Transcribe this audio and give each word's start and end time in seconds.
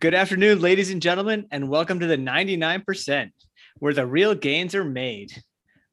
Good 0.00 0.14
afternoon, 0.14 0.60
ladies 0.60 0.90
and 0.90 1.02
gentlemen, 1.02 1.46
and 1.50 1.68
welcome 1.68 1.98
to 2.00 2.06
the 2.06 2.16
99%, 2.16 3.30
where 3.78 3.92
the 3.92 4.06
real 4.06 4.34
gains 4.34 4.74
are 4.74 4.84
made. 4.84 5.32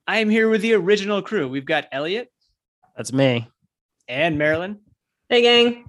I 0.08 0.20
am 0.20 0.30
here 0.30 0.50
with 0.50 0.62
the 0.62 0.74
original 0.74 1.22
crew. 1.22 1.48
We've 1.48 1.66
got 1.66 1.86
Elliot 1.92 2.30
That's 2.96 3.12
me. 3.12 3.48
and 4.08 4.38
Marilyn. 4.38 4.80
Hey, 5.30 5.42
gang. 5.42 5.86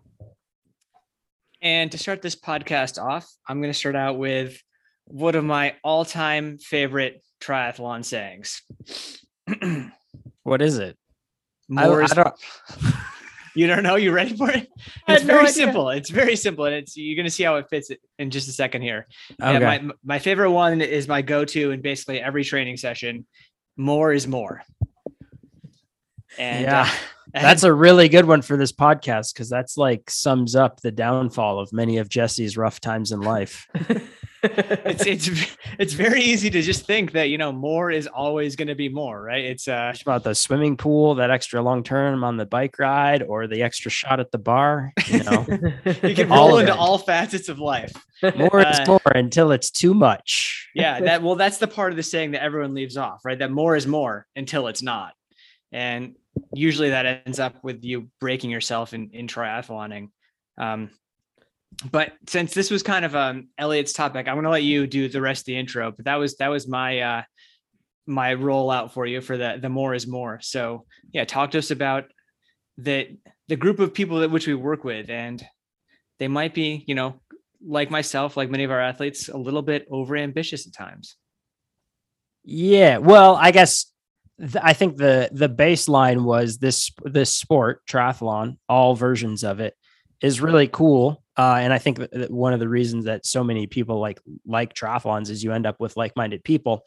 And 1.61 1.93
to 1.93 1.99
start 1.99 2.23
this 2.23 2.37
podcast 2.37 3.03
off, 3.03 3.27
I'm 3.47 3.61
going 3.61 3.73
to 3.73 3.79
start 3.79 3.97
out 3.97 4.17
with 4.19 4.59
one 5.07 5.35
of 5.35 5.45
my 5.45 5.75
all 5.85 6.05
time 6.05 6.59
favorite 6.59 7.23
triathlon 7.41 8.05
sayings. 8.05 8.63
What 10.43 10.63
is 10.63 10.79
it? 10.79 10.97
More 11.69 12.03
I 12.03 12.05
is- 12.05 12.13
don't- 12.13 12.35
you 13.57 13.67
don't 13.67 13.83
know? 13.83 13.97
You 13.97 14.13
ready 14.13 14.37
for 14.37 14.51
it? 14.51 14.69
It's 15.09 15.23
had 15.23 15.27
no 15.27 15.35
very 15.35 15.49
simple. 15.49 15.89
It's 15.89 16.11
very 16.11 16.37
simple. 16.37 16.67
And 16.67 16.75
it's 16.75 16.97
you're 16.97 17.17
going 17.17 17.25
to 17.25 17.31
see 17.31 17.43
how 17.43 17.57
it 17.57 17.67
fits 17.71 17.91
in 18.19 18.31
just 18.31 18.49
a 18.49 18.53
second 18.53 18.83
here. 18.83 19.07
okay. 19.43 19.55
Yeah, 19.55 19.59
my 19.59 19.91
my 20.05 20.19
favorite 20.19 20.51
one 20.51 20.81
is 20.81 21.09
my 21.09 21.23
go-to 21.23 21.71
in 21.71 21.81
basically 21.81 22.21
every 22.21 22.45
training 22.45 22.77
session. 22.77 23.27
More 23.77 24.13
is 24.13 24.27
more. 24.27 24.63
And 26.39 26.65
Yeah, 26.65 26.83
uh, 26.83 26.97
that's 27.33 27.63
a 27.63 27.73
really 27.73 28.09
good 28.09 28.27
one 28.27 28.43
for 28.43 28.57
this 28.57 28.73
podcast 28.73 29.33
because 29.35 29.49
that's 29.49 29.77
like 29.77 30.11
sums 30.11 30.55
up 30.55 30.81
the 30.81 30.93
downfall 30.93 31.59
of 31.59 31.73
many 31.73 31.97
of 31.97 32.09
Jesse's 32.09 32.57
rough 32.57 32.81
times 32.81 33.11
in 33.11 33.21
life. 33.21 33.69
it's 34.85 35.07
it's 35.07 35.57
it's 35.79 35.93
very 35.93 36.23
easy 36.23 36.51
to 36.51 36.63
just 36.63 36.87
think 36.87 37.13
that 37.13 37.31
you 37.31 37.39
know 37.39 37.53
more 37.53 37.91
is 37.91 38.07
always 38.07 38.57
going 38.57 38.69
to 38.69 38.75
be 38.75 38.89
more, 38.89 39.21
right? 39.21 39.45
It's 39.45 39.67
uh 39.67 39.95
about 40.03 40.25
the 40.25 40.35
swimming 40.35 40.77
pool, 40.77 41.17
that 41.17 41.31
extra 41.31 41.61
long 41.63 41.83
term 41.83 42.23
on 42.23 42.37
the 42.37 42.47
bike 42.47 42.79
ride, 42.79 43.23
or 43.23 43.47
the 43.47 43.63
extra 43.63 43.91
shot 43.91 44.21
at 44.21 44.31
the 44.31 44.39
bar. 44.39 44.93
You 45.07 45.25
know, 45.25 45.47
you 46.03 46.15
can 46.15 46.29
roll 46.29 46.59
into 46.59 46.73
it. 46.73 46.79
all 46.79 46.99
facets 46.99 47.49
of 47.49 47.59
life. 47.59 47.93
more 48.37 48.61
Uh, 48.61 48.71
is 48.71 48.89
more 48.89 49.01
until 49.15 49.51
it's 49.51 49.71
too 49.71 49.95
much. 49.95 50.69
Yeah, 50.75 51.01
that 51.07 51.23
well, 51.23 51.35
that's 51.35 51.59
the 51.59 51.69
part 51.69 51.93
of 51.93 51.97
the 51.97 52.03
saying 52.03 52.33
that 52.33 52.43
everyone 52.43 52.75
leaves 52.75 52.97
off, 52.97 53.25
right? 53.25 53.39
That 53.39 53.51
more 53.51 53.75
is 53.77 53.87
more 53.87 54.27
until 54.37 54.69
it's 54.69 54.83
not, 54.83 55.15
and 55.73 56.15
usually 56.53 56.91
that 56.91 57.23
ends 57.27 57.41
up 57.41 57.65
with 57.65 57.85
you 57.85 58.09
breaking 58.21 58.51
yourself 58.51 58.95
in 58.95 59.11
in 59.11 59.27
triathloning. 59.27 60.11
Um, 60.59 60.91
but 61.91 62.13
since 62.27 62.55
this 62.55 62.71
was 62.71 62.83
kind 62.83 63.05
of 63.05 63.15
um 63.15 63.49
Elliot's 63.59 63.93
topic, 63.93 64.29
I'm 64.29 64.37
gonna 64.37 64.51
let 64.51 64.63
you 64.63 64.87
do 64.87 65.09
the 65.09 65.21
rest 65.21 65.43
of 65.43 65.47
the 65.47 65.59
intro. 65.59 65.93
But 65.93 66.07
that 66.07 66.17
was 66.17 66.37
that 66.37 66.49
was 66.49 66.69
my 66.69 67.01
uh 67.01 67.23
my 68.07 68.35
rollout 68.35 68.93
for 68.93 69.07
you 69.07 69.21
for 69.21 69.37
the 69.37 69.59
the 69.61 69.69
more 69.69 69.95
is 69.95 70.07
more. 70.07 70.41
So 70.41 70.87
yeah, 71.13 71.25
talk 71.25 71.51
to 71.53 71.59
us 71.59 71.71
about 71.71 72.05
the 72.79 73.17
the 73.49 73.57
group 73.57 73.79
of 73.79 73.95
people 73.95 74.21
that 74.21 74.31
which 74.31 74.47
we 74.47 74.55
work 74.55 74.85
with, 74.85 75.11
and 75.11 75.45
they 76.19 76.29
might 76.29 76.55
be, 76.55 76.85
you 76.87 76.95
know, 76.95 77.21
like 77.65 77.91
myself, 77.91 78.37
like 78.37 78.51
many 78.51 78.65
of 78.65 78.71
our 78.71 78.81
athletes, 78.81 79.29
a 79.29 79.37
little 79.37 79.63
bit 79.63 79.87
over 79.91 80.17
ambitious 80.17 80.67
at 80.67 80.73
times. 80.73 81.17
Yeah. 82.45 82.99
Well, 82.99 83.37
I 83.37 83.51
guess 83.51 83.93
th- 84.39 84.63
I 84.63 84.73
think 84.73 84.97
the 84.97 85.29
the 85.33 85.49
baseline 85.49 86.23
was 86.23 86.59
this 86.59 86.91
this 87.05 87.37
sport 87.37 87.83
triathlon, 87.87 88.59
all 88.69 88.95
versions 88.95 89.45
of 89.45 89.61
it 89.61 89.75
is 90.21 90.41
really 90.41 90.69
cool. 90.69 91.23
Uh, 91.37 91.59
and 91.61 91.73
I 91.73 91.79
think 91.79 91.99
that- 91.99 92.31
one 92.31 92.53
of 92.53 92.61
the 92.61 92.69
reasons 92.69 93.05
that 93.05 93.27
so 93.27 93.45
many 93.45 93.67
people 93.67 94.01
like 94.01 94.21
like 94.47 94.75
triathlons 94.75 95.31
is 95.31 95.45
you 95.45 95.53
end 95.53 95.67
up 95.67 95.81
with 95.81 95.97
like 95.97 96.17
minded 96.17 96.45
people, 96.45 96.87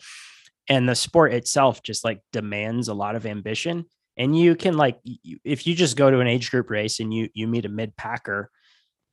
and 0.68 0.88
the 0.88 0.96
sport 0.96 1.34
itself 1.34 1.84
just 1.84 2.04
like 2.04 2.22
demands 2.32 2.88
a 2.88 2.94
lot 2.94 3.16
of 3.16 3.26
ambition. 3.26 3.86
And 4.18 4.38
you 4.38 4.56
can 4.56 4.76
like 4.78 5.00
if 5.44 5.66
you 5.68 5.76
just 5.76 5.96
go 5.98 6.12
to 6.12 6.20
an 6.20 6.28
age 6.28 6.52
group 6.52 6.70
race 6.70 7.00
and 7.00 7.14
you 7.14 7.30
you 7.34 7.48
meet 7.48 7.66
a 7.66 7.70
mid 7.70 7.96
packer, 7.96 8.50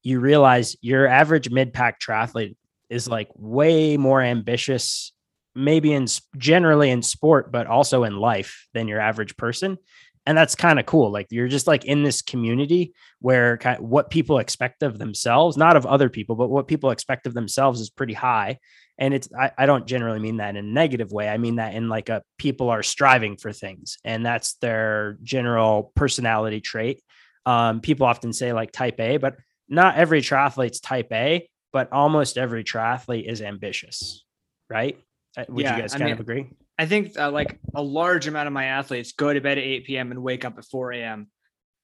you 0.02 0.20
realize 0.20 0.76
your 0.80 1.06
average 1.06 1.50
mid 1.50 1.72
pack 1.72 2.00
triathlete 2.00 2.56
is 2.88 3.08
like 3.08 3.28
way 3.34 3.96
more 3.96 4.22
ambitious 4.22 5.12
maybe 5.54 5.92
in 5.92 6.06
generally 6.36 6.90
in 6.90 7.02
sport 7.02 7.50
but 7.50 7.66
also 7.66 8.04
in 8.04 8.16
life 8.18 8.68
than 8.74 8.86
your 8.86 9.00
average 9.00 9.36
person 9.36 9.78
and 10.26 10.36
that's 10.36 10.54
kind 10.54 10.78
of 10.78 10.86
cool 10.86 11.10
like 11.10 11.26
you're 11.30 11.48
just 11.48 11.66
like 11.66 11.84
in 11.84 12.02
this 12.02 12.20
community 12.20 12.92
where 13.20 13.56
kind 13.58 13.80
what 13.80 14.10
people 14.10 14.38
expect 14.38 14.82
of 14.82 14.98
themselves 14.98 15.56
not 15.56 15.76
of 15.76 15.86
other 15.86 16.08
people 16.08 16.36
but 16.36 16.50
what 16.50 16.68
people 16.68 16.90
expect 16.90 17.26
of 17.26 17.34
themselves 17.34 17.80
is 17.80 17.90
pretty 17.90 18.14
high. 18.14 18.58
And 18.98 19.12
it's 19.12 19.28
I, 19.38 19.50
I 19.58 19.66
don't 19.66 19.86
generally 19.86 20.18
mean 20.20 20.38
that 20.38 20.50
in 20.50 20.56
a 20.56 20.62
negative 20.62 21.12
way 21.12 21.28
i 21.28 21.36
mean 21.38 21.56
that 21.56 21.74
in 21.74 21.88
like 21.88 22.08
a 22.08 22.22
people 22.38 22.70
are 22.70 22.82
striving 22.82 23.36
for 23.36 23.52
things 23.52 23.98
and 24.04 24.24
that's 24.24 24.54
their 24.54 25.18
general 25.22 25.92
personality 25.94 26.60
trait. 26.60 27.02
Um, 27.44 27.80
people 27.80 28.06
often 28.06 28.32
say 28.32 28.52
like 28.52 28.72
type 28.72 28.98
a 29.00 29.18
but 29.18 29.36
not 29.68 29.96
every 29.96 30.20
triathlete's 30.20 30.80
type 30.80 31.12
a 31.12 31.48
but 31.72 31.92
almost 31.92 32.38
every 32.38 32.64
triathlete 32.64 33.28
is 33.28 33.42
ambitious 33.42 34.24
right? 34.68 34.98
Uh, 35.36 35.44
Would 35.48 35.64
Yeah, 35.64 35.76
you 35.76 35.82
guys 35.82 35.94
I 35.94 35.98
kind 35.98 36.04
mean, 36.06 36.14
of 36.14 36.20
agree? 36.20 36.50
I 36.78 36.86
think 36.86 37.18
uh, 37.18 37.30
like 37.30 37.58
a 37.74 37.82
large 37.82 38.26
amount 38.26 38.46
of 38.48 38.52
my 38.52 38.66
athletes 38.66 39.12
go 39.12 39.32
to 39.32 39.40
bed 39.40 39.58
at 39.58 39.64
8 39.64 39.86
p.m. 39.86 40.10
and 40.10 40.22
wake 40.22 40.44
up 40.44 40.58
at 40.58 40.64
4 40.64 40.92
a.m. 40.92 41.28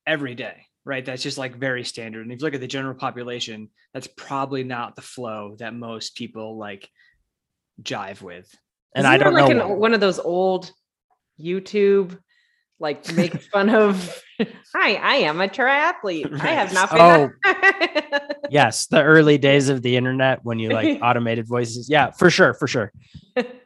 every 0.06 0.34
day, 0.34 0.66
right? 0.84 1.04
That's 1.04 1.22
just 1.22 1.38
like 1.38 1.56
very 1.56 1.84
standard. 1.84 2.22
And 2.22 2.32
if 2.32 2.40
you 2.40 2.44
look 2.44 2.54
at 2.54 2.60
the 2.60 2.66
general 2.66 2.94
population, 2.94 3.70
that's 3.94 4.06
probably 4.06 4.64
not 4.64 4.96
the 4.96 5.02
flow 5.02 5.56
that 5.60 5.74
most 5.74 6.14
people 6.14 6.58
like 6.58 6.88
jive 7.82 8.20
with. 8.20 8.54
And 8.94 9.04
Isn't 9.06 9.14
I 9.14 9.16
don't 9.16 9.32
like 9.32 9.56
know. 9.56 9.72
an, 9.72 9.78
one 9.78 9.94
of 9.94 10.00
those 10.00 10.18
old 10.18 10.70
YouTube, 11.40 12.18
like 12.78 13.10
make 13.14 13.40
fun 13.40 13.70
of. 13.70 14.22
Hi, 14.74 14.94
I 14.94 15.14
am 15.16 15.40
a 15.40 15.48
triathlete. 15.48 16.38
I 16.38 16.48
have 16.48 16.74
not 16.74 16.90
been. 16.90 17.32
Oh. 17.44 18.20
yes, 18.50 18.88
the 18.88 19.02
early 19.02 19.38
days 19.38 19.70
of 19.70 19.80
the 19.80 19.96
internet 19.96 20.40
when 20.42 20.58
you 20.58 20.68
like 20.68 20.98
automated 21.02 21.48
voices. 21.48 21.88
Yeah, 21.88 22.10
for 22.10 22.28
sure, 22.28 22.52
for 22.52 22.66
sure. 22.66 22.92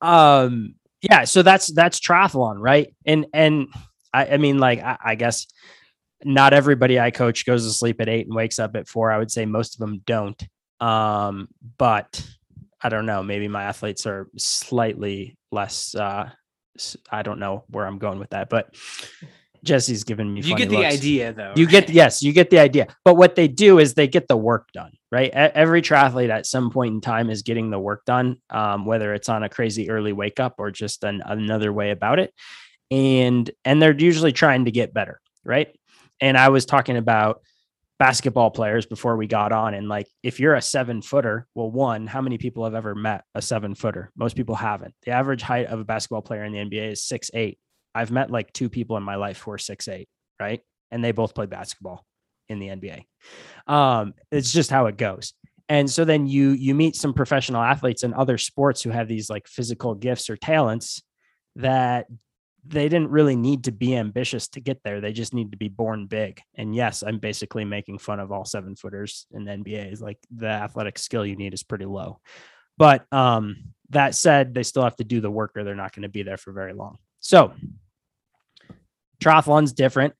um, 0.00 0.74
yeah, 1.02 1.24
so 1.24 1.42
that's 1.42 1.72
that's 1.72 2.00
triathlon, 2.00 2.56
right? 2.58 2.94
And 3.04 3.26
and 3.32 3.68
I, 4.12 4.26
I 4.26 4.36
mean, 4.38 4.58
like, 4.58 4.80
I, 4.80 4.96
I 5.04 5.14
guess 5.14 5.46
not 6.24 6.52
everybody 6.52 6.98
I 6.98 7.10
coach 7.10 7.44
goes 7.44 7.66
to 7.66 7.72
sleep 7.72 8.00
at 8.00 8.08
eight 8.08 8.26
and 8.26 8.34
wakes 8.34 8.58
up 8.58 8.74
at 8.76 8.88
four. 8.88 9.12
I 9.12 9.18
would 9.18 9.30
say 9.30 9.44
most 9.44 9.74
of 9.74 9.80
them 9.80 10.02
don't. 10.06 10.42
Um, 10.80 11.48
but 11.78 12.26
I 12.82 12.88
don't 12.88 13.06
know. 13.06 13.22
Maybe 13.22 13.48
my 13.48 13.64
athletes 13.64 14.06
are 14.06 14.28
slightly 14.36 15.36
less. 15.52 15.94
Uh, 15.94 16.30
I 17.10 17.22
don't 17.22 17.38
know 17.38 17.64
where 17.68 17.86
I'm 17.86 17.98
going 17.98 18.18
with 18.18 18.30
that, 18.30 18.48
but 18.48 18.74
Jesse's 19.66 20.04
giving 20.04 20.32
me. 20.32 20.40
You 20.40 20.56
get 20.56 20.70
the 20.70 20.76
looks. 20.76 20.94
idea 20.94 21.32
though. 21.32 21.52
You 21.56 21.66
get 21.66 21.90
yes, 21.90 22.22
you 22.22 22.32
get 22.32 22.50
the 22.50 22.58
idea. 22.58 22.86
But 23.04 23.16
what 23.16 23.34
they 23.34 23.48
do 23.48 23.78
is 23.78 23.94
they 23.94 24.08
get 24.08 24.28
the 24.28 24.36
work 24.36 24.70
done, 24.72 24.92
right? 25.10 25.30
Every 25.30 25.82
triathlete 25.82 26.30
at 26.30 26.46
some 26.46 26.70
point 26.70 26.94
in 26.94 27.00
time 27.00 27.28
is 27.28 27.42
getting 27.42 27.70
the 27.70 27.78
work 27.78 28.04
done, 28.04 28.36
um, 28.50 28.86
whether 28.86 29.12
it's 29.12 29.28
on 29.28 29.42
a 29.42 29.48
crazy 29.48 29.90
early 29.90 30.12
wake 30.12 30.40
up 30.40 30.54
or 30.58 30.70
just 30.70 31.04
an, 31.04 31.22
another 31.26 31.72
way 31.72 31.90
about 31.90 32.18
it, 32.18 32.32
and 32.90 33.50
and 33.64 33.82
they're 33.82 33.96
usually 33.96 34.32
trying 34.32 34.64
to 34.64 34.70
get 34.70 34.94
better, 34.94 35.20
right? 35.44 35.68
And 36.20 36.38
I 36.38 36.48
was 36.48 36.64
talking 36.64 36.96
about 36.96 37.42
basketball 37.98 38.50
players 38.50 38.86
before 38.86 39.16
we 39.16 39.26
got 39.26 39.52
on, 39.52 39.74
and 39.74 39.88
like 39.88 40.06
if 40.22 40.40
you're 40.40 40.54
a 40.54 40.62
seven 40.62 41.02
footer, 41.02 41.46
well, 41.54 41.70
one, 41.70 42.06
how 42.06 42.20
many 42.20 42.38
people 42.38 42.64
have 42.64 42.74
ever 42.74 42.94
met 42.94 43.24
a 43.34 43.42
seven 43.42 43.74
footer? 43.74 44.12
Most 44.16 44.36
people 44.36 44.54
haven't. 44.54 44.94
The 45.04 45.12
average 45.12 45.42
height 45.42 45.66
of 45.66 45.80
a 45.80 45.84
basketball 45.84 46.22
player 46.22 46.44
in 46.44 46.52
the 46.52 46.58
NBA 46.58 46.92
is 46.92 47.02
six 47.02 47.30
eight. 47.34 47.58
I've 47.96 48.10
met 48.10 48.30
like 48.30 48.52
two 48.52 48.68
people 48.68 48.96
in 48.96 49.02
my 49.02 49.16
life 49.16 49.40
who 49.40 49.52
are 49.52 49.58
six 49.58 49.88
eight, 49.88 50.08
right? 50.40 50.60
And 50.90 51.02
they 51.02 51.12
both 51.12 51.34
played 51.34 51.50
basketball 51.50 52.04
in 52.48 52.58
the 52.58 52.68
NBA. 52.68 53.04
Um, 53.66 54.14
it's 54.30 54.52
just 54.52 54.70
how 54.70 54.86
it 54.86 54.96
goes. 54.96 55.32
And 55.68 55.90
so 55.90 56.04
then 56.04 56.26
you 56.26 56.50
you 56.50 56.74
meet 56.74 56.94
some 56.94 57.12
professional 57.12 57.62
athletes 57.62 58.04
in 58.04 58.14
other 58.14 58.38
sports 58.38 58.82
who 58.82 58.90
have 58.90 59.08
these 59.08 59.28
like 59.28 59.48
physical 59.48 59.94
gifts 59.94 60.30
or 60.30 60.36
talents 60.36 61.02
that 61.56 62.06
they 62.68 62.88
didn't 62.88 63.10
really 63.10 63.36
need 63.36 63.64
to 63.64 63.72
be 63.72 63.96
ambitious 63.96 64.48
to 64.48 64.60
get 64.60 64.80
there. 64.84 65.00
They 65.00 65.12
just 65.12 65.34
need 65.34 65.52
to 65.52 65.56
be 65.56 65.68
born 65.68 66.06
big. 66.06 66.40
And 66.56 66.74
yes, 66.74 67.02
I'm 67.02 67.18
basically 67.18 67.64
making 67.64 67.98
fun 67.98 68.20
of 68.20 68.32
all 68.32 68.44
seven 68.44 68.76
footers 68.76 69.26
in 69.32 69.44
the 69.44 69.52
NBA. 69.52 69.92
Is 69.92 70.02
like 70.02 70.18
the 70.34 70.48
athletic 70.48 70.98
skill 70.98 71.24
you 71.24 71.36
need 71.36 71.54
is 71.54 71.62
pretty 71.62 71.86
low. 71.86 72.20
But 72.78 73.10
um, 73.12 73.72
that 73.90 74.14
said, 74.14 74.52
they 74.54 74.62
still 74.62 74.82
have 74.82 74.96
to 74.96 75.04
do 75.04 75.20
the 75.20 75.30
work 75.30 75.52
or 75.56 75.64
they're 75.64 75.74
not 75.74 75.94
going 75.94 76.02
to 76.02 76.08
be 76.08 76.22
there 76.22 76.36
for 76.36 76.52
very 76.52 76.74
long. 76.74 76.98
So 77.20 77.54
triathlon's 79.20 79.72
different 79.72 80.14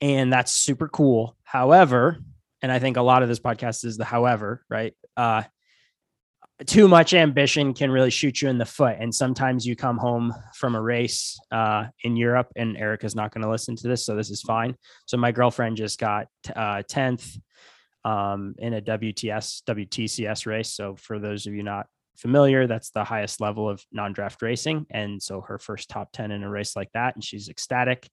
and 0.00 0.32
that's 0.32 0.52
super 0.52 0.88
cool. 0.88 1.36
However, 1.42 2.18
and 2.62 2.70
I 2.72 2.78
think 2.78 2.96
a 2.96 3.02
lot 3.02 3.22
of 3.22 3.28
this 3.28 3.40
podcast 3.40 3.84
is 3.84 3.96
the 3.96 4.04
however, 4.04 4.64
right? 4.68 4.94
Uh, 5.16 5.42
too 6.66 6.88
much 6.88 7.14
ambition 7.14 7.72
can 7.72 7.90
really 7.90 8.10
shoot 8.10 8.42
you 8.42 8.48
in 8.48 8.58
the 8.58 8.64
foot. 8.64 8.96
And 8.98 9.14
sometimes 9.14 9.64
you 9.64 9.76
come 9.76 9.96
home 9.96 10.34
from 10.54 10.74
a 10.74 10.82
race 10.82 11.38
uh, 11.52 11.86
in 12.02 12.16
Europe, 12.16 12.48
and 12.56 12.76
Erica's 12.76 13.14
not 13.14 13.32
going 13.32 13.42
to 13.42 13.50
listen 13.50 13.76
to 13.76 13.88
this, 13.88 14.04
so 14.04 14.16
this 14.16 14.30
is 14.30 14.42
fine. 14.42 14.74
So 15.06 15.16
my 15.16 15.30
girlfriend 15.30 15.76
just 15.76 16.00
got 16.00 16.26
uh, 16.54 16.82
10th 16.90 17.38
um, 18.04 18.54
in 18.58 18.74
a 18.74 18.80
WTS, 18.80 19.62
WTCS 19.64 20.46
race. 20.46 20.72
So 20.72 20.96
for 20.96 21.18
those 21.18 21.46
of 21.46 21.54
you 21.54 21.62
not 21.62 21.86
familiar, 22.18 22.66
that's 22.66 22.90
the 22.90 23.04
highest 23.04 23.40
level 23.40 23.68
of 23.68 23.82
non-draft 23.92 24.42
racing. 24.42 24.86
And 24.90 25.22
so 25.22 25.40
her 25.42 25.58
first 25.58 25.88
top 25.88 26.12
10 26.12 26.30
in 26.30 26.42
a 26.42 26.50
race 26.50 26.76
like 26.76 26.90
that, 26.92 27.14
and 27.14 27.24
she's 27.24 27.48
ecstatic 27.48 28.08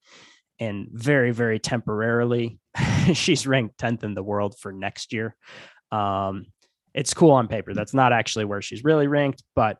and 0.59 0.87
very, 0.91 1.31
very 1.31 1.59
temporarily, 1.59 2.59
she's 3.13 3.45
ranked 3.45 3.77
10th 3.77 4.03
in 4.03 4.13
the 4.13 4.23
world 4.23 4.55
for 4.59 4.71
next 4.71 5.11
year. 5.11 5.35
Um, 5.91 6.45
it's 6.93 7.13
cool 7.13 7.31
on 7.31 7.47
paper. 7.47 7.73
That's 7.73 7.93
not 7.93 8.13
actually 8.13 8.45
where 8.45 8.61
she's 8.61 8.83
really 8.83 9.07
ranked, 9.07 9.43
but 9.55 9.77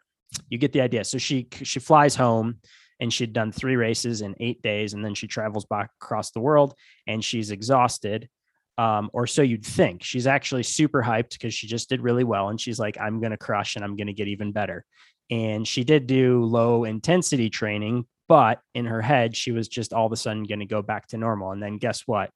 you 0.49 0.57
get 0.57 0.73
the 0.73 0.81
idea. 0.81 1.03
So 1.05 1.17
she 1.17 1.47
she 1.63 1.79
flies 1.79 2.15
home 2.15 2.59
and 2.99 3.11
she'd 3.13 3.33
done 3.33 3.51
three 3.51 3.75
races 3.75 4.21
in 4.21 4.35
eight 4.39 4.61
days, 4.61 4.93
and 4.93 5.03
then 5.03 5.15
she 5.15 5.27
travels 5.27 5.65
back 5.65 5.91
across 6.01 6.31
the 6.31 6.39
world 6.39 6.73
and 7.07 7.23
she's 7.23 7.51
exhausted. 7.51 8.29
Um, 8.77 9.09
or 9.13 9.25
so 9.25 9.41
you'd 9.41 9.65
think. 9.65 10.03
She's 10.03 10.27
actually 10.27 10.63
super 10.63 11.01
hyped 11.01 11.31
because 11.31 11.53
she 11.53 11.67
just 11.67 11.87
did 11.87 12.01
really 12.01 12.23
well. 12.23 12.49
And 12.49 12.59
she's 12.59 12.79
like, 12.79 12.97
I'm 12.99 13.21
gonna 13.21 13.37
crush 13.37 13.75
and 13.75 13.85
I'm 13.85 13.95
gonna 13.95 14.13
get 14.13 14.27
even 14.27 14.51
better. 14.51 14.85
And 15.31 15.67
she 15.67 15.83
did 15.83 16.07
do 16.07 16.43
low 16.43 16.83
intensity 16.83 17.49
training, 17.49 18.05
but 18.27 18.59
in 18.73 18.85
her 18.85 19.01
head, 19.01 19.35
she 19.35 19.51
was 19.51 19.67
just 19.67 19.93
all 19.93 20.05
of 20.05 20.11
a 20.11 20.17
sudden 20.17 20.43
gonna 20.43 20.65
go 20.65 20.81
back 20.81 21.07
to 21.07 21.17
normal. 21.17 21.51
And 21.51 21.63
then 21.63 21.77
guess 21.77 22.01
what? 22.05 22.31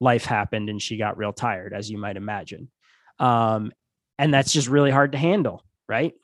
Life 0.00 0.24
happened 0.24 0.68
and 0.68 0.80
she 0.80 0.96
got 0.96 1.18
real 1.18 1.32
tired, 1.32 1.72
as 1.72 1.90
you 1.90 1.98
might 1.98 2.16
imagine. 2.16 2.70
Um, 3.18 3.72
and 4.18 4.32
that's 4.32 4.52
just 4.52 4.68
really 4.68 4.90
hard 4.90 5.12
to 5.12 5.18
handle, 5.18 5.64
right? 5.88 6.14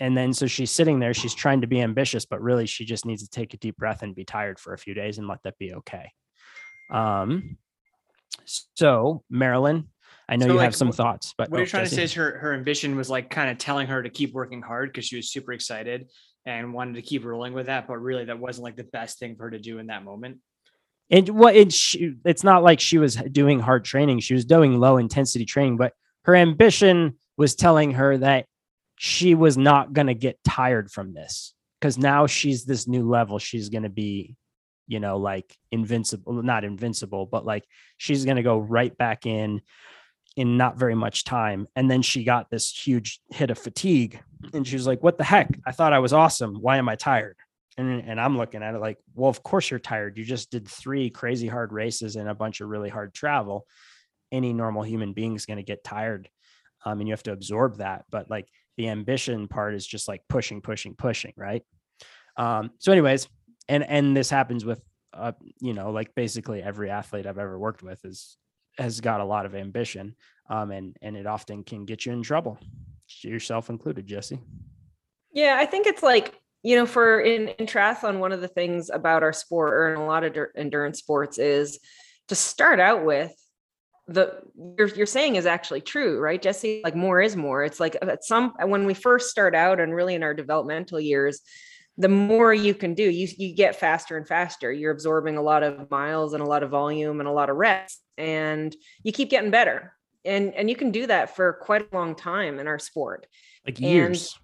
and 0.00 0.16
then 0.16 0.32
so 0.32 0.46
she's 0.46 0.70
sitting 0.70 0.98
there 0.98 1.14
she's 1.14 1.34
trying 1.34 1.60
to 1.60 1.66
be 1.66 1.80
ambitious 1.80 2.24
but 2.24 2.40
really 2.40 2.66
she 2.66 2.84
just 2.84 3.06
needs 3.06 3.22
to 3.22 3.30
take 3.30 3.54
a 3.54 3.58
deep 3.58 3.76
breath 3.76 4.02
and 4.02 4.14
be 4.14 4.24
tired 4.24 4.58
for 4.58 4.72
a 4.72 4.78
few 4.78 4.94
days 4.94 5.18
and 5.18 5.28
let 5.28 5.42
that 5.42 5.58
be 5.58 5.74
okay 5.74 6.10
um 6.90 7.56
so 8.46 9.22
marilyn 9.30 9.88
i 10.28 10.36
know 10.36 10.46
So, 10.46 10.52
you 10.52 10.58
like, 10.58 10.64
have 10.64 10.76
some 10.76 10.92
thoughts 10.92 11.34
but 11.36 11.50
What 11.50 11.56
oh, 11.56 11.60
you're 11.60 11.66
trying 11.66 11.84
Jesse. 11.84 11.96
to 11.96 12.00
say 12.00 12.04
is 12.04 12.12
her 12.14 12.38
her 12.38 12.54
ambition 12.54 12.96
was 12.96 13.10
like 13.10 13.30
kind 13.30 13.50
of 13.50 13.58
telling 13.58 13.86
her 13.88 14.02
to 14.02 14.10
keep 14.10 14.32
working 14.32 14.62
hard 14.62 14.90
because 14.90 15.04
she 15.06 15.16
was 15.16 15.30
super 15.30 15.52
excited 15.52 16.08
and 16.46 16.74
wanted 16.74 16.94
to 16.96 17.02
keep 17.02 17.24
rolling 17.24 17.54
with 17.54 17.66
that, 17.66 17.86
but 17.88 17.96
really 17.96 18.26
that 18.26 18.38
wasn't 18.38 18.64
like 18.64 18.76
the 18.76 18.84
best 18.84 19.18
thing 19.18 19.34
for 19.34 19.44
her 19.44 19.50
to 19.52 19.58
do 19.58 19.78
in 19.78 19.86
that 19.86 20.04
moment. 20.04 20.38
and 21.10 21.28
what 21.30 21.56
it 21.56 21.72
she, 21.72 22.14
it's 22.24 22.44
not 22.44 22.62
like 22.62 22.80
she 22.80 22.98
was 22.98 23.16
doing 23.32 23.60
hard 23.60 23.84
training 23.84 24.20
she 24.20 24.34
was 24.34 24.44
doing 24.44 24.78
low 24.78 24.96
intensity 24.98 25.44
training 25.44 25.76
but 25.76 25.92
her 26.24 26.34
ambition 26.34 27.14
was 27.36 27.54
telling 27.54 27.92
her 27.92 28.16
that 28.18 28.46
she 28.96 29.34
was 29.34 29.56
not 29.58 29.92
going 29.92 30.06
to 30.06 30.14
get 30.14 30.38
tired 30.44 30.90
from 30.90 31.12
this 31.14 31.54
because 31.80 31.98
now 31.98 32.26
she's 32.26 32.64
this 32.64 32.86
new 32.86 33.08
level 33.08 33.38
she's 33.38 33.68
going 33.68 33.82
to 33.82 33.88
be 33.90 34.34
you 34.86 35.00
know 35.00 35.16
like 35.16 35.56
invincible 35.70 36.42
not 36.42 36.64
invincible 36.64 37.26
but 37.26 37.44
like 37.44 37.64
she's 37.96 38.24
going 38.24 38.36
to 38.36 38.42
go 38.42 38.58
right 38.58 38.96
back 38.98 39.26
in 39.26 39.60
in 40.36 40.56
not 40.56 40.76
very 40.76 40.94
much 40.94 41.24
time. 41.24 41.68
And 41.76 41.90
then 41.90 42.02
she 42.02 42.24
got 42.24 42.50
this 42.50 42.70
huge 42.70 43.20
hit 43.30 43.50
of 43.50 43.58
fatigue 43.58 44.20
and 44.52 44.66
she 44.66 44.76
was 44.76 44.86
like 44.86 45.02
what 45.02 45.16
the 45.16 45.24
heck? 45.24 45.48
I 45.66 45.72
thought 45.72 45.92
i 45.92 45.98
was 45.98 46.12
awesome. 46.12 46.56
Why 46.56 46.78
am 46.78 46.88
i 46.88 46.96
tired? 46.96 47.36
And, 47.76 48.04
and 48.06 48.20
i'm 48.20 48.38
looking 48.38 48.62
at 48.62 48.76
it 48.76 48.78
like 48.78 48.98
well 49.14 49.30
of 49.30 49.42
course 49.42 49.70
you're 49.70 49.80
tired. 49.80 50.18
You 50.18 50.24
just 50.24 50.50
did 50.50 50.68
three 50.68 51.10
crazy 51.10 51.46
hard 51.46 51.72
races 51.72 52.16
and 52.16 52.28
a 52.28 52.34
bunch 52.34 52.60
of 52.60 52.68
really 52.68 52.90
hard 52.90 53.14
travel. 53.14 53.66
Any 54.32 54.52
normal 54.52 54.82
human 54.82 55.12
being 55.12 55.36
is 55.36 55.46
going 55.46 55.58
to 55.58 55.62
get 55.62 55.84
tired 55.84 56.28
um, 56.84 56.98
and 56.98 57.08
you 57.08 57.12
have 57.12 57.22
to 57.24 57.32
absorb 57.32 57.78
that. 57.78 58.04
But 58.10 58.28
like 58.28 58.48
the 58.76 58.88
ambition 58.88 59.46
part 59.46 59.74
is 59.74 59.86
just 59.86 60.08
like 60.08 60.22
pushing 60.28 60.60
pushing 60.60 60.94
pushing 60.94 61.32
right? 61.36 61.62
Um, 62.36 62.72
so 62.78 62.90
anyways 62.90 63.28
and 63.68 63.84
and 63.88 64.16
this 64.16 64.30
happens 64.30 64.64
with 64.64 64.82
uh, 65.12 65.32
you 65.60 65.72
know 65.74 65.90
like 65.90 66.14
basically 66.14 66.62
every 66.62 66.90
athlete 66.90 67.26
i've 67.26 67.38
ever 67.38 67.58
worked 67.58 67.82
with 67.82 68.04
is 68.04 68.36
has 68.78 69.00
got 69.00 69.20
a 69.20 69.24
lot 69.24 69.46
of 69.46 69.54
ambition 69.54 70.14
um, 70.50 70.70
and 70.70 70.96
and 71.02 71.16
it 71.16 71.26
often 71.26 71.62
can 71.62 71.84
get 71.84 72.04
you 72.04 72.12
in 72.12 72.22
trouble 72.22 72.58
yourself 73.22 73.70
included 73.70 74.06
jesse 74.06 74.40
Yeah, 75.32 75.56
I 75.58 75.66
think 75.66 75.88
it's 75.88 76.02
like, 76.02 76.40
you 76.62 76.76
know, 76.76 76.86
for 76.86 77.20
in, 77.20 77.48
in 77.48 77.66
triathlon, 77.66 78.20
one 78.20 78.30
of 78.30 78.40
the 78.40 78.48
things 78.48 78.88
about 78.88 79.24
our 79.24 79.32
sport 79.32 79.74
or 79.74 79.92
in 79.92 80.00
a 80.00 80.06
lot 80.06 80.22
of 80.22 80.32
dur- 80.32 80.52
endurance 80.56 81.00
sports 81.00 81.38
is 81.38 81.80
to 82.28 82.36
start 82.36 82.78
out 82.78 83.04
with 83.04 83.32
the 84.06 84.40
you're, 84.78 84.88
you're 84.88 85.06
saying 85.06 85.34
is 85.34 85.44
actually 85.44 85.80
true, 85.80 86.20
right, 86.20 86.40
Jesse? 86.40 86.82
Like 86.84 86.94
more 86.94 87.20
is 87.20 87.34
more. 87.36 87.64
It's 87.64 87.80
like 87.80 87.96
at 88.00 88.22
some 88.22 88.54
when 88.60 88.86
we 88.86 88.94
first 88.94 89.28
start 89.28 89.54
out 89.56 89.80
and 89.80 89.92
really 89.92 90.14
in 90.14 90.22
our 90.22 90.34
developmental 90.34 91.00
years, 91.00 91.40
the 91.96 92.08
more 92.08 92.52
you 92.52 92.74
can 92.74 92.94
do, 92.94 93.04
you 93.08 93.28
you 93.38 93.54
get 93.54 93.76
faster 93.76 94.16
and 94.16 94.26
faster. 94.26 94.72
You're 94.72 94.90
absorbing 94.90 95.36
a 95.36 95.42
lot 95.42 95.62
of 95.62 95.90
miles 95.90 96.32
and 96.34 96.42
a 96.42 96.46
lot 96.46 96.62
of 96.62 96.70
volume 96.70 97.20
and 97.20 97.28
a 97.28 97.32
lot 97.32 97.50
of 97.50 97.56
reps, 97.56 98.00
and 98.18 98.74
you 99.02 99.12
keep 99.12 99.30
getting 99.30 99.50
better. 99.50 99.92
And 100.24 100.54
and 100.54 100.68
you 100.68 100.76
can 100.76 100.90
do 100.90 101.06
that 101.06 101.36
for 101.36 101.52
quite 101.52 101.88
a 101.92 101.94
long 101.94 102.16
time 102.16 102.58
in 102.58 102.66
our 102.66 102.78
sport. 102.78 103.26
Like 103.64 103.78
years. 103.80 104.36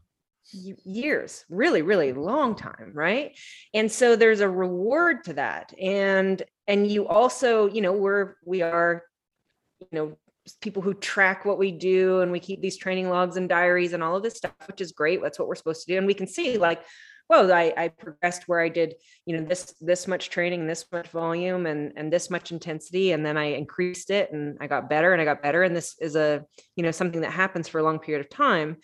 y- 0.54 0.74
years. 0.84 1.44
Really 1.48 1.82
really 1.82 2.12
long 2.12 2.54
time 2.54 2.92
right? 2.94 3.36
And 3.74 3.90
so 3.90 4.14
there's 4.14 4.40
a 4.40 4.48
reward 4.48 5.24
to 5.24 5.32
that. 5.34 5.72
And 5.80 6.40
and 6.68 6.90
you 6.90 7.08
also 7.08 7.66
you 7.66 7.80
know 7.80 7.92
we're 7.92 8.36
we 8.44 8.62
are 8.62 9.02
you 9.80 9.88
know 9.90 10.16
people 10.60 10.82
who 10.82 10.94
track 10.94 11.44
what 11.44 11.58
we 11.58 11.70
do 11.70 12.20
and 12.20 12.32
we 12.32 12.40
keep 12.40 12.60
these 12.60 12.76
training 12.76 13.08
logs 13.08 13.36
and 13.36 13.48
diaries 13.48 13.92
and 13.92 14.02
all 14.02 14.16
of 14.16 14.22
this 14.22 14.36
stuff 14.36 14.52
which 14.66 14.80
is 14.80 14.92
great. 14.92 15.20
That's 15.20 15.38
what 15.38 15.48
we're 15.48 15.56
supposed 15.56 15.84
to 15.86 15.92
do. 15.92 15.98
And 15.98 16.06
we 16.06 16.14
can 16.14 16.28
see 16.28 16.58
like 16.58 16.82
well 17.30 17.50
I, 17.50 17.72
I 17.76 17.88
progressed 17.88 18.48
where 18.48 18.60
i 18.60 18.68
did 18.68 18.96
you 19.24 19.38
know 19.38 19.44
this 19.44 19.74
this 19.80 20.06
much 20.06 20.28
training 20.28 20.66
this 20.66 20.84
much 20.92 21.08
volume 21.08 21.64
and 21.64 21.92
and 21.96 22.12
this 22.12 22.28
much 22.28 22.52
intensity 22.52 23.12
and 23.12 23.24
then 23.24 23.38
i 23.38 23.44
increased 23.44 24.10
it 24.10 24.30
and 24.32 24.58
i 24.60 24.66
got 24.66 24.90
better 24.90 25.12
and 25.12 25.22
i 25.22 25.24
got 25.24 25.42
better 25.42 25.62
and 25.62 25.74
this 25.74 25.96
is 26.00 26.16
a 26.16 26.44
you 26.76 26.82
know 26.82 26.90
something 26.90 27.22
that 27.22 27.32
happens 27.32 27.68
for 27.68 27.78
a 27.78 27.82
long 27.82 28.00
period 28.00 28.20
of 28.20 28.28
time 28.28 28.76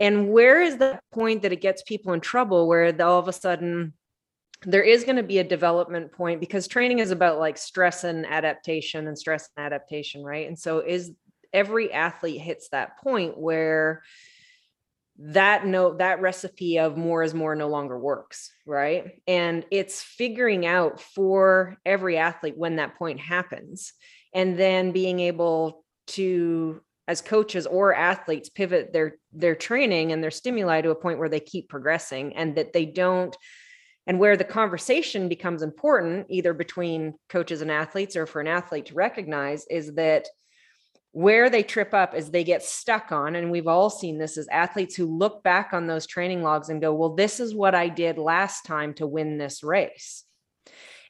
and 0.00 0.30
where 0.30 0.62
is 0.62 0.78
the 0.78 0.98
point 1.12 1.42
that 1.42 1.52
it 1.52 1.60
gets 1.60 1.82
people 1.82 2.12
in 2.12 2.20
trouble 2.20 2.66
where 2.66 2.86
all 3.02 3.18
of 3.18 3.28
a 3.28 3.32
sudden 3.32 3.92
there 4.62 4.82
is 4.82 5.04
going 5.04 5.16
to 5.16 5.22
be 5.22 5.38
a 5.38 5.44
development 5.44 6.12
point 6.12 6.40
because 6.40 6.66
training 6.66 6.98
is 6.98 7.10
about 7.10 7.38
like 7.38 7.56
stress 7.56 8.02
and 8.04 8.26
adaptation 8.26 9.06
and 9.06 9.16
stress 9.16 9.48
and 9.56 9.64
adaptation, 9.64 10.24
right? 10.24 10.48
And 10.48 10.58
so 10.58 10.80
is 10.80 11.12
every 11.52 11.92
athlete 11.92 12.40
hits 12.40 12.68
that 12.70 12.98
point 12.98 13.38
where 13.38 14.02
that 15.18 15.66
no 15.66 15.94
that 15.96 16.20
recipe 16.20 16.78
of 16.78 16.96
more 16.96 17.22
is 17.22 17.34
more 17.34 17.54
no 17.56 17.68
longer 17.68 17.98
works 17.98 18.52
right? 18.68 19.22
And 19.26 19.64
it's 19.70 20.02
figuring 20.02 20.66
out 20.66 21.00
for 21.00 21.78
every 21.86 22.18
athlete 22.18 22.56
when 22.56 22.76
that 22.76 22.96
point 22.96 23.18
happens 23.18 23.94
and 24.34 24.58
then 24.58 24.92
being 24.92 25.20
able 25.20 25.84
to 26.08 26.80
as 27.08 27.22
coaches 27.22 27.66
or 27.66 27.94
athletes 27.94 28.50
pivot 28.50 28.92
their 28.92 29.16
their 29.32 29.54
training 29.54 30.12
and 30.12 30.22
their 30.22 30.30
stimuli 30.30 30.82
to 30.82 30.90
a 30.90 30.94
point 30.94 31.18
where 31.18 31.30
they 31.30 31.40
keep 31.40 31.68
progressing 31.68 32.36
and 32.36 32.54
that 32.56 32.74
they 32.74 32.84
don't 32.84 33.36
and 34.06 34.18
where 34.18 34.36
the 34.36 34.44
conversation 34.44 35.28
becomes 35.28 35.62
important 35.62 36.26
either 36.28 36.52
between 36.52 37.14
coaches 37.30 37.62
and 37.62 37.70
athletes 37.70 38.16
or 38.16 38.26
for 38.26 38.40
an 38.40 38.46
athlete 38.46 38.86
to 38.86 38.94
recognize 38.94 39.66
is 39.70 39.94
that 39.94 40.28
where 41.18 41.50
they 41.50 41.64
trip 41.64 41.92
up 41.94 42.14
is 42.14 42.30
they 42.30 42.44
get 42.44 42.62
stuck 42.62 43.10
on 43.10 43.34
and 43.34 43.50
we've 43.50 43.66
all 43.66 43.90
seen 43.90 44.18
this 44.18 44.38
as 44.38 44.46
athletes 44.52 44.94
who 44.94 45.04
look 45.04 45.42
back 45.42 45.70
on 45.72 45.88
those 45.88 46.06
training 46.06 46.44
logs 46.44 46.68
and 46.68 46.80
go 46.80 46.94
well 46.94 47.16
this 47.16 47.40
is 47.40 47.56
what 47.56 47.74
i 47.74 47.88
did 47.88 48.18
last 48.18 48.64
time 48.64 48.94
to 48.94 49.04
win 49.04 49.36
this 49.36 49.64
race. 49.64 50.22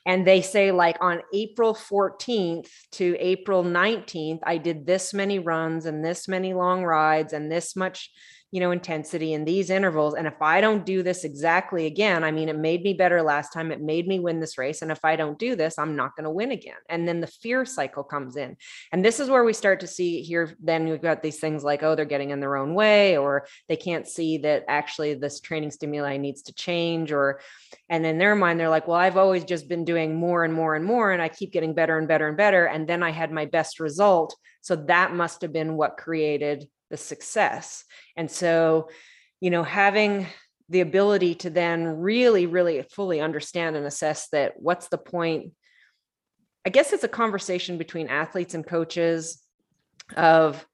And 0.06 0.26
they 0.26 0.40
say 0.40 0.72
like 0.72 0.96
on 1.02 1.20
april 1.34 1.74
14th 1.74 2.70
to 2.92 3.16
april 3.20 3.62
19th 3.62 4.38
i 4.44 4.56
did 4.56 4.86
this 4.86 5.12
many 5.12 5.40
runs 5.40 5.84
and 5.84 6.02
this 6.02 6.26
many 6.26 6.54
long 6.54 6.84
rides 6.84 7.34
and 7.34 7.52
this 7.52 7.76
much 7.76 8.10
you 8.50 8.60
know 8.60 8.70
intensity 8.70 9.32
in 9.34 9.44
these 9.44 9.68
intervals 9.70 10.14
and 10.14 10.26
if 10.26 10.40
i 10.40 10.60
don't 10.60 10.86
do 10.86 11.02
this 11.02 11.24
exactly 11.24 11.86
again 11.86 12.24
i 12.24 12.30
mean 12.30 12.48
it 12.48 12.56
made 12.56 12.82
me 12.82 12.94
better 12.94 13.22
last 13.22 13.52
time 13.52 13.70
it 13.70 13.80
made 13.80 14.06
me 14.08 14.18
win 14.18 14.40
this 14.40 14.56
race 14.56 14.82
and 14.82 14.90
if 14.90 15.04
i 15.04 15.16
don't 15.16 15.38
do 15.38 15.54
this 15.54 15.78
i'm 15.78 15.96
not 15.96 16.16
going 16.16 16.24
to 16.24 16.30
win 16.30 16.52
again. 16.52 16.76
And 16.88 17.06
then 17.06 17.20
the 17.20 17.26
fear 17.26 17.64
cycle 17.64 18.02
comes 18.02 18.36
in. 18.36 18.56
And 18.92 19.04
this 19.04 19.20
is 19.20 19.28
where 19.28 19.44
we 19.44 19.52
start 19.52 19.80
to 19.80 19.86
see 19.86 20.22
here 20.22 20.56
then 20.60 20.88
we've 20.88 21.02
got 21.02 21.22
these 21.22 21.38
things 21.38 21.64
like 21.64 21.82
oh 21.82 21.94
they're 21.94 22.04
getting 22.04 22.30
in 22.30 22.40
their 22.40 22.56
own 22.56 22.74
way 22.74 23.16
or 23.16 23.46
they 23.68 23.76
can't 23.76 24.06
see 24.06 24.38
that 24.38 24.64
actually 24.68 25.14
this 25.14 25.40
training 25.40 25.70
stimuli 25.70 26.16
needs 26.16 26.42
to 26.42 26.52
change 26.54 27.12
or 27.12 27.40
and 27.88 28.06
in 28.06 28.18
their 28.18 28.34
mind 28.34 28.58
they're 28.58 28.68
like 28.68 28.88
well 28.88 28.98
i've 28.98 29.16
always 29.16 29.44
just 29.44 29.68
been 29.68 29.84
doing 29.84 30.14
more 30.14 30.44
and 30.44 30.54
more 30.54 30.74
and 30.74 30.84
more 30.84 31.12
and 31.12 31.20
i 31.20 31.28
keep 31.28 31.52
getting 31.52 31.74
better 31.74 31.98
and 31.98 32.08
better 32.08 32.28
and 32.28 32.36
better 32.36 32.66
and 32.66 32.88
then 32.88 33.02
i 33.02 33.10
had 33.10 33.32
my 33.32 33.44
best 33.44 33.80
result. 33.80 34.36
So 34.60 34.76
that 34.76 35.14
must 35.14 35.42
have 35.42 35.52
been 35.52 35.76
what 35.76 35.96
created 35.96 36.68
the 36.90 36.96
success. 36.96 37.84
And 38.16 38.30
so 38.30 38.88
you 39.40 39.50
know 39.50 39.62
having 39.62 40.26
the 40.68 40.80
ability 40.80 41.34
to 41.36 41.50
then 41.50 41.86
really 41.86 42.46
really 42.46 42.82
fully 42.90 43.20
understand 43.20 43.76
and 43.76 43.86
assess 43.86 44.28
that 44.30 44.54
what's 44.56 44.88
the 44.88 44.98
point 44.98 45.52
i 46.66 46.70
guess 46.70 46.92
it's 46.92 47.04
a 47.04 47.08
conversation 47.08 47.78
between 47.78 48.08
athletes 48.08 48.54
and 48.54 48.66
coaches 48.66 49.40
of 50.16 50.66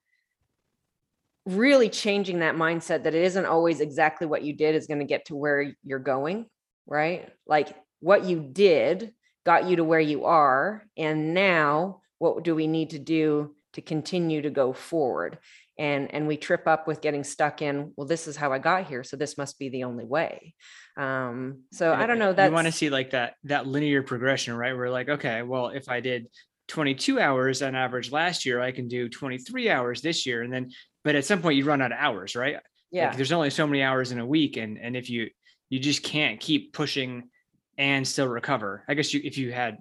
really 1.45 1.89
changing 1.89 2.39
that 2.39 2.55
mindset 2.55 3.03
that 3.03 3.13
it 3.13 3.23
isn't 3.23 3.45
always 3.45 3.79
exactly 3.79 4.25
what 4.25 4.41
you 4.41 4.51
did 4.51 4.73
is 4.73 4.87
going 4.87 4.99
to 4.99 5.05
get 5.05 5.25
to 5.25 5.35
where 5.35 5.75
you're 5.83 5.99
going 5.99 6.47
right? 6.87 7.29
Like 7.47 7.75
what 7.99 8.25
you 8.25 8.39
did 8.39 9.13
got 9.45 9.67
you 9.67 9.77
to 9.77 9.83
where 9.83 9.99
you 9.99 10.25
are 10.25 10.85
and 10.97 11.33
now 11.33 12.01
what 12.17 12.43
do 12.43 12.55
we 12.55 12.67
need 12.67 12.91
to 12.91 12.99
do 12.99 13.55
to 13.73 13.81
continue 13.81 14.41
to 14.41 14.49
go 14.49 14.73
forward 14.73 15.37
and 15.77 16.13
and 16.13 16.27
we 16.27 16.37
trip 16.37 16.67
up 16.67 16.87
with 16.87 17.01
getting 17.01 17.23
stuck 17.23 17.61
in 17.61 17.91
well 17.97 18.07
this 18.07 18.27
is 18.27 18.37
how 18.37 18.53
i 18.53 18.59
got 18.59 18.85
here 18.85 19.03
so 19.03 19.17
this 19.17 19.37
must 19.37 19.59
be 19.59 19.67
the 19.69 19.83
only 19.83 20.05
way 20.05 20.53
um 20.97 21.63
so 21.71 21.93
i 21.93 22.05
don't 22.05 22.19
know 22.19 22.31
that 22.31 22.47
you 22.47 22.53
want 22.53 22.65
to 22.65 22.71
see 22.71 22.89
like 22.89 23.11
that 23.11 23.33
that 23.43 23.67
linear 23.67 24.01
progression 24.01 24.55
right 24.55 24.75
where 24.75 24.89
like 24.89 25.09
okay 25.09 25.41
well 25.41 25.67
if 25.67 25.89
i 25.89 25.99
did 25.99 26.27
22 26.67 27.19
hours 27.19 27.61
on 27.61 27.75
average 27.75 28.11
last 28.11 28.45
year. 28.45 28.59
I 28.61 28.71
can 28.71 28.87
do 28.87 29.09
23 29.09 29.69
hours 29.69 30.01
this 30.01 30.25
year. 30.25 30.41
And 30.41 30.51
then, 30.51 30.71
but 31.03 31.15
at 31.15 31.25
some 31.25 31.41
point 31.41 31.57
you 31.57 31.65
run 31.65 31.81
out 31.81 31.91
of 31.91 31.97
hours, 31.99 32.35
right? 32.35 32.57
Yeah. 32.91 33.09
Like, 33.09 33.17
there's 33.17 33.31
only 33.31 33.49
so 33.49 33.67
many 33.67 33.83
hours 33.83 34.11
in 34.11 34.19
a 34.19 34.25
week. 34.25 34.57
And, 34.57 34.77
and 34.77 34.95
if 34.95 35.09
you, 35.09 35.29
you 35.69 35.79
just 35.79 36.03
can't 36.03 36.39
keep 36.39 36.73
pushing 36.73 37.29
and 37.77 38.07
still 38.07 38.27
recover. 38.27 38.83
I 38.87 38.93
guess 38.93 39.13
you, 39.13 39.21
if 39.23 39.37
you 39.37 39.51
had, 39.51 39.77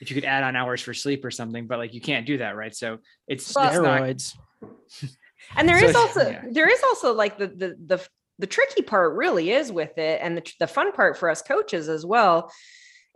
if 0.00 0.10
you 0.10 0.14
could 0.14 0.24
add 0.24 0.44
on 0.44 0.56
hours 0.56 0.80
for 0.80 0.94
sleep 0.94 1.24
or 1.24 1.30
something, 1.30 1.66
but 1.66 1.78
like 1.78 1.94
you 1.94 2.00
can't 2.00 2.26
do 2.26 2.38
that, 2.38 2.56
right? 2.56 2.74
So 2.74 2.98
it's, 3.26 3.54
Well- 3.54 3.68
it's 3.68 3.76
not, 3.76 4.02
Steroids. 4.02 4.34
And 5.56 5.68
there 5.68 5.78
So 5.78 5.86
is 5.86 5.96
also 5.96 6.28
yeah. 6.28 6.44
there 6.50 6.68
is 6.68 6.82
also 6.82 7.14
like 7.14 7.38
the 7.38 7.48
the 7.48 7.76
the 7.86 8.08
the 8.38 8.46
tricky 8.46 8.82
part 8.82 9.14
really 9.14 9.50
is 9.50 9.72
with 9.72 9.98
it 9.98 10.20
and 10.22 10.36
the, 10.36 10.52
the 10.60 10.66
fun 10.66 10.92
part 10.92 11.16
for 11.18 11.28
us 11.28 11.42
coaches 11.42 11.88
as 11.88 12.06
well 12.06 12.50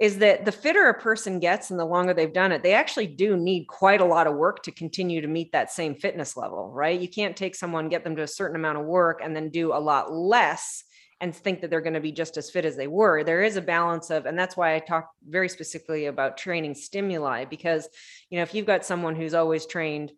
is 0.01 0.19
that 0.19 0.45
the 0.45 0.51
fitter 0.53 0.89
a 0.89 1.01
person 1.01 1.39
gets 1.39 1.71
and 1.71 1.79
the 1.79 1.85
longer 1.85 2.13
they've 2.13 2.33
done 2.33 2.53
it 2.53 2.63
they 2.63 2.75
actually 2.75 3.07
do 3.07 3.37
need 3.37 3.67
quite 3.67 4.01
a 4.01 4.05
lot 4.05 4.27
of 4.27 4.35
work 4.35 4.63
to 4.63 4.73
continue 4.73 5.21
to 5.21 5.29
meet 5.29 5.53
that 5.53 5.71
same 5.71 5.95
fitness 5.95 6.37
level 6.37 6.71
right 6.71 7.01
you 7.01 7.09
can't 7.09 7.37
take 7.37 7.55
someone 7.55 7.89
get 7.89 8.05
them 8.05 8.17
to 8.17 8.23
a 8.23 8.29
certain 8.29 8.57
amount 8.57 8.79
of 8.79 8.85
work 8.85 9.21
and 9.23 9.35
then 9.35 9.49
do 9.49 9.73
a 9.73 9.79
lot 9.79 10.13
less 10.13 10.85
and 11.21 11.33
think 11.33 11.61
that 11.61 11.71
they're 11.71 11.81
going 11.81 11.95
to 11.95 12.01
be 12.01 12.11
just 12.11 12.37
as 12.37 12.51
fit 12.51 12.65
as 12.65 12.77
they 12.77 12.89
were 12.89 13.23
there 13.23 13.43
is 13.43 13.57
a 13.57 13.63
balance 13.63 14.11
of 14.11 14.27
and 14.27 14.37
that's 14.37 14.57
why 14.57 14.75
i 14.75 14.79
talk 14.81 15.09
very 15.29 15.49
specifically 15.49 16.07
about 16.07 16.37
training 16.37 16.75
stimuli 16.75 17.45
because 17.45 17.89
you 18.29 18.39
know 18.39 18.43
if 18.43 18.55
you've 18.55 18.67
got 18.67 18.85
someone 18.85 19.15
who's 19.15 19.35
always 19.35 19.67
trained 19.67 20.11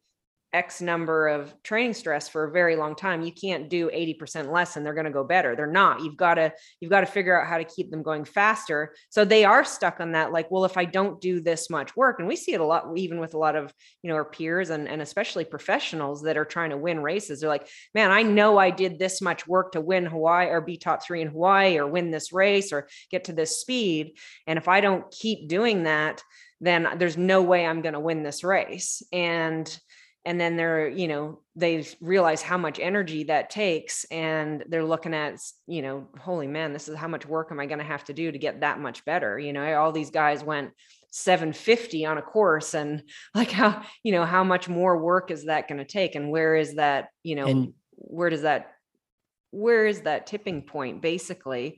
X 0.54 0.80
number 0.80 1.26
of 1.26 1.52
training 1.64 1.94
stress 1.94 2.28
for 2.28 2.44
a 2.44 2.52
very 2.52 2.76
long 2.76 2.94
time, 2.94 3.23
you 3.23 3.32
can't 3.32 3.68
do 3.68 3.90
80% 3.90 4.52
less 4.52 4.76
and 4.76 4.87
they're 4.87 4.94
going 4.94 5.04
to 5.04 5.11
go 5.11 5.25
better. 5.25 5.56
They're 5.56 5.66
not. 5.66 6.00
You've 6.00 6.16
got 6.16 6.34
to 6.34 6.52
you've 6.80 6.92
got 6.92 7.00
to 7.00 7.06
figure 7.06 7.38
out 7.38 7.49
how 7.49 7.58
to 7.58 7.64
keep 7.64 7.90
them 7.90 8.04
going 8.04 8.25
faster. 8.25 8.94
So 9.11 9.25
they 9.25 9.44
are 9.44 9.64
stuck 9.64 9.99
on 9.99 10.12
that 10.12 10.30
like, 10.30 10.52
well, 10.52 10.64
if 10.64 10.76
I 10.76 10.84
don't 10.84 11.20
do 11.20 11.40
this 11.40 11.68
much 11.68 11.96
work, 11.96 12.20
and 12.20 12.28
we 12.28 12.37
see 12.37 12.54
it 12.54 12.61
a 12.61 12.64
lot 12.64 12.87
even 12.96 13.18
with 13.18 13.34
a 13.34 13.38
lot 13.38 13.56
of, 13.56 13.75
you 14.02 14.08
know, 14.08 14.14
our 14.14 14.25
peers 14.25 14.70
and 14.70 14.88
and 14.88 15.02
especially 15.02 15.44
professionals 15.44 16.23
that 16.23 16.37
are 16.37 16.44
trying 16.44 16.70
to 16.70 16.76
win 16.76 17.00
races. 17.00 17.40
They're 17.40 17.49
like, 17.49 17.68
"Man, 17.92 18.12
I 18.12 18.23
know 18.23 18.56
I 18.56 18.70
did 18.70 18.99
this 18.99 19.20
much 19.20 19.49
work 19.49 19.73
to 19.73 19.80
win 19.80 20.06
Hawaii 20.06 20.46
or 20.50 20.61
be 20.61 20.76
top 20.76 21.02
3 21.04 21.23
in 21.23 21.28
Hawaii 21.28 21.78
or 21.78 21.88
win 21.88 22.12
this 22.12 22.32
race 22.32 22.73
or 22.73 22.87
get 23.11 23.25
to 23.25 23.32
this 23.32 23.61
speed, 23.61 24.12
and 24.46 24.56
if 24.56 24.68
I 24.68 24.80
don't 24.80 25.11
keep 25.11 25.49
doing 25.49 25.82
that, 25.82 26.23
then 26.61 26.88
there's 26.96 27.16
no 27.16 27.42
way 27.42 27.66
I'm 27.66 27.82
going 27.82 27.94
to 27.94 28.00
win 28.00 28.23
this 28.23 28.44
race." 28.44 29.02
And 29.12 29.66
and 30.25 30.40
then 30.40 30.57
they're 30.57 30.88
you 30.88 31.07
know 31.09 31.40
they 31.57 31.87
realize 32.00 32.43
how 32.43 32.57
much 32.59 32.78
energy 32.81 33.25
that 33.25 33.50
takes 33.50 34.04
and 34.11 34.64
they're 34.69 34.85
looking 34.85 35.14
at 35.14 35.38
you 35.66 35.83
know 35.83 36.07
holy 36.19 36.47
man 36.47 36.73
this 36.73 36.88
is 36.88 36.97
how 36.97 37.09
much 37.09 37.26
work 37.26 37.49
am 37.50 37.61
i 37.61 37.66
going 37.66 37.78
to 37.78 37.85
have 37.85 38.04
to 38.04 38.12
do 38.12 38.33
to 38.33 38.38
get 38.38 38.61
that 38.61 38.81
much 38.81 39.04
better 39.04 39.38
you 39.38 39.52
know 39.52 39.75
all 39.75 39.93
these 39.93 40.11
guys 40.11 40.43
went 40.43 40.71
750 41.11 42.07
on 42.07 42.19
a 42.19 42.23
course 42.23 42.75
and 42.75 43.02
like 43.35 43.50
how 43.50 43.83
you 44.02 44.12
know 44.12 44.25
how 44.25 44.45
much 44.45 44.69
more 44.69 44.99
work 44.99 45.31
is 45.31 45.45
that 45.45 45.69
going 45.69 45.78
to 45.78 45.85
take 45.85 46.14
and 46.14 46.31
where 46.31 46.57
is 46.57 46.75
that 46.75 47.09
you 47.23 47.35
know 47.37 47.47
And- 47.47 47.73
where 47.97 48.31
does 48.31 48.43
that 48.43 48.73
where 49.50 49.87
is 49.87 50.00
that 50.02 50.26
tipping 50.26 50.62
point 50.62 51.00
basically 51.00 51.76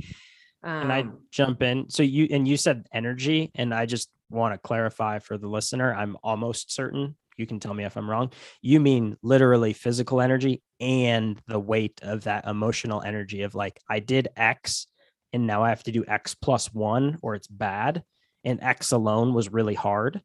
and 0.62 0.93
I 0.93 1.00
Um, 1.00 1.19
jump 1.31 1.62
in. 1.62 1.91
So 1.91 2.03
you 2.03 2.26
and 2.31 2.49
you 2.49 2.57
said 2.57 2.88
energy, 2.93 3.53
and 3.55 3.73
I 3.73 3.87
just 3.87 4.11
want 4.31 4.53
to 4.55 4.59
clarify 4.59 5.21
for 5.21 5.38
the 5.38 5.47
listener. 5.47 5.95
I'm 5.95 6.17
almost 6.25 6.73
certain. 6.73 7.15
You 7.37 7.47
can 7.47 7.61
tell 7.61 7.75
me 7.75 7.85
if 7.85 7.97
I'm 7.97 8.09
wrong. 8.09 8.33
You 8.62 8.81
mean 8.81 9.16
literally 9.23 9.73
physical 9.73 10.21
energy 10.21 10.62
and 10.81 11.40
the 11.47 11.59
weight 11.61 12.00
of 12.02 12.25
that 12.25 12.47
emotional 12.47 13.02
energy 13.02 13.43
of 13.43 13.55
like 13.55 13.78
I 13.88 14.00
did 14.00 14.28
X, 14.37 14.87
and 15.33 15.47
now 15.47 15.62
I 15.62 15.69
have 15.71 15.83
to 15.85 15.93
do 15.93 16.05
X 16.07 16.35
plus 16.35 16.73
one, 16.73 17.19
or 17.23 17.35
it's 17.35 17.49
bad, 17.49 18.02
and 18.45 18.62
X 18.62 18.93
alone 18.93 19.35
was 19.35 19.50
really 19.52 19.75
hard. 19.75 20.21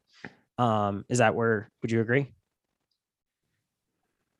Um, 0.58 1.04
is 1.08 1.18
that 1.18 1.34
where? 1.34 1.70
Would 1.82 1.90
you 1.90 2.00
agree? 2.00 2.28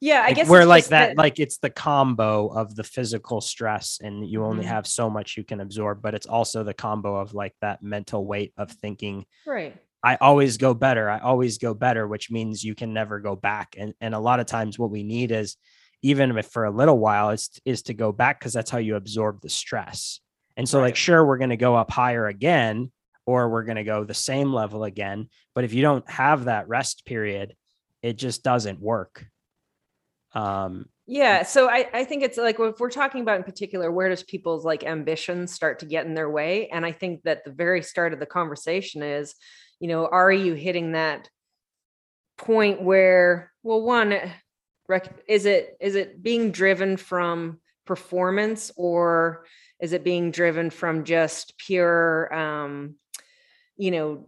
yeah 0.00 0.22
i 0.22 0.28
Like, 0.28 0.36
guess 0.36 0.48
where 0.48 0.62
it's 0.62 0.68
like 0.68 0.86
that, 0.88 1.16
like 1.16 1.38
it's 1.38 1.58
the 1.58 1.70
combo 1.70 2.48
of 2.48 2.74
the 2.74 2.82
physical 2.82 3.40
stress 3.40 4.00
and 4.02 4.26
you 4.28 4.44
only 4.44 4.64
Mhm. 4.64 4.68
have 4.68 4.86
so 4.86 5.08
much 5.08 5.36
you 5.36 5.44
can 5.44 5.60
absorb 5.60 6.02
but 6.02 6.12
it's 6.14 6.26
also 6.26 6.64
the 6.64 6.74
combo 6.74 7.14
of 7.16 7.34
like 7.34 7.54
that 7.60 7.82
mental 7.84 8.26
weight 8.26 8.52
of 8.56 8.68
thinking 8.70 9.24
right 9.46 9.76
i 10.02 10.16
always 10.16 10.56
go 10.56 10.74
better 10.74 11.08
i 11.08 11.18
always 11.18 11.58
go 11.58 11.74
better 11.74 12.06
which 12.06 12.30
means 12.30 12.64
you 12.64 12.74
can 12.74 12.92
never 12.92 13.20
go 13.20 13.36
back 13.36 13.74
and 13.78 13.94
and 14.00 14.14
a 14.14 14.18
lot 14.18 14.40
of 14.40 14.46
times 14.46 14.78
what 14.78 14.90
we 14.90 15.02
need 15.02 15.30
is 15.30 15.56
even 16.02 16.36
if 16.36 16.46
for 16.46 16.64
a 16.64 16.70
little 16.70 16.98
while 16.98 17.30
is 17.30 17.50
is 17.64 17.82
to 17.82 17.94
go 17.94 18.12
back 18.12 18.38
because 18.38 18.52
that's 18.52 18.70
how 18.70 18.78
you 18.78 18.96
absorb 18.96 19.40
the 19.40 19.48
stress 19.48 20.20
and 20.56 20.68
so 20.68 20.80
like 20.80 20.96
sure 20.96 21.24
we're 21.24 21.38
going 21.38 21.50
to 21.50 21.56
go 21.56 21.74
up 21.74 21.90
higher 21.90 22.26
again 22.26 22.90
or 23.24 23.48
we're 23.48 23.64
going 23.64 23.76
to 23.76 23.84
go 23.84 24.04
the 24.04 24.14
same 24.14 24.52
level 24.52 24.84
again 24.84 25.28
but 25.54 25.64
if 25.64 25.72
you 25.72 25.82
don't 25.82 26.08
have 26.10 26.44
that 26.44 26.68
rest 26.68 27.04
period 27.04 27.54
it 28.02 28.14
just 28.14 28.42
doesn't 28.42 28.80
work 28.80 29.26
um 30.34 30.86
Yeah. 31.06 31.42
So 31.42 31.68
I, 31.68 31.88
I 31.92 32.04
think 32.04 32.22
it's 32.22 32.38
like 32.38 32.58
if 32.58 32.78
we're 32.78 32.88
talking 32.90 33.22
about 33.22 33.36
in 33.36 33.42
particular, 33.42 33.90
where 33.90 34.08
does 34.08 34.22
people's 34.22 34.64
like 34.64 34.84
ambitions 34.84 35.52
start 35.52 35.80
to 35.80 35.86
get 35.86 36.06
in 36.06 36.14
their 36.14 36.30
way? 36.30 36.68
And 36.68 36.86
I 36.86 36.92
think 36.92 37.24
that 37.24 37.44
the 37.44 37.50
very 37.50 37.82
start 37.82 38.12
of 38.12 38.20
the 38.20 38.26
conversation 38.26 39.02
is, 39.02 39.34
you 39.82 39.88
know, 39.88 40.06
are 40.06 40.30
you 40.30 40.54
hitting 40.54 40.92
that 40.92 41.28
point 42.38 42.80
where, 42.80 43.50
well, 43.64 43.82
one, 43.82 44.16
is 45.26 45.44
it 45.44 45.76
is 45.80 45.96
it 45.96 46.22
being 46.22 46.52
driven 46.52 46.96
from 46.96 47.58
performance 47.84 48.70
or 48.76 49.44
is 49.80 49.92
it 49.92 50.04
being 50.04 50.30
driven 50.30 50.70
from 50.70 51.02
just 51.02 51.58
pure 51.58 52.32
um, 52.32 52.94
you 53.76 53.90
know, 53.90 54.24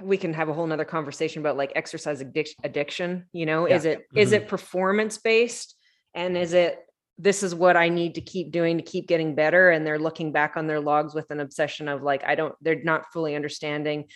we 0.00 0.16
can 0.16 0.34
have 0.34 0.48
a 0.48 0.52
whole 0.52 0.66
nother 0.66 0.84
conversation 0.84 1.40
about 1.40 1.56
like 1.56 1.70
exercise 1.76 2.20
addic- 2.20 2.56
addiction 2.64 3.26
you 3.30 3.46
know? 3.46 3.66
Is 3.66 3.84
it 3.84 4.08
is 4.16 4.32
it 4.32 4.48
performance 4.48 5.18
based 5.18 5.76
and 6.14 6.36
is 6.36 6.52
it 6.52 6.80
this 7.20 7.42
is 7.42 7.52
what 7.52 7.76
i 7.76 7.88
need 7.88 8.14
to 8.14 8.20
keep 8.20 8.52
doing 8.52 8.78
to 8.78 8.82
keep 8.82 9.06
getting 9.06 9.36
better? 9.36 9.70
And 9.70 9.86
they're 9.86 10.00
looking 10.00 10.32
back 10.32 10.56
on 10.56 10.66
their 10.66 10.80
logs 10.80 11.14
with 11.14 11.30
an 11.30 11.38
obsession 11.38 11.86
of 11.86 12.02
like 12.02 12.24
i 12.24 12.34
don't 12.34 12.56
they're 12.60 12.82
not 12.82 13.12
fully 13.12 13.36
understanding 13.36 14.06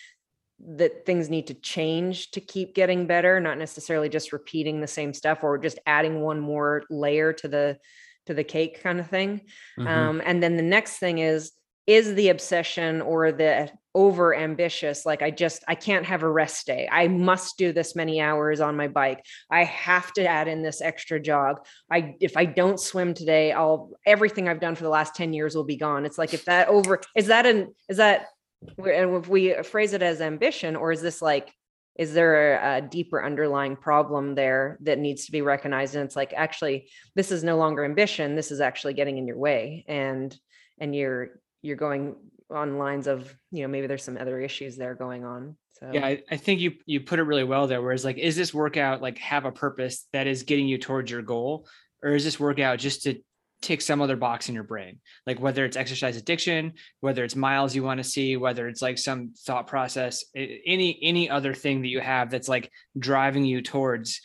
that 0.64 1.04
things 1.04 1.28
need 1.28 1.47
to 1.49 1.54
change 1.54 2.31
to 2.31 2.40
keep 2.40 2.75
getting 2.75 3.07
better 3.07 3.40
not 3.40 3.59
necessarily 3.59 4.09
just 4.09 4.33
repeating 4.33 4.81
the 4.81 4.87
same 4.87 5.12
stuff 5.12 5.42
or 5.42 5.59
just 5.59 5.78
adding 5.87 6.21
one 6.21 6.38
more 6.40 6.85
layer 6.90 7.33
to 7.33 7.49
the 7.49 7.78
to 8.26 8.35
the 8.35 8.45
cake 8.45 8.81
kind 8.83 9.00
of 9.00 9.09
thing. 9.09 9.40
Mhm. 9.78 9.87
um, 9.88 10.23
and 10.25 10.42
then 10.42 10.57
the 10.57 10.62
next 10.62 10.99
thing 10.99 11.19
is 11.19 11.52
is 11.88 12.14
the 12.14 12.28
obsession 12.28 13.00
or 13.02 13.33
the 13.33 13.69
over 13.95 14.35
ambitious 14.35 15.04
like 15.04 15.21
i 15.21 15.31
just 15.31 15.64
i 15.66 15.75
can't 15.75 16.07
have 16.07 16.23
a 16.23 16.31
rest 16.31 16.64
day. 16.66 16.88
I 16.90 17.09
must 17.09 17.59
do 17.59 17.73
this 17.73 17.97
many 17.97 18.21
hours 18.21 18.61
on 18.61 18.76
my 18.76 18.87
bike. 18.88 19.23
I 19.50 19.64
have 19.64 20.12
to 20.12 20.25
add 20.25 20.47
in 20.47 20.62
this 20.62 20.81
extra 20.81 21.21
jog. 21.21 21.57
I 21.90 22.14
if 22.21 22.37
i 22.37 22.45
don't 22.45 22.78
swim 22.78 23.14
today 23.14 23.50
i'll 23.52 23.90
everything 24.07 24.49
i've 24.49 24.61
done 24.61 24.76
for 24.76 24.85
the 24.85 24.88
last 24.90 25.16
10 25.16 25.33
years 25.33 25.57
will 25.57 25.64
be 25.64 25.76
gone. 25.76 26.07
It's 26.07 26.19
like 26.19 26.33
if 26.33 26.45
that 26.45 26.69
over 26.69 27.00
is 27.16 27.26
that 27.26 27.47
an 27.47 27.75
is 27.88 27.97
that 27.97 28.28
and 28.78 29.16
if 29.16 29.28
we 29.28 29.54
phrase 29.62 29.92
it 29.92 30.02
as 30.02 30.21
ambition 30.21 30.76
or 30.76 30.92
is 30.92 31.02
this 31.02 31.23
like 31.23 31.52
is 31.97 32.14
there 32.14 32.57
a, 32.57 32.78
a 32.78 32.81
deeper 32.81 33.23
underlying 33.23 33.76
problem 33.76 34.35
there 34.35 34.78
that 34.81 34.99
needs 34.99 35.26
to 35.26 35.33
be 35.33 35.42
recognized 35.42 35.95
and 35.95 36.04
it's 36.04 36.16
like 36.16 36.33
actually 36.35 36.88
this 37.14 37.31
is 37.31 37.45
no 37.45 37.57
longer 37.57 37.85
ambition 37.85 38.35
this 38.35 38.50
is 38.50 38.61
actually 38.61 38.95
getting 38.95 39.19
in 39.19 39.26
your 39.26 39.38
way 39.38 39.85
and 39.88 40.37
and 40.81 40.95
you're 40.95 41.40
you're 41.61 41.76
going 41.76 42.16
on 42.50 42.78
lines 42.78 43.07
of 43.07 43.35
you 43.50 43.62
know 43.62 43.69
maybe 43.69 43.87
there's 43.87 44.04
some 44.04 44.16
other 44.16 44.40
issues 44.40 44.76
there 44.76 44.95
going 44.95 45.25
on 45.25 45.57
so 45.83 45.90
Yeah, 45.92 46.07
I, 46.07 46.23
I 46.31 46.37
think 46.37 46.61
you 46.61 46.75
you 46.87 47.00
put 47.00 47.19
it 47.19 47.25
really 47.25 47.45
well 47.45 47.66
there. 47.66 47.83
Whereas 47.83 48.04
like, 48.04 48.19
is 48.19 48.37
this 48.37 48.54
workout 48.54 49.02
like 49.02 49.19
have 49.19 49.45
a 49.45 49.50
purpose 49.50 50.07
that 50.12 50.26
is 50.28 50.45
getting 50.45 50.69
you 50.69 50.78
towards 50.78 51.11
your 51.11 51.23
goal, 51.23 51.66
or 52.02 52.11
is 52.11 52.23
this 52.25 52.38
workout 52.38 52.78
just 52.78 53.02
to 53.02 53.21
tick 53.62 53.81
some 53.81 54.02
other 54.02 54.16
box 54.16 54.49
in 54.49 54.54
your 54.54 54.64
brain? 54.64 55.00
Like 55.26 55.40
whether 55.40 55.64
it's 55.64 55.76
exercise 55.76 56.16
addiction, 56.16 56.75
whether 57.00 57.25
it's 57.25 57.37
miles 57.37 57.75
you 57.75 57.83
want 57.83 57.99
to 57.99 58.04
see, 58.04 58.37
whether 58.37 58.69
it's 58.69 58.83
like 58.83 58.99
some 58.99 59.33
thought 59.47 59.66
process, 59.66 60.25
any 60.35 60.99
any 61.02 61.31
other 61.31 61.54
thing 61.54 61.83
that 61.83 61.88
you 61.88 62.00
have 62.00 62.31
that's 62.31 62.49
like 62.49 62.71
driving 62.99 63.45
you 63.45 63.62
towards 63.62 64.21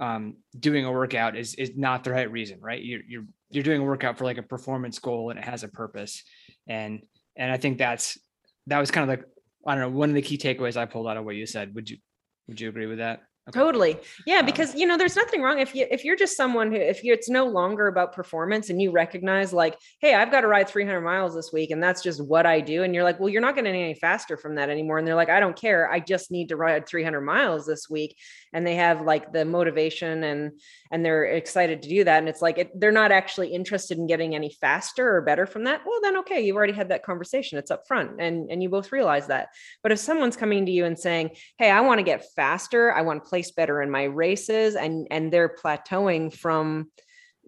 um, 0.00 0.36
doing 0.58 0.84
a 0.84 0.92
workout 0.92 1.36
is 1.36 1.54
is 1.54 1.72
not 1.76 2.04
the 2.04 2.12
right 2.12 2.30
reason, 2.30 2.60
right? 2.60 2.82
You're 2.82 3.02
you're 3.06 3.24
you're 3.50 3.64
doing 3.64 3.80
a 3.80 3.84
workout 3.84 4.18
for 4.18 4.24
like 4.24 4.38
a 4.38 4.42
performance 4.42 4.98
goal 4.98 5.30
and 5.30 5.38
it 5.38 5.44
has 5.44 5.64
a 5.64 5.68
purpose, 5.68 6.22
and 6.66 7.00
and 7.36 7.50
I 7.50 7.56
think 7.56 7.78
that's 7.78 8.18
that 8.66 8.78
was 8.78 8.90
kind 8.90 9.10
of 9.10 9.18
like 9.18 9.26
I 9.66 9.74
don't 9.74 9.82
know 9.92 9.98
one 9.98 10.08
of 10.08 10.14
the 10.14 10.22
key 10.22 10.38
takeaways 10.38 10.76
I 10.76 10.86
pulled 10.86 11.08
out 11.08 11.16
of 11.16 11.24
what 11.24 11.36
you 11.36 11.46
said. 11.46 11.74
Would 11.74 11.90
you 11.90 11.98
would 12.46 12.60
you 12.60 12.68
agree 12.68 12.86
with 12.86 12.98
that? 12.98 13.22
Okay. 13.48 13.58
totally. 13.58 13.98
Yeah 14.26 14.42
because 14.42 14.74
you 14.74 14.86
know 14.86 14.96
there's 14.96 15.16
nothing 15.16 15.42
wrong 15.42 15.58
if 15.58 15.74
you 15.74 15.86
if 15.90 16.04
you're 16.04 16.16
just 16.16 16.36
someone 16.36 16.70
who 16.70 16.76
if 16.78 17.02
you 17.02 17.12
it's 17.12 17.28
no 17.30 17.46
longer 17.46 17.86
about 17.86 18.12
performance 18.12 18.70
and 18.70 18.80
you 18.80 18.90
recognize 18.90 19.52
like 19.52 19.78
hey 20.00 20.14
i've 20.14 20.30
got 20.30 20.42
to 20.42 20.46
ride 20.46 20.68
300 20.68 21.00
miles 21.00 21.34
this 21.34 21.52
week 21.52 21.70
and 21.70 21.82
that's 21.82 22.02
just 22.02 22.22
what 22.22 22.46
i 22.46 22.60
do 22.60 22.82
and 22.82 22.94
you're 22.94 23.04
like 23.04 23.18
well 23.18 23.28
you're 23.28 23.40
not 23.42 23.54
getting 23.54 23.74
any 23.74 23.94
faster 23.94 24.36
from 24.36 24.54
that 24.56 24.68
anymore 24.70 24.98
and 24.98 25.06
they're 25.06 25.14
like 25.14 25.30
i 25.30 25.40
don't 25.40 25.56
care 25.56 25.90
i 25.90 25.98
just 25.98 26.30
need 26.30 26.48
to 26.48 26.56
ride 26.56 26.86
300 26.86 27.20
miles 27.20 27.66
this 27.66 27.88
week 27.88 28.16
and 28.52 28.66
they 28.66 28.76
have 28.76 29.02
like 29.02 29.32
the 29.32 29.44
motivation 29.44 30.24
and 30.24 30.52
and 30.90 31.04
they're 31.04 31.24
excited 31.24 31.82
to 31.82 31.88
do 31.88 32.04
that 32.04 32.18
and 32.18 32.28
it's 32.28 32.42
like 32.42 32.58
it, 32.58 32.70
they're 32.78 32.92
not 32.92 33.12
actually 33.12 33.48
interested 33.48 33.98
in 33.98 34.06
getting 34.06 34.34
any 34.34 34.50
faster 34.60 35.16
or 35.16 35.22
better 35.22 35.46
from 35.46 35.64
that 35.64 35.80
well 35.86 36.00
then 36.02 36.18
okay 36.18 36.40
you've 36.40 36.56
already 36.56 36.72
had 36.72 36.88
that 36.88 37.04
conversation 37.04 37.58
it's 37.58 37.70
up 37.70 37.86
front 37.86 38.20
and 38.20 38.50
and 38.50 38.62
you 38.62 38.68
both 38.68 38.92
realize 38.92 39.26
that 39.26 39.48
but 39.82 39.92
if 39.92 39.98
someone's 39.98 40.36
coming 40.36 40.66
to 40.66 40.72
you 40.72 40.84
and 40.84 40.98
saying 40.98 41.30
hey 41.58 41.70
i 41.70 41.80
want 41.80 41.98
to 41.98 42.04
get 42.04 42.24
faster 42.34 42.92
i 42.92 43.02
want 43.02 43.22
to 43.22 43.28
place 43.28 43.50
better 43.50 43.82
in 43.82 43.90
my 43.90 44.04
races 44.04 44.74
and 44.76 45.06
and 45.10 45.32
they're 45.32 45.54
plateauing 45.62 46.32
from 46.32 46.88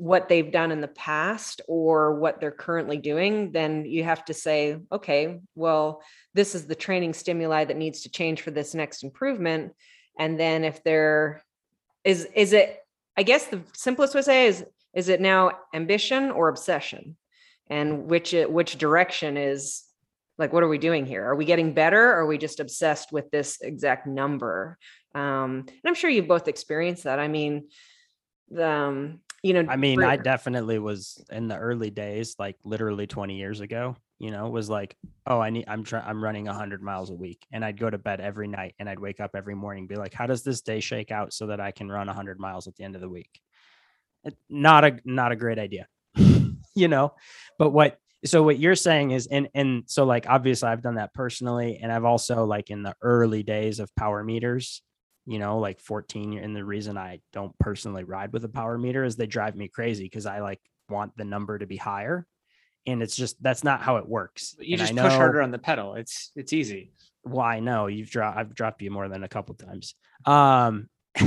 what 0.00 0.30
they've 0.30 0.50
done 0.50 0.72
in 0.72 0.80
the 0.80 0.88
past 0.88 1.60
or 1.68 2.14
what 2.14 2.40
they're 2.40 2.50
currently 2.50 2.96
doing, 2.96 3.52
then 3.52 3.84
you 3.84 4.02
have 4.02 4.24
to 4.24 4.32
say, 4.32 4.78
okay, 4.90 5.40
well, 5.54 6.02
this 6.32 6.54
is 6.54 6.66
the 6.66 6.74
training 6.74 7.12
stimuli 7.12 7.66
that 7.66 7.76
needs 7.76 8.00
to 8.00 8.10
change 8.10 8.40
for 8.40 8.50
this 8.50 8.74
next 8.74 9.04
improvement. 9.04 9.72
And 10.20 10.38
then 10.38 10.64
if 10.64 10.84
there 10.84 11.42
is, 12.04 12.28
is 12.36 12.52
it, 12.52 12.78
I 13.16 13.22
guess 13.22 13.46
the 13.46 13.62
simplest 13.72 14.14
way 14.14 14.20
to 14.20 14.24
say 14.24 14.46
is, 14.46 14.64
is 14.94 15.08
it 15.08 15.20
now 15.20 15.52
ambition 15.74 16.30
or 16.30 16.48
obsession? 16.48 17.16
And 17.68 18.04
which, 18.06 18.32
which 18.32 18.76
direction 18.76 19.38
is 19.38 19.82
like, 20.36 20.52
what 20.52 20.62
are 20.62 20.68
we 20.68 20.76
doing 20.76 21.06
here? 21.06 21.24
Are 21.24 21.34
we 21.34 21.46
getting 21.46 21.72
better? 21.72 22.10
Or 22.10 22.18
are 22.18 22.26
we 22.26 22.36
just 22.36 22.60
obsessed 22.60 23.12
with 23.12 23.30
this 23.30 23.62
exact 23.62 24.06
number? 24.06 24.76
Um, 25.14 25.64
and 25.66 25.80
I'm 25.86 25.94
sure 25.94 26.10
you've 26.10 26.28
both 26.28 26.48
experienced 26.48 27.04
that. 27.04 27.18
I 27.18 27.28
mean, 27.28 27.68
the, 28.50 28.68
um, 28.68 29.20
you 29.42 29.54
know 29.54 29.64
i 29.70 29.76
mean 29.76 30.02
i 30.02 30.16
definitely 30.16 30.78
was 30.78 31.24
in 31.30 31.48
the 31.48 31.56
early 31.56 31.88
days 31.88 32.36
like 32.38 32.56
literally 32.62 33.06
20 33.06 33.36
years 33.36 33.60
ago 33.60 33.96
you 34.20 34.30
know 34.30 34.48
was 34.48 34.70
like 34.70 34.96
oh 35.26 35.40
i 35.40 35.50
need 35.50 35.64
i'm 35.66 35.82
trying 35.82 36.04
i'm 36.06 36.22
running 36.22 36.44
100 36.44 36.82
miles 36.82 37.10
a 37.10 37.14
week 37.14 37.44
and 37.52 37.64
i'd 37.64 37.80
go 37.80 37.90
to 37.90 37.98
bed 37.98 38.20
every 38.20 38.46
night 38.46 38.74
and 38.78 38.88
i'd 38.88 39.00
wake 39.00 39.18
up 39.18 39.32
every 39.34 39.54
morning 39.54 39.86
be 39.86 39.96
like 39.96 40.14
how 40.14 40.26
does 40.26 40.42
this 40.42 40.60
day 40.60 40.78
shake 40.78 41.10
out 41.10 41.32
so 41.32 41.46
that 41.46 41.60
i 41.60 41.70
can 41.70 41.90
run 41.90 42.06
100 42.06 42.38
miles 42.38 42.68
at 42.68 42.76
the 42.76 42.84
end 42.84 42.94
of 42.94 43.00
the 43.00 43.08
week 43.08 43.40
not 44.48 44.84
a 44.84 44.98
not 45.04 45.32
a 45.32 45.36
great 45.36 45.58
idea 45.58 45.86
you 46.74 46.88
know 46.88 47.12
but 47.58 47.70
what 47.70 47.98
so 48.24 48.42
what 48.42 48.58
you're 48.58 48.76
saying 48.76 49.10
is 49.10 49.26
and 49.26 49.48
and 49.54 49.84
so 49.86 50.04
like 50.04 50.26
obviously 50.28 50.68
i've 50.68 50.82
done 50.82 50.96
that 50.96 51.14
personally 51.14 51.78
and 51.82 51.90
i've 51.90 52.04
also 52.04 52.44
like 52.44 52.70
in 52.70 52.82
the 52.82 52.94
early 53.02 53.42
days 53.42 53.80
of 53.80 53.94
power 53.96 54.22
meters 54.22 54.82
you 55.26 55.38
know, 55.38 55.58
like 55.58 55.80
14. 55.80 56.38
And 56.38 56.56
the 56.56 56.64
reason 56.64 56.98
I 56.98 57.20
don't 57.32 57.56
personally 57.58 58.02
ride 58.04 58.32
with 58.32 58.44
a 58.44 58.48
power 58.48 58.76
meter 58.76 59.04
is 59.04 59.14
they 59.14 59.28
drive 59.28 59.54
me 59.54 59.68
crazy 59.68 60.04
because 60.04 60.26
I 60.26 60.40
like 60.40 60.60
want 60.88 61.16
the 61.16 61.24
number 61.24 61.58
to 61.58 61.66
be 61.66 61.76
higher. 61.76 62.26
And 62.86 63.02
it's 63.02 63.16
just 63.16 63.42
that's 63.42 63.62
not 63.62 63.82
how 63.82 63.96
it 63.96 64.08
works. 64.08 64.56
You 64.58 64.74
and 64.74 64.80
just 64.80 64.94
know, 64.94 65.02
push 65.02 65.12
harder 65.12 65.42
on 65.42 65.50
the 65.50 65.58
pedal. 65.58 65.94
It's 65.94 66.32
it's 66.34 66.52
easy. 66.52 66.92
Why 67.22 67.56
well, 67.56 67.64
no, 67.64 67.86
you've 67.86 68.10
dropped 68.10 68.38
I've 68.38 68.54
dropped 68.54 68.82
you 68.82 68.90
more 68.90 69.08
than 69.08 69.22
a 69.22 69.28
couple 69.28 69.54
times. 69.54 69.94
Um 70.24 70.88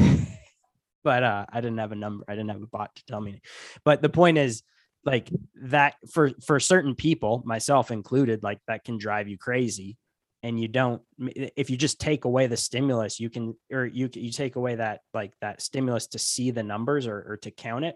but 1.04 1.24
uh 1.24 1.46
I 1.50 1.62
didn't 1.62 1.78
have 1.78 1.92
a 1.92 1.96
number, 1.96 2.26
I 2.28 2.34
didn't 2.34 2.50
have 2.50 2.62
a 2.62 2.68
bot 2.68 2.96
to 2.96 3.06
tell 3.06 3.22
me. 3.22 3.42
But 3.84 4.02
the 4.02 4.10
point 4.10 4.38
is 4.38 4.64
like 5.06 5.30
that 5.62 5.96
for 6.12 6.32
for 6.46 6.60
certain 6.60 6.96
people, 6.96 7.44
myself 7.46 7.92
included, 7.92 8.42
like 8.42 8.60
that 8.68 8.84
can 8.84 8.98
drive 8.98 9.28
you 9.28 9.38
crazy 9.38 9.98
and 10.44 10.60
you 10.60 10.68
don't 10.68 11.02
if 11.18 11.70
you 11.70 11.78
just 11.78 12.00
take 12.00 12.26
away 12.26 12.48
the 12.48 12.58
stimulus 12.58 13.20
you 13.20 13.30
can 13.30 13.56
or 13.72 13.86
you 13.86 14.10
you 14.14 14.30
take 14.30 14.58
away 14.58 14.76
that 14.76 15.00
like 15.14 15.32
that 15.42 15.62
stimulus 15.62 16.08
to 16.08 16.20
see 16.20 16.52
the 16.52 16.62
numbers 16.62 17.08
or, 17.08 17.26
or 17.28 17.38
to 17.38 17.50
count 17.50 17.86
it 17.86 17.96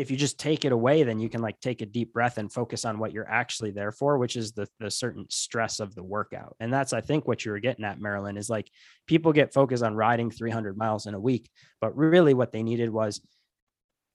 if 0.00 0.10
you 0.10 0.16
just 0.16 0.38
take 0.38 0.64
it 0.64 0.72
away 0.72 1.02
then 1.02 1.18
you 1.18 1.28
can 1.28 1.42
like 1.42 1.60
take 1.60 1.82
a 1.82 1.86
deep 1.86 2.12
breath 2.12 2.38
and 2.38 2.52
focus 2.52 2.84
on 2.84 2.98
what 2.98 3.12
you're 3.12 3.28
actually 3.28 3.70
there 3.70 3.92
for 3.92 4.18
which 4.18 4.36
is 4.36 4.52
the 4.52 4.66
the 4.78 4.90
certain 4.90 5.26
stress 5.28 5.80
of 5.80 5.94
the 5.94 6.02
workout 6.02 6.56
and 6.60 6.72
that's 6.72 6.92
i 6.92 7.00
think 7.00 7.26
what 7.26 7.44
you 7.44 7.50
were 7.50 7.60
getting 7.60 7.84
at 7.84 8.00
marilyn 8.00 8.36
is 8.36 8.50
like 8.50 8.70
people 9.06 9.32
get 9.32 9.52
focused 9.52 9.82
on 9.82 9.94
riding 9.94 10.30
300 10.30 10.76
miles 10.76 11.06
in 11.06 11.14
a 11.14 11.20
week 11.20 11.50
but 11.80 11.96
really 11.96 12.34
what 12.34 12.52
they 12.52 12.62
needed 12.62 12.90
was 12.90 13.20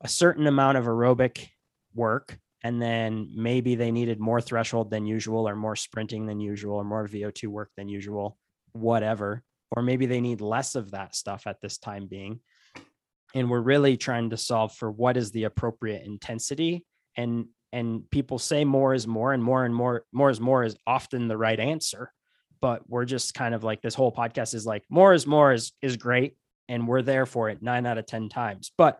a 0.01 0.07
certain 0.07 0.47
amount 0.47 0.77
of 0.77 0.85
aerobic 0.85 1.47
work 1.93 2.37
and 2.65 2.81
then 2.81 3.29
maybe 3.35 3.75
they 3.75 3.91
needed 3.91 4.19
more 4.19 4.41
threshold 4.41 4.89
than 4.89 5.05
usual 5.05 5.47
or 5.47 5.55
more 5.55 5.75
sprinting 5.75 6.25
than 6.25 6.39
usual 6.39 6.77
or 6.77 6.83
more 6.83 7.07
VO2 7.07 7.45
work 7.45 7.69
than 7.77 7.87
usual, 7.87 8.39
whatever. 8.73 9.43
Or 9.69 9.83
maybe 9.83 10.07
they 10.07 10.19
need 10.19 10.41
less 10.41 10.73
of 10.73 10.89
that 10.89 11.15
stuff 11.15 11.45
at 11.45 11.61
this 11.61 11.77
time 11.77 12.07
being. 12.07 12.39
And 13.35 13.49
we're 13.49 13.61
really 13.61 13.97
trying 13.97 14.31
to 14.31 14.37
solve 14.37 14.73
for 14.73 14.89
what 14.89 15.17
is 15.17 15.31
the 15.31 15.43
appropriate 15.43 16.03
intensity. 16.05 16.83
And 17.15 17.45
and 17.71 18.09
people 18.09 18.39
say 18.39 18.63
more 18.63 18.93
is 18.93 19.05
more 19.05 19.33
and 19.33 19.43
more 19.43 19.65
and 19.65 19.75
more 19.75 20.05
more 20.11 20.29
is 20.29 20.39
more 20.39 20.63
is 20.63 20.77
often 20.87 21.27
the 21.27 21.37
right 21.37 21.59
answer. 21.59 22.11
But 22.61 22.89
we're 22.89 23.05
just 23.05 23.35
kind 23.35 23.53
of 23.53 23.63
like 23.63 23.81
this 23.81 23.93
whole 23.93 24.11
podcast 24.11 24.55
is 24.55 24.65
like 24.65 24.83
more 24.89 25.13
is 25.13 25.27
more 25.27 25.53
is 25.53 25.73
is 25.81 25.97
great. 25.97 26.37
And 26.67 26.87
we're 26.87 27.03
there 27.03 27.27
for 27.27 27.49
it 27.49 27.61
nine 27.61 27.85
out 27.85 27.99
of 27.99 28.07
10 28.07 28.29
times. 28.29 28.71
But 28.75 28.99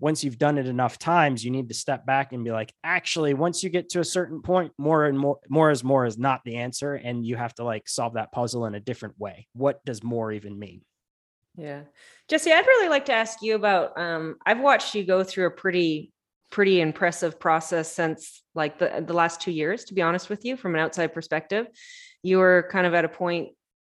once 0.00 0.24
you've 0.24 0.38
done 0.38 0.56
it 0.56 0.66
enough 0.66 0.98
times, 0.98 1.44
you 1.44 1.50
need 1.50 1.68
to 1.68 1.74
step 1.74 2.06
back 2.06 2.32
and 2.32 2.42
be 2.42 2.50
like, 2.50 2.72
actually, 2.82 3.34
once 3.34 3.62
you 3.62 3.68
get 3.68 3.90
to 3.90 4.00
a 4.00 4.04
certain 4.04 4.40
point, 4.40 4.72
more 4.78 5.04
and 5.04 5.18
more, 5.18 5.38
more 5.48 5.70
is 5.70 5.84
more 5.84 6.06
is 6.06 6.18
not 6.18 6.40
the 6.44 6.56
answer. 6.56 6.94
And 6.94 7.24
you 7.24 7.36
have 7.36 7.54
to 7.56 7.64
like 7.64 7.88
solve 7.88 8.14
that 8.14 8.32
puzzle 8.32 8.64
in 8.64 8.74
a 8.74 8.80
different 8.80 9.18
way. 9.20 9.46
What 9.52 9.84
does 9.84 10.02
more 10.02 10.32
even 10.32 10.58
mean? 10.58 10.80
Yeah. 11.56 11.82
Jesse, 12.28 12.52
I'd 12.52 12.66
really 12.66 12.88
like 12.88 13.06
to 13.06 13.12
ask 13.12 13.42
you 13.42 13.54
about 13.54 13.98
um, 13.98 14.36
I've 14.46 14.60
watched 14.60 14.94
you 14.94 15.04
go 15.04 15.24
through 15.24 15.46
a 15.46 15.50
pretty, 15.50 16.12
pretty 16.50 16.80
impressive 16.80 17.38
process 17.38 17.92
since 17.92 18.42
like 18.54 18.78
the, 18.78 19.04
the 19.06 19.12
last 19.12 19.40
two 19.40 19.52
years, 19.52 19.84
to 19.86 19.94
be 19.94 20.02
honest 20.02 20.30
with 20.30 20.44
you, 20.44 20.56
from 20.56 20.74
an 20.74 20.80
outside 20.80 21.12
perspective. 21.12 21.66
You 22.22 22.38
were 22.38 22.68
kind 22.70 22.86
of 22.86 22.94
at 22.94 23.04
a 23.04 23.08
point 23.08 23.50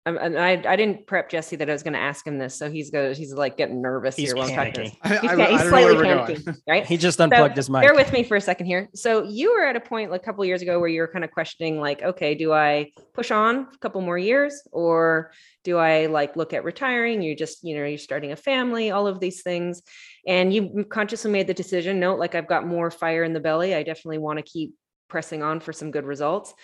and 0.07 0.39
I, 0.39 0.53
I 0.53 0.77
didn't 0.77 1.07
prep 1.09 1.29
Jesse 1.29 1.57
that 1.57 1.69
I 1.69 1.73
was 1.73 1.83
going 1.83 1.95
to 1.95 1.99
ask 1.99 2.25
him 2.25 2.39
this, 2.39 2.55
so 2.55 2.71
he's 2.71 2.91
go 2.91 3.13
he's 3.13 3.33
like 3.33 3.57
getting 3.57 3.83
nervous 3.83 4.15
he's 4.15 4.29
here 4.29 4.37
while 4.37 4.49
talking. 4.49 4.85
He's, 4.85 4.95
I, 5.03 5.51
he's 5.51 5.69
slightly 5.69 5.95
panicking, 5.97 6.57
right? 6.69 6.87
He 6.97 6.97
just 6.97 7.21
unplugged 7.21 7.55
so, 7.55 7.57
his 7.57 7.69
mic. 7.69 7.83
Bear 7.83 7.95
with 7.95 8.13
me 8.13 8.23
for 8.23 8.37
a 8.37 8.41
second 8.41 8.67
here. 8.67 8.89
So 8.95 9.25
you 9.25 9.53
were 9.53 9.65
at 9.67 9.75
a 9.75 9.81
point 9.81 10.13
like 10.13 10.23
a 10.23 10.25
couple 10.25 10.45
years 10.45 10.63
ago 10.63 10.79
where 10.79 10.89
you 10.89 11.01
were 11.01 11.09
kind 11.09 11.25
of 11.25 11.33
questioning, 11.33 11.81
like, 11.81 12.03
okay, 12.03 12.37
do 12.37 12.53
I 12.53 12.93
push 13.15 13.33
on 13.33 13.67
a 13.75 13.79
couple 13.79 14.01
more 14.01 14.17
years, 14.17 14.63
or 14.71 15.33
do 15.65 15.77
I 15.77 16.07
like 16.07 16.37
look 16.37 16.53
at 16.53 16.63
retiring? 16.63 17.21
You 17.21 17.35
just 17.35 17.65
you 17.65 17.77
know 17.77 17.85
you're 17.85 17.99
starting 17.99 18.31
a 18.31 18.37
family, 18.37 18.93
all 18.93 19.09
of 19.09 19.19
these 19.19 19.43
things, 19.43 19.83
and 20.27 20.55
you 20.55 20.87
consciously 20.89 21.33
made 21.33 21.49
the 21.49 21.55
decision. 21.55 21.99
No, 21.99 22.15
like 22.15 22.37
I've 22.37 22.47
got 22.47 22.65
more 22.65 22.93
fire 22.93 23.25
in 23.25 23.33
the 23.33 23.41
belly. 23.41 23.75
I 23.75 23.83
definitely 23.83 24.19
want 24.19 24.39
to 24.39 24.45
keep 24.45 24.75
pressing 25.09 25.43
on 25.43 25.59
for 25.59 25.73
some 25.73 25.91
good 25.91 26.05
results, 26.05 26.55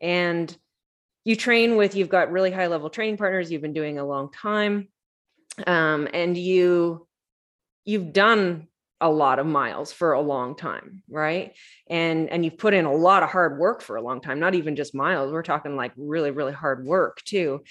and 0.00 0.56
you 1.24 1.36
train 1.36 1.76
with 1.76 1.94
you've 1.94 2.08
got 2.08 2.32
really 2.32 2.50
high 2.50 2.66
level 2.66 2.90
training 2.90 3.16
partners 3.16 3.50
you've 3.50 3.62
been 3.62 3.72
doing 3.72 3.98
a 3.98 4.04
long 4.04 4.30
time 4.32 4.88
um, 5.66 6.08
and 6.12 6.36
you 6.36 7.06
you've 7.84 8.12
done 8.12 8.68
a 9.00 9.10
lot 9.10 9.40
of 9.40 9.46
miles 9.46 9.92
for 9.92 10.12
a 10.12 10.20
long 10.20 10.56
time 10.56 11.02
right? 11.10 11.52
And 11.90 12.30
and 12.30 12.44
you've 12.44 12.58
put 12.58 12.72
in 12.72 12.84
a 12.84 12.94
lot 12.94 13.22
of 13.22 13.30
hard 13.30 13.58
work 13.58 13.82
for 13.82 13.96
a 13.96 14.02
long 14.02 14.20
time 14.20 14.38
not 14.38 14.54
even 14.54 14.76
just 14.76 14.94
miles 14.94 15.32
we're 15.32 15.42
talking 15.42 15.76
like 15.76 15.92
really 15.96 16.30
really 16.30 16.52
hard 16.52 16.86
work 16.86 17.20
too. 17.24 17.62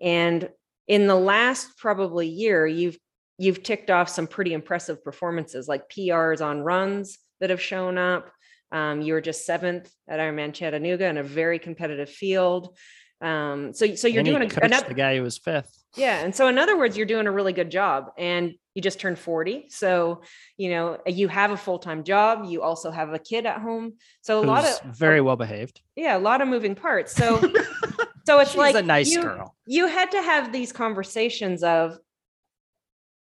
And 0.00 0.48
in 0.86 1.08
the 1.08 1.16
last 1.16 1.76
probably 1.76 2.28
year 2.28 2.66
you've 2.66 2.96
you've 3.38 3.62
ticked 3.62 3.90
off 3.90 4.08
some 4.08 4.26
pretty 4.26 4.52
impressive 4.52 5.02
performances 5.02 5.66
like 5.68 5.90
prs 5.90 6.40
on 6.40 6.60
runs 6.60 7.18
that 7.40 7.50
have 7.50 7.60
shown 7.60 7.98
up 7.98 8.30
um, 8.72 9.00
you 9.00 9.12
were 9.12 9.20
just 9.20 9.46
seventh 9.46 9.90
at 10.08 10.20
Ironman 10.20 10.52
Chattanooga 10.52 11.06
in 11.06 11.18
a 11.18 11.22
very 11.22 11.58
competitive 11.58 12.10
field. 12.10 12.76
Um, 13.20 13.72
so, 13.72 13.94
so 13.94 14.08
you're 14.08 14.20
and 14.20 14.26
doing 14.26 14.42
a, 14.42 14.64
another, 14.64 14.88
the 14.88 14.94
guy 14.94 15.16
who 15.16 15.22
was 15.22 15.38
fifth. 15.38 15.72
Yeah. 15.96 16.18
And 16.18 16.34
so 16.34 16.48
in 16.48 16.58
other 16.58 16.76
words, 16.76 16.96
you're 16.96 17.06
doing 17.06 17.26
a 17.26 17.32
really 17.32 17.52
good 17.52 17.70
job 17.70 18.12
and 18.18 18.52
you 18.74 18.82
just 18.82 19.00
turned 19.00 19.18
40. 19.18 19.66
So, 19.70 20.20
you 20.58 20.70
know, 20.70 20.98
you 21.06 21.28
have 21.28 21.50
a 21.50 21.56
full-time 21.56 22.04
job. 22.04 22.44
You 22.46 22.62
also 22.62 22.90
have 22.90 23.14
a 23.14 23.18
kid 23.18 23.46
at 23.46 23.60
home. 23.60 23.94
So 24.20 24.38
a 24.38 24.40
Who's 24.40 24.48
lot 24.48 24.64
of 24.64 24.96
very 24.96 25.22
well 25.22 25.36
behaved. 25.36 25.80
Yeah. 25.94 26.16
A 26.16 26.20
lot 26.20 26.42
of 26.42 26.48
moving 26.48 26.74
parts. 26.74 27.14
So, 27.14 27.40
so 28.26 28.38
it's 28.40 28.50
She's 28.50 28.58
like 28.58 28.74
a 28.74 28.82
nice 28.82 29.10
you, 29.10 29.22
girl. 29.22 29.56
You 29.66 29.86
had 29.86 30.10
to 30.10 30.20
have 30.20 30.52
these 30.52 30.72
conversations 30.72 31.62
of, 31.62 31.98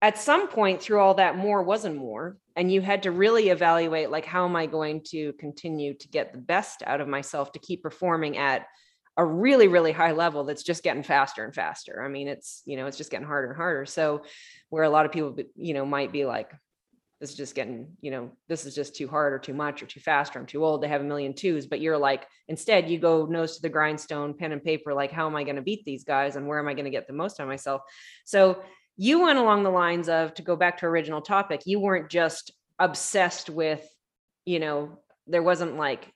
at 0.06 0.20
some 0.20 0.48
point 0.48 0.80
through 0.80 1.00
all 1.00 1.16
that 1.16 1.36
more 1.36 1.64
wasn't 1.64 1.96
more. 1.96 2.38
And 2.56 2.72
you 2.72 2.80
had 2.80 3.02
to 3.04 3.12
really 3.12 3.50
evaluate 3.50 4.12
like 4.12 4.24
how 4.24 4.46
am 4.46 4.56
i 4.56 4.68
going 4.68 5.02
to 5.06 5.34
continue 5.34 5.96
to 5.96 6.08
get 6.08 6.32
the 6.32 6.38
best 6.38 6.84
out 6.86 7.02
of 7.02 7.08
myself 7.08 7.52
to 7.54 7.60
keep 7.60 7.82
performing 7.82 8.38
at 8.38 8.68
a 9.18 9.26
really 9.26 9.68
really 9.68 9.92
high 9.92 10.12
level 10.12 10.44
that's 10.44 10.62
just 10.62 10.84
getting 10.84 11.02
faster 11.02 11.44
and 11.44 11.56
faster? 11.56 12.04
I 12.04 12.08
mean 12.08 12.28
it's 12.28 12.62
you 12.66 12.78
know 12.78 12.86
it's 12.86 12.98
just 12.98 13.10
getting 13.10 13.26
harder 13.26 13.48
and 13.48 13.58
harder. 13.58 13.88
So 13.88 14.22
where 14.70 14.84
a 14.84 14.90
lot 14.90 15.08
of 15.08 15.12
people 15.12 15.36
you 15.56 15.74
know 15.74 15.88
might 15.88 16.12
be 16.12 16.24
like 16.24 16.52
this 17.20 17.32
is 17.32 17.38
just 17.38 17.56
getting 17.56 17.88
you 18.00 18.12
know 18.12 18.30
this 18.48 18.68
is 18.68 18.76
just 18.76 18.96
too 18.96 19.08
hard 19.08 19.34
or 19.34 19.40
too 19.40 19.56
much 19.56 19.82
or 19.82 19.88
too 19.88 20.02
fast 20.02 20.36
or 20.36 20.40
i'm 20.40 20.46
too 20.46 20.64
old 20.64 20.84
to 20.84 20.88
have 20.88 21.02
a 21.02 21.06
million 21.12 21.34
twos. 21.34 21.66
But 21.66 21.82
you're 21.82 21.98
like 21.98 22.28
instead 22.48 22.92
you 22.92 23.00
go 23.00 23.26
nose 23.26 23.56
to 23.56 23.64
the 23.64 23.70
grindstone 23.70 24.36
pen 24.36 24.52
and 24.52 24.64
paper 24.64 24.94
like 24.94 25.12
how 25.12 25.26
am 25.26 25.36
i 25.36 25.44
going 25.44 25.56
to 25.56 25.64
beat 25.64 25.84
these 25.84 26.04
guys 26.04 26.36
and 26.36 26.48
where 26.48 26.60
am 26.60 26.68
i 26.68 26.76
going 26.76 26.86
to 26.86 26.92
get 26.92 27.08
the 27.08 27.14
most 27.14 27.40
out 27.40 27.46
of 27.46 27.50
myself? 27.50 27.82
So 28.24 28.62
you 28.98 29.22
went 29.22 29.38
along 29.38 29.64
the 29.64 29.70
lines 29.70 30.08
of 30.08 30.34
to 30.34 30.42
go 30.42 30.56
back 30.56 30.78
to 30.78 30.86
original 30.86 31.22
topic 31.22 31.62
you 31.66 31.80
weren't 31.80 32.10
just 32.10 32.52
obsessed 32.80 33.50
with 33.50 33.88
you 34.46 34.60
know 34.60 35.00
there 35.28 35.44
wasn't 35.44 35.76
like 35.76 36.12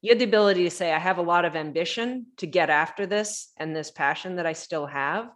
you 0.00 0.10
had 0.10 0.18
the 0.18 0.24
ability 0.24 0.64
to 0.64 0.70
say 0.70 0.92
i 0.92 0.98
have 0.98 1.18
a 1.18 1.22
lot 1.22 1.44
of 1.44 1.56
ambition 1.56 2.26
to 2.36 2.46
get 2.46 2.70
after 2.70 3.06
this 3.06 3.52
and 3.56 3.74
this 3.74 3.90
passion 3.90 4.36
that 4.36 4.46
i 4.46 4.52
still 4.52 4.86
have 4.86 5.28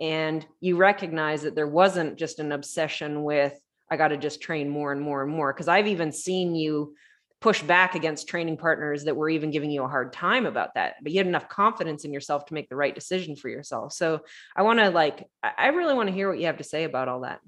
and 0.00 0.46
you 0.60 0.76
recognize 0.76 1.42
that 1.42 1.54
there 1.54 1.66
wasn't 1.66 2.18
just 2.18 2.38
an 2.38 2.52
obsession 2.52 3.22
with 3.22 3.54
i 3.90 3.96
got 3.96 4.08
to 4.08 4.16
just 4.16 4.40
train 4.40 4.68
more 4.68 4.92
and 4.92 5.00
more 5.00 5.22
and 5.22 5.32
more 5.32 5.52
because 5.52 5.68
i've 5.68 5.88
even 5.88 6.12
seen 6.12 6.54
you 6.54 6.94
push 7.40 7.62
back 7.62 7.94
against 7.94 8.28
training 8.28 8.56
partners 8.56 9.04
that 9.04 9.16
were 9.16 9.28
even 9.28 9.50
giving 9.50 9.70
you 9.70 9.84
a 9.84 9.88
hard 9.88 10.12
time 10.12 10.44
about 10.44 10.74
that 10.74 10.96
but 11.02 11.12
you 11.12 11.18
had 11.18 11.26
enough 11.26 11.48
confidence 11.48 12.04
in 12.04 12.12
yourself 12.12 12.44
to 12.46 12.54
make 12.54 12.68
the 12.68 12.76
right 12.76 12.94
decision 12.94 13.36
for 13.36 13.48
yourself. 13.48 13.92
So 13.92 14.20
i 14.56 14.62
want 14.62 14.78
to 14.80 14.90
like 14.90 15.26
i 15.42 15.68
really 15.68 15.94
want 15.94 16.08
to 16.08 16.14
hear 16.14 16.28
what 16.28 16.38
you 16.38 16.46
have 16.46 16.58
to 16.58 16.64
say 16.64 16.84
about 16.84 17.08
all 17.08 17.20
that. 17.20 17.40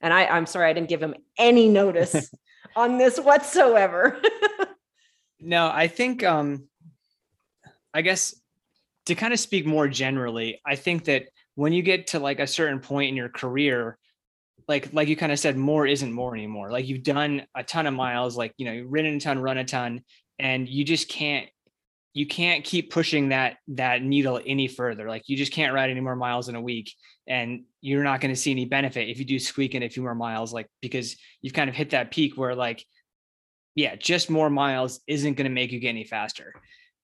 And 0.00 0.12
i 0.12 0.26
i'm 0.26 0.46
sorry 0.46 0.70
i 0.70 0.72
didn't 0.72 0.88
give 0.88 1.02
him 1.02 1.14
any 1.38 1.68
notice 1.68 2.30
on 2.76 2.98
this 2.98 3.18
whatsoever. 3.18 4.20
No 5.44 5.68
i 5.74 5.88
think 5.88 6.22
um 6.22 6.68
i 7.92 8.00
guess 8.00 8.32
to 9.06 9.16
kind 9.16 9.32
of 9.32 9.40
speak 9.40 9.66
more 9.66 9.88
generally 9.88 10.60
i 10.64 10.76
think 10.76 11.06
that 11.06 11.24
when 11.56 11.72
you 11.72 11.82
get 11.82 12.08
to 12.08 12.20
like 12.20 12.38
a 12.38 12.46
certain 12.46 12.78
point 12.78 13.08
in 13.08 13.16
your 13.16 13.28
career 13.28 13.98
like 14.72 14.88
like 14.94 15.08
you 15.08 15.16
kind 15.16 15.32
of 15.32 15.38
said 15.38 15.58
more 15.58 15.86
isn't 15.86 16.12
more 16.12 16.34
anymore. 16.34 16.70
Like 16.70 16.88
you've 16.88 17.02
done 17.02 17.42
a 17.54 17.62
ton 17.62 17.86
of 17.86 17.92
miles 17.92 18.38
like 18.38 18.54
you 18.56 18.64
know 18.64 18.72
you've 18.72 18.90
ridden 18.90 19.16
a 19.16 19.20
ton 19.20 19.38
run 19.38 19.58
a 19.58 19.64
ton 19.64 20.00
and 20.38 20.66
you 20.66 20.82
just 20.82 21.10
can't 21.10 21.46
you 22.14 22.26
can't 22.26 22.64
keep 22.64 22.90
pushing 22.90 23.28
that 23.28 23.58
that 23.68 24.02
needle 24.02 24.40
any 24.46 24.68
further. 24.68 25.08
Like 25.08 25.24
you 25.26 25.36
just 25.36 25.52
can't 25.52 25.74
ride 25.74 25.90
any 25.90 26.00
more 26.00 26.16
miles 26.16 26.48
in 26.48 26.54
a 26.54 26.60
week 26.60 26.90
and 27.26 27.64
you're 27.82 28.02
not 28.02 28.22
going 28.22 28.34
to 28.34 28.40
see 28.40 28.50
any 28.50 28.64
benefit 28.64 29.10
if 29.10 29.18
you 29.18 29.26
do 29.26 29.38
squeak 29.38 29.74
in 29.74 29.82
a 29.82 29.90
few 29.90 30.02
more 30.02 30.14
miles 30.14 30.54
like 30.54 30.68
because 30.80 31.16
you've 31.42 31.52
kind 31.52 31.68
of 31.68 31.76
hit 31.76 31.90
that 31.90 32.10
peak 32.10 32.38
where 32.38 32.54
like 32.54 32.82
yeah 33.74 33.94
just 33.94 34.30
more 34.30 34.48
miles 34.48 35.00
isn't 35.06 35.34
going 35.34 35.44
to 35.44 35.54
make 35.54 35.70
you 35.70 35.80
get 35.80 35.90
any 35.90 36.04
faster. 36.04 36.54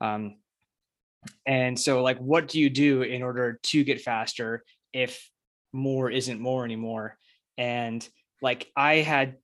Um 0.01 0.39
and 1.45 1.79
so 1.79 2.03
like 2.03 2.19
what 2.19 2.49
do 2.49 2.59
you 2.59 2.71
do 2.71 3.03
in 3.03 3.23
order 3.23 3.61
to 3.63 3.85
get 3.85 4.01
faster 4.01 4.65
if 4.95 5.31
more 5.75 6.11
isn't 6.11 6.41
more 6.41 6.65
anymore 6.65 7.19
and 7.59 8.09
like 8.41 8.71
i 8.77 8.97
had 8.97 9.37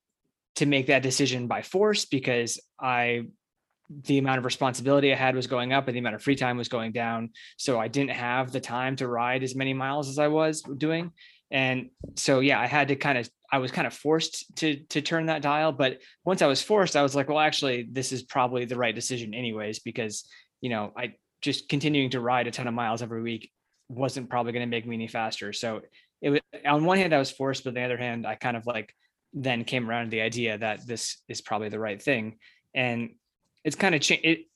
to 0.57 0.65
make 0.65 0.87
that 0.87 1.03
decision 1.03 1.47
by 1.49 1.61
force 1.61 2.07
because 2.07 2.61
i 2.81 3.25
the 4.05 4.17
amount 4.17 4.39
of 4.39 4.45
responsibility 4.47 5.13
i 5.13 5.17
had 5.17 5.37
was 5.37 5.47
going 5.47 5.73
up 5.73 5.89
and 5.89 5.95
the 5.95 5.99
amount 5.99 6.15
of 6.15 6.23
free 6.23 6.37
time 6.37 6.57
was 6.57 6.69
going 6.69 6.93
down. 6.93 7.31
So 7.59 7.79
i 7.79 7.89
didn't 7.89 8.13
have 8.13 8.51
the 8.51 8.61
time 8.61 8.97
to 8.97 9.09
ride 9.09 9.43
as 9.43 9.55
many 9.55 9.75
miles 9.75 10.09
as 10.09 10.19
i 10.19 10.29
was 10.29 10.63
doing. 10.63 11.13
And 11.51 11.91
so 12.17 12.41
yeah 12.41 12.59
i 12.59 12.67
had 12.67 12.89
to 12.89 12.97
kind 12.97 13.19
of 13.19 13.29
i 13.53 13.59
was 13.59 13.71
kind 13.71 13.87
of 13.87 13.93
forced 13.93 14.57
to 14.57 14.77
to 14.89 15.03
turn 15.03 15.27
that 15.27 15.43
dial. 15.43 15.71
But 15.73 15.99
once 16.25 16.41
i 16.41 16.47
was 16.47 16.63
forced 16.63 16.97
i 16.97 17.03
was 17.03 17.15
like 17.15 17.29
well 17.29 17.39
actually 17.39 17.87
this 17.93 18.11
is 18.11 18.23
probably 18.23 18.65
the 18.65 18.77
right 18.77 18.95
decision 18.95 19.35
anyways 19.35 19.81
because 19.81 20.27
you 20.63 20.71
know 20.71 20.93
i 20.97 21.15
just 21.43 21.69
continuing 21.69 22.09
to 22.09 22.21
ride 22.21 22.47
a 22.47 22.51
ton 22.51 22.67
of 22.67 22.73
miles 22.73 23.03
every 23.03 23.21
week 23.21 23.53
wasn't 23.89 24.31
probably 24.31 24.53
going 24.53 24.63
to 24.63 24.71
make 24.71 24.87
me 24.87 24.97
any 24.97 25.09
faster. 25.09 25.53
So 25.53 25.83
it 26.25 26.31
was 26.31 26.41
on 26.65 26.87
one 26.87 26.97
hand 26.97 27.15
I 27.15 27.19
was 27.19 27.31
forced, 27.31 27.65
but 27.65 27.71
on 27.71 27.75
the 27.75 27.83
other 27.83 27.99
hand, 27.99 28.27
I 28.27 28.35
kind 28.35 28.57
of 28.57 28.65
like 28.67 28.95
then 29.35 29.63
came 29.63 29.89
around 29.91 30.07
to 30.07 30.11
the 30.11 30.23
idea 30.23 30.57
that 30.57 30.87
this 30.87 31.19
is 31.29 31.43
probably 31.43 31.69
the 31.69 31.79
right 31.79 32.03
thing. 32.03 32.39
And 32.75 33.11
it's 33.63 33.77
kind 33.77 33.95
of 33.95 34.01
changed. 34.01 34.47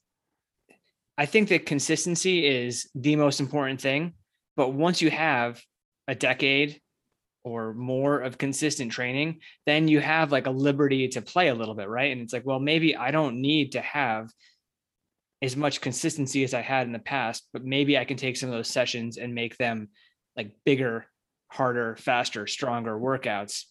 I 1.19 1.27
think 1.27 1.51
that 1.51 1.67
consistency 1.67 2.47
is 2.47 2.89
the 2.95 3.17
most 3.17 3.39
important 3.39 3.83
thing. 3.83 4.15
But 4.57 4.73
once 4.73 5.03
you 5.03 5.11
have 5.11 5.61
a 6.07 6.15
decade 6.15 6.81
or 7.45 7.75
more 7.75 8.21
of 8.21 8.39
consistent 8.39 8.91
training, 8.91 9.41
then 9.67 9.89
you 9.89 10.01
have 10.01 10.33
like 10.33 10.47
a 10.47 10.51
liberty 10.51 11.07
to 11.09 11.21
play 11.21 11.49
a 11.49 11.55
little 11.55 11.75
bit, 11.75 11.89
right? 11.89 12.13
And 12.13 12.23
it's 12.23 12.33
like, 12.33 12.47
well, 12.47 12.61
maybe 12.61 12.97
I 12.97 13.11
don't 13.11 13.43
need 13.43 13.73
to 13.73 13.83
have 13.83 14.31
as 15.43 15.55
much 15.55 15.83
consistency 15.83 16.45
as 16.45 16.55
I 16.55 16.63
had 16.63 16.87
in 16.87 16.95
the 16.95 16.99
past, 16.99 17.47
but 17.53 17.63
maybe 17.63 17.99
I 17.99 18.07
can 18.07 18.17
take 18.17 18.39
some 18.39 18.49
of 18.49 18.55
those 18.55 18.71
sessions 18.71 19.19
and 19.19 19.35
make 19.35 19.59
them 19.59 19.89
like 20.35 20.53
bigger 20.65 21.07
harder, 21.49 21.97
faster, 21.97 22.47
stronger 22.47 22.99
workouts. 22.99 23.65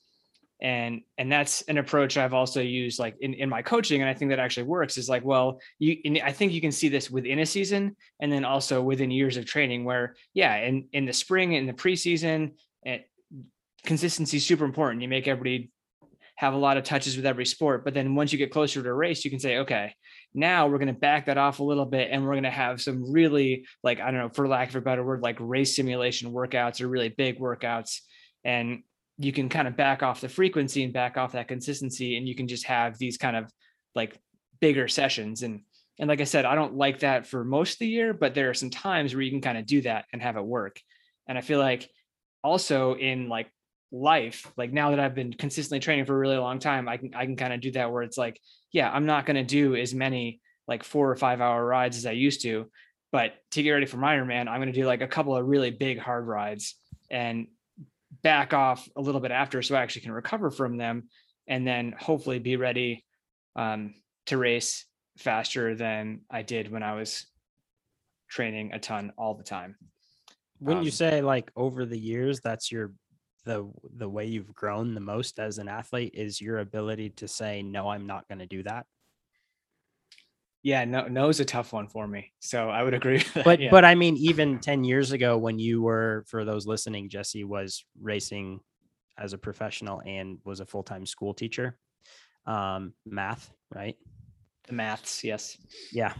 And 0.59 1.01
and 1.19 1.31
that's 1.31 1.61
an 1.63 1.77
approach 1.77 2.17
I've 2.17 2.33
also 2.33 2.61
used 2.61 2.97
like 2.97 3.15
in, 3.21 3.35
in 3.35 3.47
my 3.47 3.61
coaching. 3.61 4.01
And 4.01 4.09
I 4.09 4.15
think 4.15 4.31
that 4.31 4.39
actually 4.39 4.63
works 4.63 4.97
is 4.97 5.07
like, 5.07 5.23
well, 5.23 5.59
you 5.77 5.97
I 6.23 6.31
think 6.31 6.51
you 6.51 6.61
can 6.61 6.71
see 6.71 6.89
this 6.89 7.11
within 7.11 7.39
a 7.39 7.45
season 7.45 7.95
and 8.19 8.31
then 8.31 8.43
also 8.43 8.81
within 8.81 9.11
years 9.11 9.37
of 9.37 9.45
training 9.45 9.85
where, 9.85 10.15
yeah, 10.33 10.55
in, 10.57 10.87
in 10.93 11.05
the 11.05 11.13
spring, 11.13 11.53
in 11.53 11.67
the 11.67 11.73
preseason, 11.73 12.53
and 12.83 13.03
consistency 13.85 14.37
is 14.37 14.45
super 14.45 14.65
important. 14.65 15.03
You 15.03 15.07
make 15.07 15.27
everybody 15.27 15.71
have 16.37 16.53
a 16.53 16.57
lot 16.57 16.77
of 16.77 16.83
touches 16.83 17.17
with 17.17 17.25
every 17.25 17.45
sport. 17.45 17.83
But 17.83 17.95
then 17.95 18.13
once 18.13 18.31
you 18.31 18.37
get 18.37 18.51
closer 18.51 18.81
to 18.81 18.89
a 18.89 18.93
race, 18.93 19.25
you 19.25 19.31
can 19.31 19.39
say, 19.39 19.57
okay, 19.57 19.93
now 20.35 20.67
we're 20.67 20.77
going 20.77 20.93
to 20.93 20.99
back 20.99 21.25
that 21.25 21.37
off 21.37 21.59
a 21.59 21.63
little 21.63 21.85
bit 21.85 22.09
and 22.11 22.23
we're 22.23 22.33
going 22.33 22.43
to 22.43 22.51
have 22.51 22.79
some 22.79 23.11
really, 23.11 23.65
like, 23.83 23.99
I 23.99 24.11
don't 24.11 24.19
know, 24.19 24.29
for 24.29 24.47
lack 24.47 24.69
of 24.69 24.75
a 24.75 24.81
better 24.81 25.03
word, 25.03 25.23
like 25.23 25.37
race 25.39 25.75
simulation 25.75 26.31
workouts 26.31 26.79
or 26.79 26.87
really 26.87 27.09
big 27.09 27.39
workouts. 27.39 28.01
And 28.43 28.83
you 29.17 29.33
can 29.33 29.49
kind 29.49 29.67
of 29.67 29.75
back 29.75 30.03
off 30.03 30.21
the 30.21 30.29
frequency 30.29 30.83
and 30.83 30.93
back 30.93 31.17
off 31.17 31.31
that 31.31 31.47
consistency. 31.47 32.17
And 32.17 32.27
you 32.27 32.35
can 32.35 32.47
just 32.47 32.65
have 32.65 32.99
these 32.99 33.17
kind 33.17 33.35
of 33.35 33.51
like 33.95 34.15
bigger 34.61 34.87
sessions. 34.87 35.41
And, 35.41 35.61
and 35.97 36.07
like 36.07 36.21
I 36.21 36.25
said, 36.25 36.45
I 36.45 36.53
don't 36.53 36.75
like 36.75 36.99
that 36.99 37.25
for 37.25 37.43
most 37.43 37.73
of 37.73 37.79
the 37.79 37.87
year, 37.87 38.13
but 38.13 38.35
there 38.35 38.51
are 38.51 38.53
some 38.53 38.69
times 38.69 39.15
where 39.15 39.23
you 39.23 39.31
can 39.31 39.41
kind 39.41 39.57
of 39.57 39.65
do 39.65 39.81
that 39.81 40.05
and 40.13 40.21
have 40.21 40.37
it 40.37 40.45
work. 40.45 40.79
And 41.27 41.35
I 41.35 41.41
feel 41.41 41.57
like 41.57 41.89
also 42.43 42.93
in 42.93 43.27
like 43.27 43.49
life 43.91 44.51
like 44.57 44.73
now 44.73 44.89
that 44.89 44.99
i've 44.99 45.15
been 45.15 45.31
consistently 45.33 45.79
training 45.79 46.05
for 46.05 46.13
a 46.13 46.19
really 46.19 46.37
long 46.37 46.59
time 46.59 46.89
i 46.89 46.97
can 46.97 47.13
i 47.15 47.25
can 47.25 47.35
kind 47.35 47.53
of 47.53 47.61
do 47.61 47.71
that 47.71 47.91
where 47.91 48.03
it's 48.03 48.17
like 48.17 48.39
yeah 48.71 48.91
i'm 48.91 49.05
not 49.05 49.25
going 49.25 49.35
to 49.35 49.43
do 49.43 49.75
as 49.75 49.93
many 49.93 50.41
like 50.67 50.83
four 50.83 51.09
or 51.09 51.15
five 51.15 51.39
hour 51.39 51.65
rides 51.65 51.97
as 51.97 52.05
i 52.05 52.11
used 52.11 52.41
to 52.41 52.69
but 53.13 53.35
to 53.51 53.63
get 53.63 53.71
ready 53.71 53.85
for 53.85 53.97
Ironman, 53.97 54.49
i'm 54.49 54.59
going 54.59 54.73
to 54.73 54.79
do 54.79 54.85
like 54.85 55.01
a 55.01 55.07
couple 55.07 55.35
of 55.35 55.45
really 55.45 55.71
big 55.71 55.99
hard 55.99 56.27
rides 56.27 56.75
and 57.09 57.47
back 58.23 58.53
off 58.53 58.87
a 58.97 59.01
little 59.01 59.21
bit 59.21 59.31
after 59.31 59.61
so 59.61 59.75
i 59.75 59.81
actually 59.81 60.01
can 60.01 60.11
recover 60.11 60.51
from 60.51 60.75
them 60.77 61.07
and 61.47 61.65
then 61.65 61.95
hopefully 61.97 62.39
be 62.39 62.57
ready 62.57 63.05
um, 63.55 63.93
to 64.25 64.37
race 64.37 64.85
faster 65.17 65.75
than 65.75 66.21
i 66.29 66.41
did 66.41 66.69
when 66.69 66.83
i 66.83 66.93
was 66.93 67.25
training 68.27 68.71
a 68.73 68.79
ton 68.79 69.11
all 69.17 69.33
the 69.33 69.43
time. 69.43 69.75
Wouldn't 70.59 70.81
um, 70.81 70.85
you 70.85 70.91
say 70.91 71.21
like 71.21 71.51
over 71.55 71.85
the 71.85 71.99
years 71.99 72.39
that's 72.41 72.71
your 72.71 72.93
the 73.47 73.67
the 73.95 74.07
way 74.07 74.25
you've 74.25 74.53
grown 74.53 74.93
the 74.93 74.99
most 74.99 75.39
as 75.39 75.57
an 75.57 75.67
athlete 75.67 76.13
is 76.13 76.39
your 76.39 76.59
ability 76.59 77.09
to 77.09 77.27
say 77.27 77.63
no 77.63 77.87
i'm 77.87 78.05
not 78.05 78.27
going 78.27 78.39
to 78.39 78.45
do 78.45 78.61
that 78.61 78.85
yeah 80.63 80.83
no 80.83 81.07
no 81.07 81.29
is 81.29 81.39
a 81.39 81.45
tough 81.45 81.71
one 81.71 81.87
for 81.87 82.07
me 82.07 82.33
so 82.39 82.69
i 82.69 82.83
would 82.83 82.93
agree 82.93 83.23
but 83.43 83.59
yeah. 83.59 83.71
but 83.71 83.85
i 83.85 83.95
mean 83.95 84.17
even 84.17 84.59
10 84.59 84.83
years 84.83 85.13
ago 85.13 85.37
when 85.37 85.57
you 85.57 85.81
were 85.81 86.25
for 86.27 86.43
those 86.43 86.67
listening 86.67 87.09
jesse 87.09 87.45
was 87.45 87.85
racing 88.01 88.59
as 89.17 89.33
a 89.33 89.37
professional 89.37 90.01
and 90.05 90.37
was 90.43 90.59
a 90.59 90.65
full-time 90.65 91.05
school 91.05 91.33
teacher 91.33 91.77
um 92.45 92.93
math 93.05 93.51
right? 93.73 93.97
The 94.67 94.73
maths 94.73 95.23
yes. 95.23 95.57
Yeah 95.91 96.13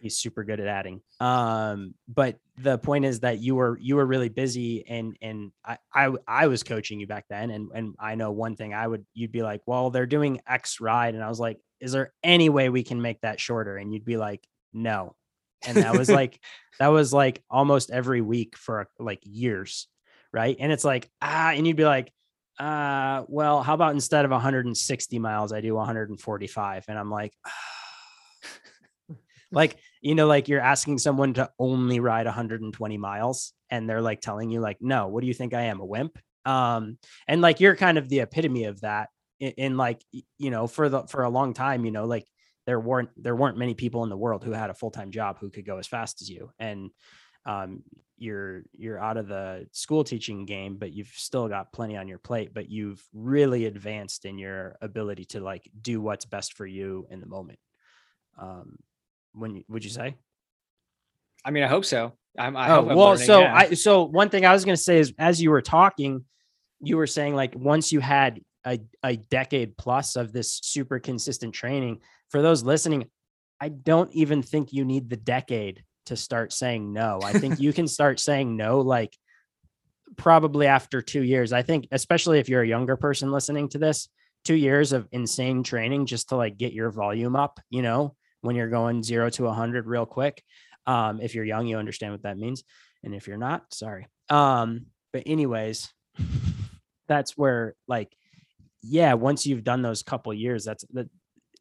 he's 0.00 0.18
super 0.18 0.44
good 0.44 0.60
at 0.60 0.66
adding. 0.66 1.00
Um, 1.20 1.94
but 2.08 2.38
the 2.56 2.78
point 2.78 3.04
is 3.04 3.20
that 3.20 3.40
you 3.40 3.54
were 3.54 3.78
you 3.80 3.96
were 3.96 4.06
really 4.06 4.28
busy 4.28 4.86
and 4.88 5.16
and 5.22 5.52
I, 5.64 5.78
I 5.94 6.10
I 6.26 6.46
was 6.46 6.62
coaching 6.62 7.00
you 7.00 7.06
back 7.06 7.26
then 7.28 7.50
and 7.50 7.70
and 7.74 7.94
I 7.98 8.14
know 8.14 8.32
one 8.32 8.56
thing 8.56 8.74
I 8.74 8.86
would 8.86 9.04
you'd 9.14 9.32
be 9.32 9.42
like, 9.42 9.62
well, 9.66 9.90
they're 9.90 10.06
doing 10.06 10.40
X 10.46 10.80
ride, 10.80 11.14
and 11.14 11.22
I 11.22 11.28
was 11.28 11.40
like, 11.40 11.58
is 11.80 11.92
there 11.92 12.12
any 12.22 12.48
way 12.48 12.68
we 12.68 12.82
can 12.82 13.00
make 13.00 13.20
that 13.20 13.40
shorter? 13.40 13.76
And 13.76 13.92
you'd 13.92 14.04
be 14.04 14.16
like, 14.16 14.46
no. 14.72 15.14
And 15.66 15.76
that 15.78 15.96
was 15.96 16.08
like 16.20 16.40
that 16.78 16.88
was 16.88 17.12
like 17.12 17.42
almost 17.50 17.90
every 17.90 18.20
week 18.20 18.56
for 18.56 18.88
like 18.98 19.20
years, 19.22 19.88
right? 20.32 20.56
And 20.58 20.72
it's 20.72 20.84
like 20.84 21.08
ah, 21.22 21.50
and 21.50 21.66
you'd 21.66 21.76
be 21.76 21.84
like, 21.84 22.12
uh, 22.58 23.24
well, 23.28 23.62
how 23.62 23.74
about 23.74 23.94
instead 23.94 24.24
of 24.24 24.32
160 24.32 25.18
miles, 25.18 25.52
I 25.52 25.60
do 25.60 25.74
145, 25.74 26.84
and 26.88 26.98
I'm 26.98 27.10
like. 27.10 27.32
Ah 27.46 27.50
like 29.50 29.76
you 30.00 30.14
know 30.14 30.26
like 30.26 30.48
you're 30.48 30.60
asking 30.60 30.98
someone 30.98 31.34
to 31.34 31.50
only 31.58 32.00
ride 32.00 32.26
120 32.26 32.98
miles 32.98 33.52
and 33.70 33.88
they're 33.88 34.02
like 34.02 34.20
telling 34.20 34.50
you 34.50 34.60
like 34.60 34.78
no 34.80 35.08
what 35.08 35.20
do 35.20 35.26
you 35.26 35.34
think 35.34 35.54
i 35.54 35.62
am 35.62 35.80
a 35.80 35.84
wimp? 35.84 36.18
Um 36.44 36.98
and 37.26 37.40
like 37.40 37.60
you're 37.60 37.76
kind 37.76 37.98
of 37.98 38.08
the 38.08 38.20
epitome 38.20 38.64
of 38.64 38.80
that 38.80 39.08
in, 39.40 39.52
in 39.52 39.76
like 39.76 40.02
you 40.38 40.50
know 40.50 40.66
for 40.66 40.88
the 40.88 41.06
for 41.06 41.24
a 41.24 41.30
long 41.30 41.54
time 41.54 41.84
you 41.84 41.90
know 41.90 42.06
like 42.06 42.26
there 42.66 42.80
weren't 42.80 43.10
there 43.16 43.36
weren't 43.36 43.56
many 43.56 43.74
people 43.74 44.04
in 44.04 44.10
the 44.10 44.16
world 44.16 44.44
who 44.44 44.52
had 44.52 44.70
a 44.70 44.74
full-time 44.74 45.10
job 45.10 45.38
who 45.38 45.50
could 45.50 45.64
go 45.64 45.78
as 45.78 45.86
fast 45.86 46.20
as 46.20 46.28
you 46.28 46.50
and 46.58 46.90
um, 47.46 47.82
you're 48.18 48.62
you're 48.76 48.98
out 48.98 49.16
of 49.16 49.28
the 49.28 49.66
school 49.72 50.04
teaching 50.04 50.44
game 50.44 50.76
but 50.76 50.92
you've 50.92 51.12
still 51.14 51.48
got 51.48 51.72
plenty 51.72 51.96
on 51.96 52.08
your 52.08 52.18
plate 52.18 52.52
but 52.52 52.68
you've 52.68 53.02
really 53.14 53.64
advanced 53.64 54.24
in 54.24 54.38
your 54.38 54.76
ability 54.82 55.24
to 55.24 55.40
like 55.40 55.68
do 55.80 56.00
what's 56.00 56.26
best 56.26 56.52
for 56.52 56.66
you 56.66 57.06
in 57.10 57.20
the 57.20 57.26
moment. 57.26 57.58
Um, 58.38 58.76
when 59.38 59.56
you, 59.56 59.64
would 59.68 59.84
you 59.84 59.90
say? 59.90 60.16
I 61.44 61.50
mean, 61.50 61.62
I 61.62 61.68
hope 61.68 61.84
so. 61.84 62.14
I'm, 62.38 62.56
I 62.56 62.70
oh, 62.70 62.82
well, 62.82 63.16
so. 63.16 63.42
I, 63.42 63.70
so 63.74 64.04
one 64.04 64.28
thing 64.28 64.44
I 64.44 64.52
was 64.52 64.64
going 64.64 64.76
to 64.76 64.82
say 64.82 64.98
is 64.98 65.12
as 65.18 65.40
you 65.40 65.50
were 65.50 65.62
talking, 65.62 66.24
you 66.80 66.96
were 66.96 67.06
saying 67.06 67.34
like 67.34 67.54
once 67.56 67.92
you 67.92 68.00
had 68.00 68.40
a, 68.66 68.80
a 69.02 69.16
decade 69.16 69.76
plus 69.76 70.16
of 70.16 70.32
this 70.32 70.60
super 70.62 70.98
consistent 70.98 71.54
training 71.54 72.00
for 72.28 72.42
those 72.42 72.62
listening, 72.62 73.06
I 73.60 73.70
don't 73.70 74.12
even 74.12 74.42
think 74.42 74.72
you 74.72 74.84
need 74.84 75.08
the 75.08 75.16
decade 75.16 75.84
to 76.06 76.16
start 76.16 76.52
saying 76.52 76.92
no. 76.92 77.20
I 77.22 77.32
think 77.32 77.60
you 77.60 77.72
can 77.72 77.88
start 77.88 78.20
saying 78.28 78.56
no 78.56 78.80
like 78.80 79.16
probably 80.16 80.66
after 80.66 81.02
two 81.02 81.22
years. 81.22 81.52
I 81.52 81.62
think, 81.62 81.88
especially 81.92 82.38
if 82.38 82.48
you're 82.48 82.62
a 82.62 82.68
younger 82.68 82.96
person 82.96 83.32
listening 83.32 83.68
to 83.70 83.78
this, 83.78 84.08
two 84.44 84.54
years 84.54 84.92
of 84.92 85.08
insane 85.12 85.62
training 85.62 86.06
just 86.06 86.30
to 86.30 86.36
like 86.36 86.56
get 86.56 86.72
your 86.72 86.90
volume 86.90 87.36
up, 87.36 87.60
you 87.70 87.82
know, 87.82 88.14
when 88.40 88.56
you're 88.56 88.68
going 88.68 89.02
zero 89.02 89.30
to 89.30 89.44
a 89.44 89.48
100 89.48 89.86
real 89.86 90.06
quick. 90.06 90.42
Um, 90.86 91.20
if 91.20 91.34
you're 91.34 91.44
young, 91.44 91.66
you 91.66 91.76
understand 91.76 92.12
what 92.12 92.22
that 92.22 92.38
means. 92.38 92.64
And 93.04 93.14
if 93.14 93.28
you're 93.28 93.36
not, 93.36 93.72
sorry. 93.72 94.06
Um, 94.28 94.86
but, 95.12 95.24
anyways, 95.26 95.92
that's 97.08 97.36
where 97.36 97.74
like, 97.86 98.14
yeah, 98.82 99.14
once 99.14 99.46
you've 99.46 99.64
done 99.64 99.82
those 99.82 100.02
couple 100.02 100.32
years, 100.32 100.64
that's 100.64 100.84
that 100.92 101.08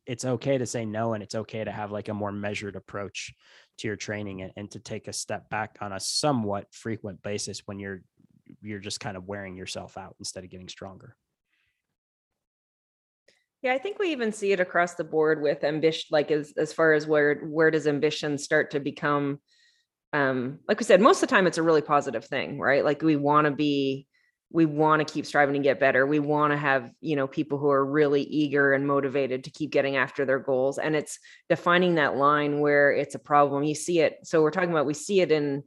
it's 0.06 0.24
okay 0.24 0.58
to 0.58 0.66
say 0.66 0.86
no 0.86 1.14
and 1.14 1.22
it's 1.22 1.36
okay 1.36 1.64
to 1.64 1.72
have 1.72 1.92
like 1.92 2.08
a 2.08 2.14
more 2.14 2.32
measured 2.32 2.76
approach 2.76 3.34
to 3.78 3.88
your 3.88 3.98
training 3.98 4.42
and, 4.42 4.54
and 4.56 4.72
to 4.72 4.80
take 4.80 5.08
a 5.08 5.14
step 5.14 5.50
back 5.50 5.78
on 5.82 5.92
a 5.92 6.00
somewhat 6.00 6.66
frequent 6.72 7.22
basis 7.22 7.62
when 7.66 7.78
you're 7.80 8.02
you're 8.62 8.80
just 8.80 9.02
kind 9.02 9.18
of 9.18 9.28
wearing 9.28 9.58
yourself 9.58 9.98
out 9.98 10.16
instead 10.20 10.44
of 10.44 10.50
getting 10.50 10.70
stronger. 10.70 11.16
Yeah, 13.68 13.74
I 13.74 13.80
think 13.80 14.00
we 14.00 14.14
even 14.14 14.32
see 14.32 14.54
it 14.54 14.62
across 14.62 14.96
the 14.96 15.04
board 15.04 15.42
with 15.42 15.66
ambition, 15.66 16.08
like 16.10 16.32
as 16.32 16.54
as 16.58 16.72
far 16.72 16.94
as 16.94 17.06
where 17.06 17.36
where 17.40 17.70
does 17.70 17.86
ambition 17.86 18.38
start 18.38 18.72
to 18.72 18.80
become 18.80 19.42
um 20.14 20.60
like 20.70 20.80
we 20.80 20.86
said, 20.86 21.02
most 21.02 21.22
of 21.22 21.28
the 21.28 21.36
time 21.36 21.48
it's 21.48 21.58
a 21.58 21.64
really 21.64 21.82
positive 21.82 22.24
thing, 22.24 22.62
right? 22.62 22.86
Like 22.86 23.02
we 23.02 23.18
want 23.18 23.44
to 23.44 23.52
be 23.52 24.08
we 24.52 24.66
want 24.66 25.06
to 25.06 25.14
keep 25.14 25.26
striving 25.26 25.56
to 25.56 25.60
get 25.60 25.82
better. 25.82 26.08
We 26.08 26.20
want 26.20 26.54
to 26.54 26.58
have, 26.58 26.90
you 27.02 27.18
know, 27.18 27.28
people 27.28 27.58
who 27.58 27.70
are 27.70 27.86
really 27.86 28.22
eager 28.22 28.72
and 28.72 28.88
motivated 28.88 29.44
to 29.44 29.50
keep 29.50 29.72
getting 29.72 29.98
after 29.98 30.24
their 30.24 30.40
goals. 30.40 30.78
And 30.78 30.96
it's 30.96 31.20
defining 31.50 31.96
that 31.96 32.16
line 32.16 32.62
where 32.62 32.94
it's 32.94 33.16
a 33.16 33.20
problem. 33.20 33.66
You 33.66 33.76
see 33.76 34.00
it. 34.00 34.20
So 34.24 34.42
we're 34.42 34.52
talking 34.52 34.72
about 34.72 34.86
we 34.86 34.94
see 34.94 35.20
it 35.20 35.30
in 35.30 35.64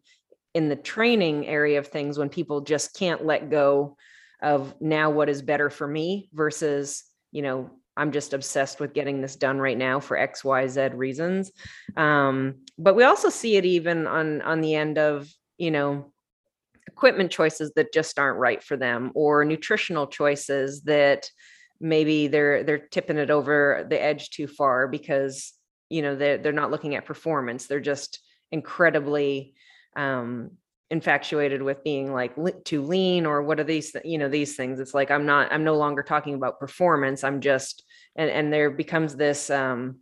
in 0.54 0.70
the 0.70 0.76
training 0.76 1.46
area 1.46 1.78
of 1.78 1.88
things 1.88 2.16
when 2.16 2.30
people 2.30 2.62
just 2.62 2.94
can't 2.96 3.26
let 3.26 3.50
go 3.50 3.98
of 4.40 4.74
now 4.80 5.10
what 5.10 5.28
is 5.28 5.42
better 5.42 5.68
for 5.68 5.86
me 5.86 6.30
versus 6.32 7.04
you 7.30 7.42
know 7.42 7.70
i'm 7.96 8.12
just 8.12 8.32
obsessed 8.32 8.80
with 8.80 8.94
getting 8.94 9.20
this 9.20 9.36
done 9.36 9.58
right 9.58 9.78
now 9.78 10.00
for 10.00 10.16
x 10.16 10.44
y 10.44 10.66
z 10.66 10.88
reasons. 10.94 11.52
Um, 11.96 12.56
but 12.78 12.94
we 12.94 13.04
also 13.04 13.28
see 13.28 13.56
it 13.56 13.64
even 13.64 14.06
on 14.06 14.42
on 14.42 14.60
the 14.60 14.74
end 14.74 14.98
of 14.98 15.28
you 15.58 15.70
know 15.70 16.12
equipment 16.86 17.30
choices 17.30 17.72
that 17.76 17.92
just 17.92 18.18
aren't 18.18 18.38
right 18.38 18.62
for 18.62 18.76
them 18.76 19.12
or 19.14 19.44
nutritional 19.44 20.06
choices 20.06 20.82
that 20.82 21.30
maybe 21.80 22.26
they're 22.26 22.62
they're 22.62 22.78
tipping 22.78 23.16
it 23.16 23.30
over 23.30 23.86
the 23.88 24.02
edge 24.02 24.30
too 24.30 24.46
far 24.46 24.86
because 24.86 25.52
you 25.88 26.02
know 26.02 26.14
they're, 26.14 26.38
they're 26.38 26.52
not 26.52 26.70
looking 26.70 26.94
at 26.94 27.06
performance. 27.06 27.66
They're 27.66 27.80
just 27.80 28.20
incredibly 28.52 29.54
um 29.96 30.52
infatuated 30.90 31.62
with 31.62 31.84
being 31.84 32.12
like 32.12 32.34
too 32.64 32.82
lean 32.82 33.24
or 33.24 33.42
what 33.42 33.60
are 33.60 33.64
these 33.64 33.94
you 34.04 34.18
know 34.18 34.28
these 34.28 34.56
things. 34.56 34.80
It's 34.80 34.94
like 34.94 35.10
i'm 35.10 35.24
not 35.24 35.52
i'm 35.52 35.64
no 35.64 35.76
longer 35.76 36.02
talking 36.02 36.34
about 36.34 36.58
performance. 36.58 37.22
I'm 37.22 37.40
just 37.40 37.84
and 38.16 38.30
and 38.30 38.52
there 38.52 38.70
becomes 38.70 39.14
this 39.14 39.50
um 39.50 40.00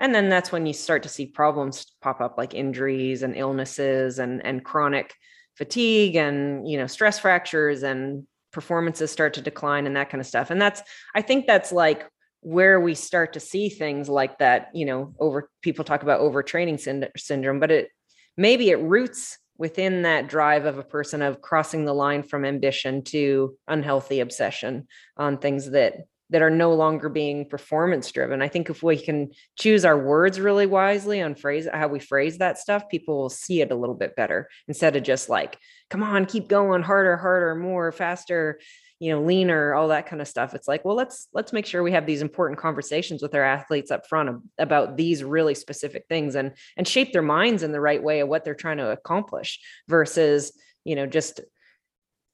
and 0.00 0.14
then 0.14 0.28
that's 0.28 0.52
when 0.52 0.66
you 0.66 0.72
start 0.72 1.04
to 1.04 1.08
see 1.08 1.26
problems 1.26 1.86
pop 2.00 2.20
up 2.20 2.36
like 2.36 2.54
injuries 2.54 3.22
and 3.22 3.36
illnesses 3.36 4.18
and 4.18 4.44
and 4.44 4.64
chronic 4.64 5.14
fatigue 5.56 6.16
and 6.16 6.68
you 6.68 6.78
know 6.78 6.86
stress 6.86 7.18
fractures 7.18 7.82
and 7.84 8.26
performances 8.52 9.10
start 9.10 9.34
to 9.34 9.42
decline 9.42 9.86
and 9.86 9.94
that 9.96 10.10
kind 10.10 10.20
of 10.20 10.26
stuff. 10.26 10.50
And 10.50 10.60
that's 10.60 10.82
i 11.14 11.22
think 11.22 11.46
that's 11.46 11.70
like 11.70 12.08
where 12.40 12.80
we 12.80 12.94
start 12.94 13.32
to 13.34 13.40
see 13.40 13.68
things 13.68 14.08
like 14.08 14.38
that 14.38 14.70
you 14.74 14.84
know 14.84 15.14
over 15.20 15.50
people 15.62 15.84
talk 15.84 16.02
about 16.02 16.20
overtraining 16.20 16.74
synd- 16.74 17.10
syndrome 17.16 17.58
but 17.58 17.70
it 17.70 17.88
maybe 18.36 18.70
it 18.70 18.80
roots 18.80 19.38
within 19.58 20.02
that 20.02 20.28
drive 20.28 20.64
of 20.64 20.78
a 20.78 20.84
person 20.84 21.20
of 21.20 21.42
crossing 21.42 21.84
the 21.84 21.92
line 21.92 22.22
from 22.22 22.44
ambition 22.44 23.02
to 23.02 23.56
unhealthy 23.66 24.20
obsession 24.20 24.86
on 25.16 25.38
things 25.38 25.70
that 25.70 25.94
that 26.30 26.42
are 26.42 26.50
no 26.50 26.74
longer 26.74 27.08
being 27.08 27.48
performance 27.48 28.12
driven. 28.12 28.42
I 28.42 28.48
think 28.48 28.68
if 28.68 28.82
we 28.82 28.98
can 28.98 29.30
choose 29.58 29.86
our 29.86 29.98
words 29.98 30.38
really 30.38 30.66
wisely 30.66 31.22
on 31.22 31.34
phrase 31.34 31.66
how 31.72 31.88
we 31.88 32.00
phrase 32.00 32.38
that 32.38 32.58
stuff, 32.58 32.88
people 32.90 33.18
will 33.18 33.30
see 33.30 33.62
it 33.62 33.72
a 33.72 33.74
little 33.74 33.94
bit 33.94 34.14
better 34.14 34.48
instead 34.68 34.94
of 34.94 35.04
just 35.04 35.30
like, 35.30 35.58
come 35.88 36.02
on, 36.02 36.26
keep 36.26 36.48
going 36.48 36.82
harder, 36.82 37.16
harder, 37.16 37.54
more, 37.54 37.92
faster 37.92 38.60
you 39.00 39.12
know 39.12 39.22
leaner 39.22 39.74
all 39.74 39.88
that 39.88 40.06
kind 40.06 40.20
of 40.20 40.26
stuff 40.26 40.54
it's 40.54 40.66
like 40.66 40.84
well 40.84 40.96
let's 40.96 41.28
let's 41.32 41.52
make 41.52 41.66
sure 41.66 41.82
we 41.82 41.92
have 41.92 42.06
these 42.06 42.22
important 42.22 42.58
conversations 42.58 43.22
with 43.22 43.34
our 43.34 43.44
athletes 43.44 43.90
up 43.90 44.06
front 44.08 44.42
about 44.58 44.96
these 44.96 45.22
really 45.22 45.54
specific 45.54 46.04
things 46.08 46.34
and 46.34 46.52
and 46.76 46.88
shape 46.88 47.12
their 47.12 47.22
minds 47.22 47.62
in 47.62 47.72
the 47.72 47.80
right 47.80 48.02
way 48.02 48.20
of 48.20 48.28
what 48.28 48.44
they're 48.44 48.54
trying 48.54 48.78
to 48.78 48.90
accomplish 48.90 49.60
versus 49.88 50.52
you 50.84 50.96
know 50.96 51.06
just 51.06 51.40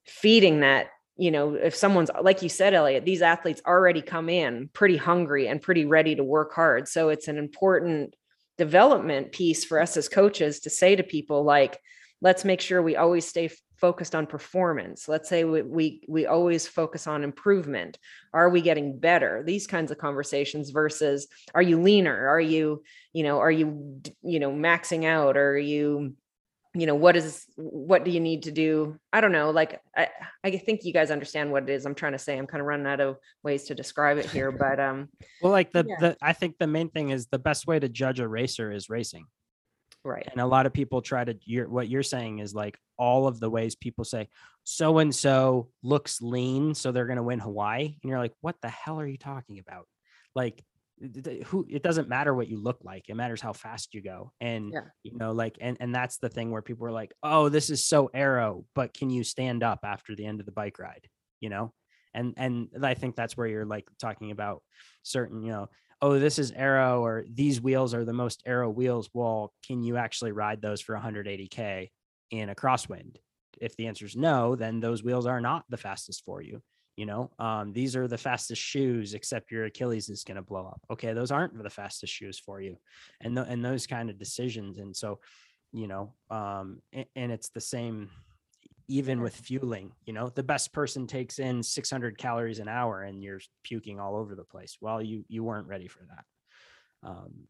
feeding 0.05 0.61
that 0.61 0.87
you 1.17 1.31
know 1.31 1.53
if 1.53 1.75
someone's 1.75 2.09
like 2.21 2.41
you 2.41 2.49
said 2.49 2.73
elliot 2.73 3.05
these 3.05 3.21
athletes 3.21 3.61
already 3.65 4.01
come 4.01 4.29
in 4.29 4.69
pretty 4.73 4.97
hungry 4.97 5.47
and 5.47 5.61
pretty 5.61 5.85
ready 5.85 6.15
to 6.15 6.23
work 6.23 6.53
hard. 6.53 6.87
So 6.87 7.09
it's 7.09 7.27
an 7.27 7.37
important 7.37 8.15
development 8.57 9.31
piece 9.31 9.65
for 9.65 9.79
us 9.79 9.97
as 9.97 10.07
coaches 10.07 10.61
to 10.61 10.69
say 10.69 10.95
to 10.95 11.03
people 11.03 11.43
like 11.43 11.79
let's 12.25 12.43
make 12.43 12.59
sure 12.59 12.81
we 12.81 12.95
always 12.95 13.23
stay 13.23 13.51
focused 13.77 14.15
on 14.15 14.25
performance. 14.25 15.07
Let's 15.07 15.29
say 15.29 15.43
we, 15.43 15.61
we 15.61 16.01
we 16.07 16.25
always 16.25 16.67
focus 16.67 17.05
on 17.05 17.23
improvement. 17.23 17.99
Are 18.33 18.49
we 18.49 18.61
getting 18.61 18.97
better? 18.97 19.43
These 19.45 19.67
kinds 19.67 19.91
of 19.91 19.99
conversations 19.99 20.71
versus 20.71 21.27
are 21.53 21.61
you 21.61 21.79
leaner? 21.79 22.27
Are 22.27 22.41
you 22.41 22.81
you 23.13 23.21
know 23.21 23.37
are 23.37 23.51
you 23.51 24.01
you 24.23 24.39
know 24.39 24.51
maxing 24.51 25.05
out? 25.05 25.37
Or 25.37 25.51
are 25.51 25.57
you 25.57 26.15
you 26.73 26.87
know 26.87 26.95
what 26.95 27.15
is 27.15 27.45
what 27.57 28.03
do 28.03 28.09
you 28.09 28.19
need 28.19 28.41
to 28.43 28.51
do? 28.51 28.97
I 29.13 29.21
don't 29.21 29.31
know 29.31 29.51
like 29.51 29.79
i 29.95 30.07
i 30.43 30.49
think 30.57 30.83
you 30.83 30.93
guys 30.93 31.11
understand 31.11 31.51
what 31.51 31.63
it 31.63 31.69
is 31.69 31.85
i'm 31.85 31.95
trying 31.95 32.17
to 32.17 32.19
say. 32.25 32.39
I'm 32.39 32.47
kind 32.47 32.61
of 32.61 32.65
running 32.65 32.87
out 32.87 33.01
of 33.01 33.17
ways 33.43 33.65
to 33.65 33.75
describe 33.75 34.17
it 34.17 34.25
here 34.25 34.51
but 34.51 34.79
um 34.79 35.09
well 35.41 35.51
like 35.51 35.71
the, 35.71 35.85
yeah. 35.87 35.95
the 36.01 36.17
i 36.21 36.33
think 36.33 36.57
the 36.57 36.67
main 36.67 36.89
thing 36.89 37.11
is 37.11 37.27
the 37.27 37.39
best 37.39 37.65
way 37.67 37.79
to 37.79 37.87
judge 37.87 38.19
a 38.19 38.27
racer 38.27 38.71
is 38.71 38.89
racing 38.89 39.27
Right. 40.05 40.27
And 40.31 40.39
a 40.39 40.45
lot 40.45 40.67
of 40.67 40.73
people 40.73 41.01
try 41.01 41.23
to 41.23 41.35
you're 41.45 41.67
what 41.67 41.89
you're 41.89 42.03
saying 42.03 42.39
is 42.39 42.53
like 42.53 42.77
all 42.97 43.27
of 43.27 43.39
the 43.39 43.49
ways 43.49 43.75
people 43.75 44.05
say 44.05 44.29
so 44.63 44.99
and 44.99 45.13
so 45.13 45.69
looks 45.83 46.21
lean, 46.21 46.75
so 46.75 46.91
they're 46.91 47.07
going 47.07 47.17
to 47.17 47.23
win 47.23 47.39
Hawaii. 47.39 47.85
And 47.85 48.09
you're 48.09 48.19
like, 48.19 48.33
what 48.41 48.55
the 48.61 48.69
hell 48.69 48.99
are 48.99 49.07
you 49.07 49.17
talking 49.17 49.59
about? 49.59 49.87
Like 50.35 50.63
who 51.47 51.65
it 51.69 51.83
doesn't 51.83 52.07
matter 52.07 52.33
what 52.33 52.47
you 52.47 52.57
look 52.57 52.77
like 52.81 53.09
it 53.09 53.15
matters 53.15 53.41
how 53.41 53.51
fast 53.51 53.93
you 53.93 54.01
go 54.01 54.31
and 54.39 54.71
yeah. 54.73 54.79
you 55.03 55.17
know 55.17 55.33
like 55.33 55.57
and 55.59 55.75
and 55.81 55.93
that's 55.93 56.19
the 56.19 56.29
thing 56.29 56.51
where 56.51 56.61
people 56.61 56.87
are 56.87 56.91
like 56.91 57.13
oh 57.21 57.49
this 57.49 57.69
is 57.69 57.85
so 57.85 58.09
aero 58.13 58.63
but 58.75 58.93
can 58.93 59.09
you 59.09 59.21
stand 59.21 59.61
up 59.61 59.79
after 59.83 60.15
the 60.15 60.25
end 60.25 60.39
of 60.39 60.45
the 60.45 60.53
bike 60.53 60.79
ride 60.79 61.05
you 61.41 61.49
know 61.49 61.73
and 62.13 62.33
and 62.37 62.69
i 62.81 62.93
think 62.93 63.13
that's 63.13 63.35
where 63.35 63.45
you're 63.45 63.65
like 63.65 63.85
talking 63.99 64.31
about 64.31 64.63
certain 65.03 65.43
you 65.43 65.51
know 65.51 65.67
oh, 66.01 66.19
this 66.19 66.39
is 66.39 66.51
aero 66.51 67.03
or 67.03 67.25
these 67.29 67.61
wheels 67.61 67.93
are 67.93 68.05
the 68.05 68.13
most 68.13 68.43
aero 68.45 68.69
wheels. 68.69 69.09
Well, 69.13 69.53
can 69.65 69.83
you 69.83 69.97
actually 69.97 70.31
ride 70.31 70.61
those 70.61 70.81
for 70.81 70.95
180K 70.95 71.89
in 72.31 72.49
a 72.49 72.55
crosswind? 72.55 73.17
If 73.61 73.75
the 73.77 73.87
answer 73.87 74.05
is 74.05 74.15
no, 74.15 74.55
then 74.55 74.79
those 74.79 75.03
wheels 75.03 75.25
are 75.25 75.39
not 75.39 75.63
the 75.69 75.77
fastest 75.77 76.23
for 76.25 76.41
you. 76.41 76.61
You 76.97 77.05
know, 77.05 77.31
um, 77.39 77.73
these 77.73 77.95
are 77.95 78.07
the 78.07 78.17
fastest 78.17 78.61
shoes, 78.61 79.13
except 79.13 79.51
your 79.51 79.65
Achilles 79.65 80.09
is 80.09 80.23
going 80.23 80.37
to 80.37 80.41
blow 80.41 80.65
up. 80.65 80.81
Okay, 80.91 81.11
those 81.13 81.31
aren't 81.31 81.61
the 81.61 81.69
fastest 81.69 82.13
shoes 82.13 82.39
for 82.39 82.61
you, 82.61 82.77
and 83.19 83.37
and 83.37 83.63
those 83.63 83.85
kind 83.85 84.09
of 84.09 84.17
decisions. 84.17 84.77
And 84.77 84.95
so, 84.95 85.19
you 85.73 85.87
know, 85.87 86.13
um, 86.29 86.81
and, 86.93 87.05
and 87.17 87.31
it's 87.33 87.49
the 87.49 87.59
same 87.59 88.09
even 88.87 89.21
with 89.21 89.35
fueling 89.35 89.91
you 90.05 90.13
know 90.13 90.29
the 90.29 90.43
best 90.43 90.73
person 90.73 91.07
takes 91.07 91.39
in 91.39 91.63
600 91.63 92.17
calories 92.17 92.59
an 92.59 92.67
hour 92.67 93.01
and 93.01 93.23
you're 93.23 93.39
puking 93.63 93.99
all 93.99 94.15
over 94.15 94.35
the 94.35 94.43
place. 94.43 94.77
Well 94.81 95.01
you 95.01 95.25
you 95.27 95.43
weren't 95.43 95.67
ready 95.67 95.87
for 95.87 96.05
that. 96.09 97.09
Um, 97.09 97.47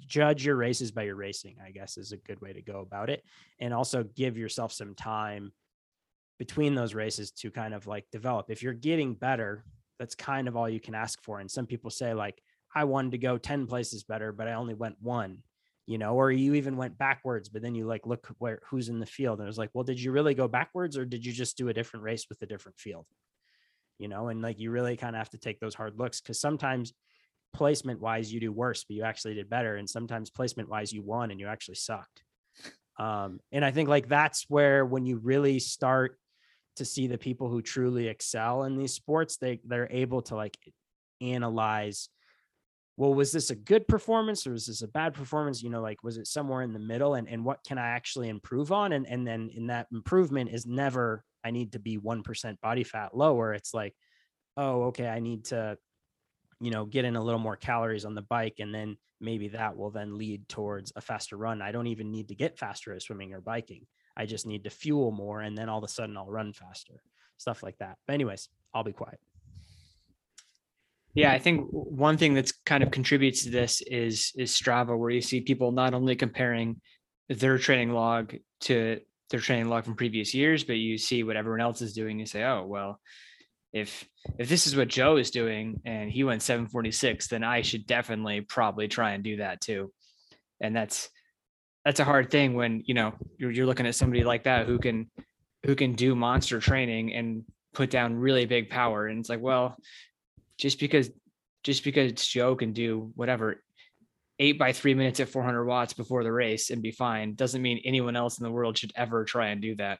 judge 0.00 0.44
your 0.44 0.56
races 0.56 0.90
by 0.90 1.02
your 1.02 1.14
racing 1.14 1.54
i 1.64 1.70
guess 1.70 1.96
is 1.98 2.10
a 2.10 2.16
good 2.16 2.40
way 2.40 2.52
to 2.52 2.62
go 2.62 2.80
about 2.80 3.10
it. 3.10 3.22
And 3.60 3.72
also 3.72 4.02
give 4.02 4.36
yourself 4.36 4.72
some 4.72 4.94
time 4.94 5.52
between 6.38 6.74
those 6.74 6.94
races 6.94 7.30
to 7.30 7.50
kind 7.50 7.72
of 7.72 7.86
like 7.86 8.04
develop. 8.10 8.50
If 8.50 8.62
you're 8.62 8.74
getting 8.74 9.14
better 9.14 9.64
that's 9.98 10.14
kind 10.14 10.48
of 10.48 10.56
all 10.56 10.68
you 10.68 10.80
can 10.80 10.94
ask 10.94 11.22
for. 11.22 11.40
And 11.40 11.50
some 11.50 11.66
people 11.66 11.90
say 11.90 12.14
like 12.14 12.40
i 12.74 12.84
wanted 12.84 13.12
to 13.12 13.18
go 13.18 13.38
10 13.38 13.66
places 13.66 14.02
better 14.04 14.32
but 14.32 14.48
i 14.48 14.54
only 14.54 14.74
went 14.74 14.96
one 15.00 15.38
you 15.86 15.98
know, 15.98 16.14
or 16.14 16.32
you 16.32 16.54
even 16.54 16.76
went 16.76 16.98
backwards, 16.98 17.48
but 17.48 17.62
then 17.62 17.74
you 17.74 17.86
like 17.86 18.06
look 18.06 18.26
where 18.38 18.60
who's 18.68 18.88
in 18.88 18.98
the 18.98 19.06
field. 19.06 19.38
And 19.38 19.46
it 19.46 19.48
was 19.48 19.58
like, 19.58 19.70
well, 19.72 19.84
did 19.84 20.00
you 20.00 20.10
really 20.10 20.34
go 20.34 20.48
backwards 20.48 20.96
or 20.96 21.04
did 21.04 21.24
you 21.24 21.32
just 21.32 21.56
do 21.56 21.68
a 21.68 21.74
different 21.74 22.04
race 22.04 22.26
with 22.28 22.42
a 22.42 22.46
different 22.46 22.78
field? 22.78 23.06
You 23.98 24.08
know, 24.08 24.28
and 24.28 24.42
like 24.42 24.58
you 24.58 24.70
really 24.70 24.96
kind 24.96 25.14
of 25.14 25.18
have 25.18 25.30
to 25.30 25.38
take 25.38 25.60
those 25.60 25.74
hard 25.74 25.96
looks 25.96 26.20
because 26.20 26.40
sometimes 26.40 26.92
placement 27.54 28.00
wise 28.00 28.32
you 28.32 28.40
do 28.40 28.52
worse, 28.52 28.84
but 28.84 28.96
you 28.96 29.04
actually 29.04 29.34
did 29.34 29.48
better. 29.48 29.76
And 29.76 29.88
sometimes 29.88 30.28
placement 30.28 30.68
wise 30.68 30.92
you 30.92 31.02
won 31.02 31.30
and 31.30 31.38
you 31.38 31.46
actually 31.46 31.76
sucked. 31.76 32.22
Um, 32.98 33.38
and 33.52 33.64
I 33.64 33.70
think 33.70 33.88
like 33.88 34.08
that's 34.08 34.44
where 34.48 34.84
when 34.84 35.06
you 35.06 35.18
really 35.18 35.60
start 35.60 36.18
to 36.76 36.84
see 36.84 37.06
the 37.06 37.18
people 37.18 37.48
who 37.48 37.62
truly 37.62 38.08
excel 38.08 38.64
in 38.64 38.76
these 38.76 38.92
sports, 38.92 39.36
they 39.36 39.60
they're 39.64 39.88
able 39.90 40.22
to 40.22 40.34
like 40.34 40.56
analyze 41.20 42.08
well, 42.96 43.12
was 43.12 43.30
this 43.30 43.50
a 43.50 43.54
good 43.54 43.86
performance 43.86 44.46
or 44.46 44.52
was 44.52 44.66
this 44.66 44.82
a 44.82 44.88
bad 44.88 45.14
performance? 45.14 45.62
You 45.62 45.70
know, 45.70 45.82
like 45.82 46.02
was 46.02 46.16
it 46.16 46.26
somewhere 46.26 46.62
in 46.62 46.72
the 46.72 46.78
middle 46.78 47.14
and, 47.14 47.28
and 47.28 47.44
what 47.44 47.62
can 47.64 47.78
I 47.78 47.88
actually 47.88 48.28
improve 48.28 48.72
on? 48.72 48.92
And 48.92 49.06
and 49.06 49.26
then 49.26 49.50
in 49.54 49.66
that 49.66 49.88
improvement 49.92 50.50
is 50.50 50.66
never 50.66 51.24
I 51.46 51.52
need 51.52 51.72
to 51.72 51.78
be 51.78 51.96
1% 51.96 52.60
body 52.60 52.82
fat 52.82 53.16
lower. 53.16 53.54
It's 53.54 53.72
like, 53.72 53.94
oh, 54.56 54.84
okay, 54.84 55.06
I 55.06 55.20
need 55.20 55.44
to, 55.46 55.78
you 56.60 56.72
know, 56.72 56.84
get 56.84 57.04
in 57.04 57.14
a 57.14 57.22
little 57.22 57.38
more 57.38 57.54
calories 57.54 58.04
on 58.04 58.16
the 58.16 58.22
bike. 58.22 58.56
And 58.58 58.74
then 58.74 58.96
maybe 59.20 59.48
that 59.48 59.76
will 59.76 59.90
then 59.90 60.18
lead 60.18 60.48
towards 60.48 60.92
a 60.96 61.00
faster 61.00 61.36
run. 61.36 61.62
I 61.62 61.70
don't 61.70 61.86
even 61.86 62.10
need 62.10 62.28
to 62.28 62.34
get 62.34 62.58
faster 62.58 62.92
at 62.92 63.02
swimming 63.02 63.32
or 63.32 63.40
biking. 63.40 63.86
I 64.16 64.26
just 64.26 64.44
need 64.44 64.64
to 64.64 64.70
fuel 64.70 65.12
more 65.12 65.40
and 65.40 65.56
then 65.56 65.68
all 65.68 65.78
of 65.78 65.84
a 65.84 65.88
sudden 65.88 66.16
I'll 66.16 66.26
run 66.26 66.52
faster. 66.52 66.94
Stuff 67.36 67.62
like 67.62 67.78
that. 67.78 67.96
But 68.08 68.14
anyways, 68.14 68.48
I'll 68.74 68.82
be 68.82 68.92
quiet. 68.92 69.20
Yeah, 71.16 71.32
I 71.32 71.38
think 71.38 71.66
one 71.70 72.18
thing 72.18 72.34
that's 72.34 72.52
kind 72.66 72.82
of 72.82 72.90
contributes 72.90 73.44
to 73.44 73.50
this 73.50 73.80
is 73.80 74.32
is 74.36 74.52
Strava, 74.52 74.96
where 74.96 75.08
you 75.08 75.22
see 75.22 75.40
people 75.40 75.72
not 75.72 75.94
only 75.94 76.14
comparing 76.14 76.78
their 77.30 77.56
training 77.56 77.92
log 77.92 78.34
to 78.60 79.00
their 79.30 79.40
training 79.40 79.70
log 79.70 79.86
from 79.86 79.96
previous 79.96 80.34
years, 80.34 80.62
but 80.62 80.74
you 80.74 80.98
see 80.98 81.22
what 81.22 81.36
everyone 81.36 81.62
else 81.62 81.80
is 81.80 81.94
doing. 81.94 82.20
You 82.20 82.26
say, 82.26 82.44
oh 82.44 82.66
well, 82.66 83.00
if 83.72 84.06
if 84.38 84.50
this 84.50 84.66
is 84.66 84.76
what 84.76 84.88
Joe 84.88 85.16
is 85.16 85.30
doing 85.30 85.80
and 85.86 86.10
he 86.10 86.22
went 86.22 86.42
746, 86.42 87.28
then 87.28 87.42
I 87.42 87.62
should 87.62 87.86
definitely 87.86 88.42
probably 88.42 88.86
try 88.86 89.12
and 89.12 89.24
do 89.24 89.38
that 89.38 89.62
too. 89.62 89.92
And 90.60 90.76
that's 90.76 91.08
that's 91.82 92.00
a 92.00 92.04
hard 92.04 92.30
thing 92.30 92.52
when 92.52 92.82
you 92.84 92.92
know 92.92 93.14
you're, 93.38 93.50
you're 93.50 93.66
looking 93.66 93.86
at 93.86 93.94
somebody 93.94 94.22
like 94.22 94.44
that 94.44 94.66
who 94.66 94.78
can 94.78 95.10
who 95.64 95.74
can 95.74 95.94
do 95.94 96.14
monster 96.14 96.60
training 96.60 97.14
and 97.14 97.44
put 97.72 97.88
down 97.88 98.16
really 98.16 98.44
big 98.44 98.68
power. 98.68 99.06
And 99.06 99.18
it's 99.18 99.30
like, 99.30 99.40
well, 99.40 99.78
just 100.58 100.78
because 100.80 101.10
just 101.64 101.84
because 101.84 102.12
Joe 102.26 102.54
can 102.56 102.72
do 102.72 103.10
whatever 103.14 103.62
eight 104.38 104.58
by 104.58 104.72
three 104.72 104.94
minutes 104.94 105.18
at 105.20 105.28
400 105.28 105.64
watts 105.64 105.94
before 105.94 106.22
the 106.22 106.30
race 106.32 106.70
and 106.70 106.82
be 106.82 106.90
fine 106.92 107.34
doesn't 107.34 107.62
mean 107.62 107.80
anyone 107.84 108.16
else 108.16 108.38
in 108.38 108.44
the 108.44 108.50
world 108.50 108.76
should 108.76 108.92
ever 108.94 109.24
try 109.24 109.48
and 109.48 109.62
do 109.62 109.74
that. 109.76 109.98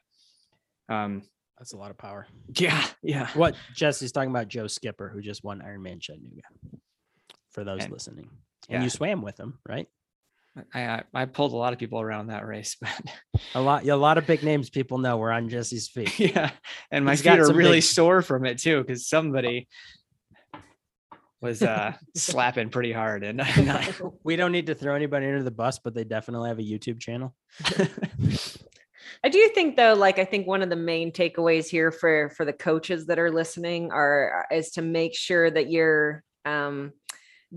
Um, 0.89 1.23
That's 1.57 1.73
a 1.73 1.77
lot 1.77 1.89
of 1.91 1.97
power. 1.97 2.27
yeah, 2.55 2.85
yeah. 3.01 3.29
What 3.33 3.55
Jesse's 3.75 4.11
talking 4.11 4.29
about 4.29 4.47
Joe 4.47 4.67
Skipper, 4.67 5.09
who 5.09 5.21
just 5.21 5.43
won 5.43 5.59
Ironman 5.59 5.99
Chattanooga. 5.99 6.41
For 7.51 7.63
those 7.63 7.83
And- 7.83 7.91
listening, 7.91 8.29
and 8.69 8.79
yeah. 8.79 8.83
you 8.83 8.89
swam 8.91 9.21
with 9.23 9.39
him, 9.39 9.57
right? 9.67 9.87
I, 10.73 10.81
I 10.81 11.03
I 11.13 11.25
pulled 11.25 11.53
a 11.53 11.55
lot 11.55 11.73
of 11.73 11.79
people 11.79 11.99
around 12.01 12.27
that 12.27 12.45
race, 12.45 12.77
but 12.81 12.89
A 13.55 13.61
lot, 13.61 13.85
a 13.87 13.95
lot 13.95 14.17
of 14.19 14.25
big 14.27 14.43
names 14.43 14.69
people 14.69 14.99
know 14.99 15.17
were 15.17 15.31
on 15.31 15.49
Jesse's 15.49 15.87
feet. 15.87 16.19
yeah, 16.35 16.51
and 16.91 17.03
my 17.05 17.11
He's 17.11 17.21
got 17.23 17.33
feet 17.39 17.41
are 17.41 17.53
really 17.53 17.77
big- 17.77 17.83
sore 17.83 18.21
from 18.21 18.45
it 18.45 18.59
too 18.59 18.81
because 18.81 19.07
somebody 19.09 19.67
was 21.41 21.61
uh 21.61 21.93
slapping 22.15 22.69
pretty 22.69 22.91
hard 22.91 23.23
and 23.23 23.41
I, 23.43 23.93
We 24.23 24.35
don't 24.35 24.51
need 24.51 24.67
to 24.67 24.75
throw 24.75 24.95
anybody 24.95 25.27
under 25.27 25.43
the 25.43 25.51
bus, 25.51 25.79
but 25.79 25.93
they 25.93 26.03
definitely 26.03 26.49
have 26.49 26.59
a 26.59 26.63
YouTube 26.63 26.99
channel. 26.99 27.35
I 29.23 29.29
do 29.29 29.49
think 29.53 29.77
though, 29.77 29.93
like 29.93 30.19
I 30.19 30.25
think 30.25 30.47
one 30.47 30.61
of 30.61 30.69
the 30.69 30.75
main 30.75 31.11
takeaways 31.11 31.67
here 31.67 31.91
for 31.91 32.29
for 32.31 32.45
the 32.45 32.53
coaches 32.53 33.07
that 33.07 33.19
are 33.19 33.31
listening 33.31 33.91
are 33.91 34.45
is 34.51 34.71
to 34.71 34.81
make 34.81 35.15
sure 35.15 35.49
that 35.49 35.69
you're 35.69 36.23
um, 36.45 36.93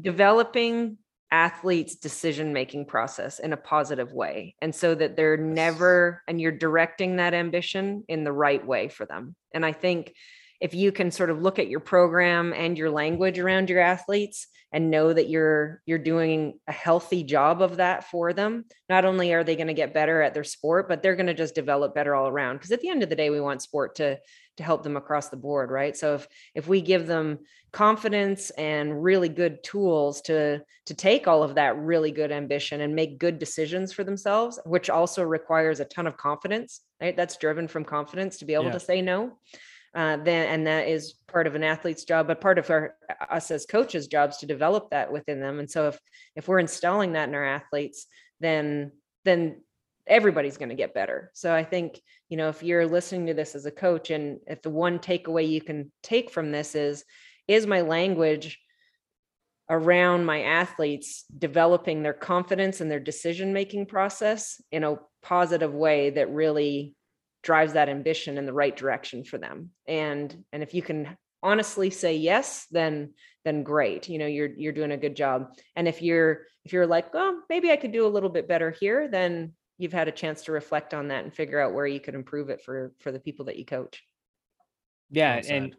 developing 0.01 0.99
athletes 1.33 1.95
decision 1.95 2.53
making 2.53 2.85
process 2.85 3.39
in 3.39 3.53
a 3.53 3.57
positive 3.57 4.13
way 4.13 4.57
and 4.61 4.75
so 4.75 4.97
that 4.97 5.17
they're 5.17 5.37
never 5.37 6.23
and 6.27 6.41
you're 6.41 6.51
directing 6.51 7.17
that 7.17 7.35
ambition 7.35 8.03
in 8.09 8.25
the 8.25 8.33
right 8.33 8.67
way 8.67 8.89
for 8.89 9.07
them 9.07 9.37
and 9.55 9.65
i 9.65 9.71
think 9.71 10.13
if 10.61 10.75
you 10.75 10.93
can 10.93 11.11
sort 11.11 11.31
of 11.31 11.41
look 11.43 11.59
at 11.59 11.69
your 11.69 11.81
program 11.81 12.53
and 12.53 12.77
your 12.77 12.91
language 12.91 13.39
around 13.39 13.71
your 13.71 13.81
athletes 13.81 14.47
and 14.73 14.91
know 14.91 15.13
that 15.13 15.29
you're 15.29 15.83
you're 15.87 15.99
doing 15.99 16.59
a 16.69 16.73
healthy 16.73 17.25
job 17.25 17.61
of 17.61 17.79
that 17.79 18.05
for 18.05 18.33
them 18.33 18.65
not 18.89 19.05
only 19.05 19.33
are 19.33 19.43
they 19.43 19.57
going 19.57 19.67
to 19.67 19.75
get 19.75 19.95
better 19.95 20.23
at 20.23 20.33
their 20.35 20.45
sport 20.45 20.89
but 20.89 21.03
they're 21.03 21.17
going 21.17 21.27
to 21.27 21.35
just 21.35 21.55
develop 21.55 21.95
better 21.95 22.15
all 22.15 22.29
around. 22.29 22.57
Because 22.57 22.71
at 22.71 22.81
the 22.81 22.89
end 22.89 23.03
of 23.03 23.09
the 23.09 23.17
day 23.17 23.31
we 23.31 23.41
want 23.41 23.63
sport 23.63 23.97
to 23.97 24.19
to 24.57 24.63
help 24.63 24.83
them 24.83 24.97
across 24.97 25.29
the 25.29 25.37
board 25.37 25.71
right? 25.71 25.97
So 25.97 26.15
if 26.15 26.29
if 26.55 26.69
we 26.69 26.81
give 26.83 27.07
them 27.07 27.41
confidence 27.73 28.51
and 28.51 29.03
really 29.03 29.29
good 29.29 29.63
tools 29.65 30.21
to 30.23 30.63
to 30.87 30.95
take 30.95 31.27
all 31.27 31.43
of 31.43 31.55
that 31.55 31.77
really 31.79 32.11
good 32.11 32.33
ambition 32.33 32.81
and 32.81 32.95
make 32.95 33.19
good 33.19 33.39
decisions 33.39 33.93
for 33.93 34.03
themselves 34.05 34.59
which 34.67 34.91
also 34.91 35.23
requires 35.23 35.81
a 35.81 35.85
ton 35.85 36.07
of 36.07 36.17
confidence 36.17 36.81
right? 37.01 37.17
That's 37.17 37.39
driven 37.39 37.67
from 37.67 37.85
confidence 37.85 38.39
to 38.39 38.45
be 38.45 38.55
able 38.55 38.67
Yeah. 38.67 38.73
to 38.73 38.81
say 38.81 39.01
no 39.03 39.39
uh, 39.95 40.17
then 40.19 40.49
and 40.49 40.67
that 40.67 40.89
is 40.89 41.15
part 41.27 41.47
of 41.47 41.55
an 41.55 41.65
athlete's 41.65 42.05
job 42.05 42.29
but 42.29 42.41
part 42.41 42.59
of 42.59 42.71
our 42.71 42.95
us 43.31 43.51
as 43.51 43.67
coaches 43.67 44.07
jobs 44.07 44.39
to 44.39 44.47
develop 44.47 44.91
that 44.91 45.11
within 45.11 45.41
them. 45.41 45.59
And 45.59 45.71
so 45.71 45.89
if 45.89 45.99
if 46.37 46.49
we're 46.49 46.61
installing 46.61 47.13
that 47.13 47.29
in 47.29 47.35
our 47.35 47.45
athletes 47.45 48.07
then 48.41 48.93
then 49.25 49.61
everybody's 50.07 50.57
going 50.57 50.71
to 50.71 50.75
get 50.75 50.95
better. 50.95 51.31
So 51.35 51.55
i 51.55 51.65
think 51.65 52.01
you 52.29 52.37
know 52.37 52.49
if 52.49 52.63
you're 52.63 52.87
listening 52.87 53.27
to 53.27 53.35
this 53.35 53.55
as 53.55 53.67
a 53.67 53.71
coach 53.71 54.11
and 54.11 54.39
if 54.47 54.63
the 54.63 54.71
one 54.71 54.99
takeaway 54.99 55.49
you 55.49 55.61
can 55.61 55.91
take 56.03 56.31
from 56.31 56.53
this 56.53 56.75
is 56.75 57.05
is 57.49 57.67
my 57.67 57.81
language 57.81 58.59
around 59.69 60.25
my 60.25 60.43
athletes 60.43 61.25
developing 61.39 62.03
their 62.03 62.13
confidence 62.13 62.81
and 62.81 62.91
their 62.91 63.01
decision 63.01 63.53
making 63.53 63.87
process 63.87 64.61
in 64.73 64.83
a 64.83 64.97
positive 65.23 65.73
way 65.73 66.11
that 66.11 66.31
really 66.31 66.95
drives 67.43 67.73
that 67.73 67.89
ambition 67.89 68.39
in 68.39 68.47
the 68.47 68.53
right 68.53 68.77
direction 68.77 69.25
for 69.25 69.39
them. 69.39 69.71
And 69.87 70.45
and 70.53 70.63
if 70.63 70.75
you 70.75 70.83
can 70.83 71.17
honestly 71.43 71.89
say 71.89 72.17
yes 72.17 72.67
then 72.71 73.15
then 73.47 73.63
great 73.63 74.11
you 74.11 74.19
know 74.19 74.27
you're 74.27 74.51
you're 74.57 74.73
doing 74.73 74.93
a 74.93 74.97
good 74.97 75.17
job. 75.17 75.53
And 75.77 75.89
if 75.89 76.03
you're 76.03 76.43
if 76.65 76.73
you're 76.73 76.87
like 76.87 77.07
oh 77.15 77.41
maybe 77.49 77.71
i 77.71 77.77
could 77.77 77.93
do 77.93 78.07
a 78.07 78.09
little 78.09 78.29
bit 78.29 78.47
better 78.47 78.71
here 78.71 79.09
then 79.09 79.55
you've 79.81 79.93
had 79.95 80.09
a 80.09 80.13
chance 80.13 80.43
to 80.45 80.53
reflect 80.53 80.93
on 80.93 81.09
that 81.09 81.25
and 81.25 81.35
figure 81.35 81.59
out 81.59 81.73
where 81.73 81.87
you 81.87 81.99
could 81.99 82.15
improve 82.15 82.51
it 82.51 82.63
for 82.63 82.93
for 83.01 83.11
the 83.11 83.19
people 83.19 83.47
that 83.47 83.57
you 83.57 83.65
coach. 83.65 84.05
Yeah, 85.11 85.41
and 85.49 85.75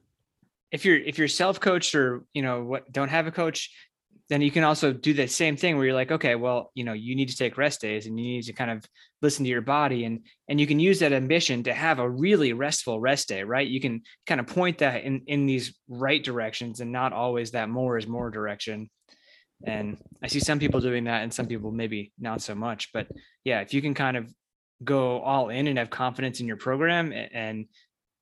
if 0.72 0.84
you're 0.86 0.98
if 0.98 1.20
you're 1.20 1.28
self-coached 1.28 1.94
or 1.94 2.26
you 2.34 2.42
know 2.42 2.64
what 2.64 2.92
don't 2.92 3.10
have 3.10 3.28
a 3.28 3.32
coach 3.32 3.70
then 4.32 4.40
you 4.42 4.50
can 4.50 4.64
also 4.64 4.94
do 4.94 5.14
the 5.14 5.28
same 5.28 5.58
thing 5.58 5.76
where 5.76 5.86
you're 5.86 5.94
like 5.94 6.12
okay 6.12 6.36
well 6.36 6.72
you 6.74 6.86
know 6.86 6.94
you 6.94 7.16
need 7.18 7.28
to 7.28 7.36
take 7.36 7.58
rest 7.58 7.82
days 7.82 8.06
and 8.06 8.18
you 8.18 8.26
need 8.26 8.44
to 8.44 8.54
kind 8.54 8.72
of 8.72 8.86
listen 9.22 9.44
to 9.44 9.52
your 9.52 9.62
body 9.62 10.06
and 10.06 10.26
and 10.48 10.58
you 10.58 10.66
can 10.66 10.80
use 10.80 11.00
that 11.00 11.12
ambition 11.12 11.64
to 11.64 11.74
have 11.74 12.00
a 12.00 12.10
really 12.10 12.54
restful 12.54 13.00
rest 13.00 13.28
day 13.28 13.44
right? 13.44 13.68
You 13.68 13.82
can 13.82 14.02
kind 14.26 14.40
of 14.40 14.48
point 14.48 14.78
that 14.78 15.04
in 15.04 15.24
in 15.28 15.46
these 15.46 15.78
right 15.90 16.24
directions 16.24 16.80
and 16.80 16.94
not 16.94 17.12
always 17.12 17.52
that 17.52 17.70
more 17.70 17.98
is 17.98 18.08
more 18.08 18.32
direction. 18.32 18.90
And 19.64 19.98
i 20.24 20.28
see 20.28 20.40
some 20.40 20.60
people 20.60 20.80
doing 20.80 21.04
that 21.04 21.22
and 21.24 21.32
some 21.32 21.46
people 21.46 21.72
maybe 21.72 22.14
not 22.18 22.42
so 22.42 22.56
much 22.56 22.92
but 22.94 23.08
yeah 23.44 23.60
if 23.62 23.76
you 23.76 23.82
can 23.82 23.94
kind 23.94 24.18
of 24.18 24.34
go 24.84 25.22
all 25.22 25.50
in 25.50 25.68
and 25.68 25.78
have 25.78 25.92
confidence 25.92 26.40
in 26.40 26.48
your 26.48 26.58
program 26.58 27.12
a- 27.12 27.30
and 27.32 27.66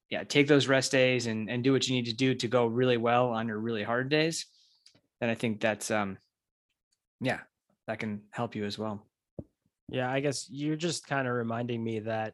yeah, 0.09 0.23
take 0.23 0.47
those 0.47 0.67
rest 0.67 0.91
days 0.91 1.27
and 1.27 1.49
and 1.49 1.63
do 1.63 1.71
what 1.71 1.87
you 1.87 1.95
need 1.95 2.07
to 2.07 2.15
do 2.15 2.33
to 2.33 2.47
go 2.47 2.65
really 2.65 2.97
well 2.97 3.29
on 3.29 3.47
your 3.47 3.59
really 3.59 3.83
hard 3.83 4.09
days, 4.09 4.47
then 5.19 5.29
I 5.29 5.35
think 5.35 5.59
that's 5.59 5.91
um 5.91 6.17
yeah, 7.21 7.39
that 7.87 7.99
can 7.99 8.21
help 8.31 8.55
you 8.55 8.65
as 8.65 8.77
well. 8.79 9.05
Yeah, 9.89 10.09
I 10.11 10.19
guess 10.19 10.47
you're 10.49 10.75
just 10.75 11.07
kind 11.07 11.27
of 11.27 11.33
reminding 11.33 11.83
me 11.83 11.99
that 12.01 12.33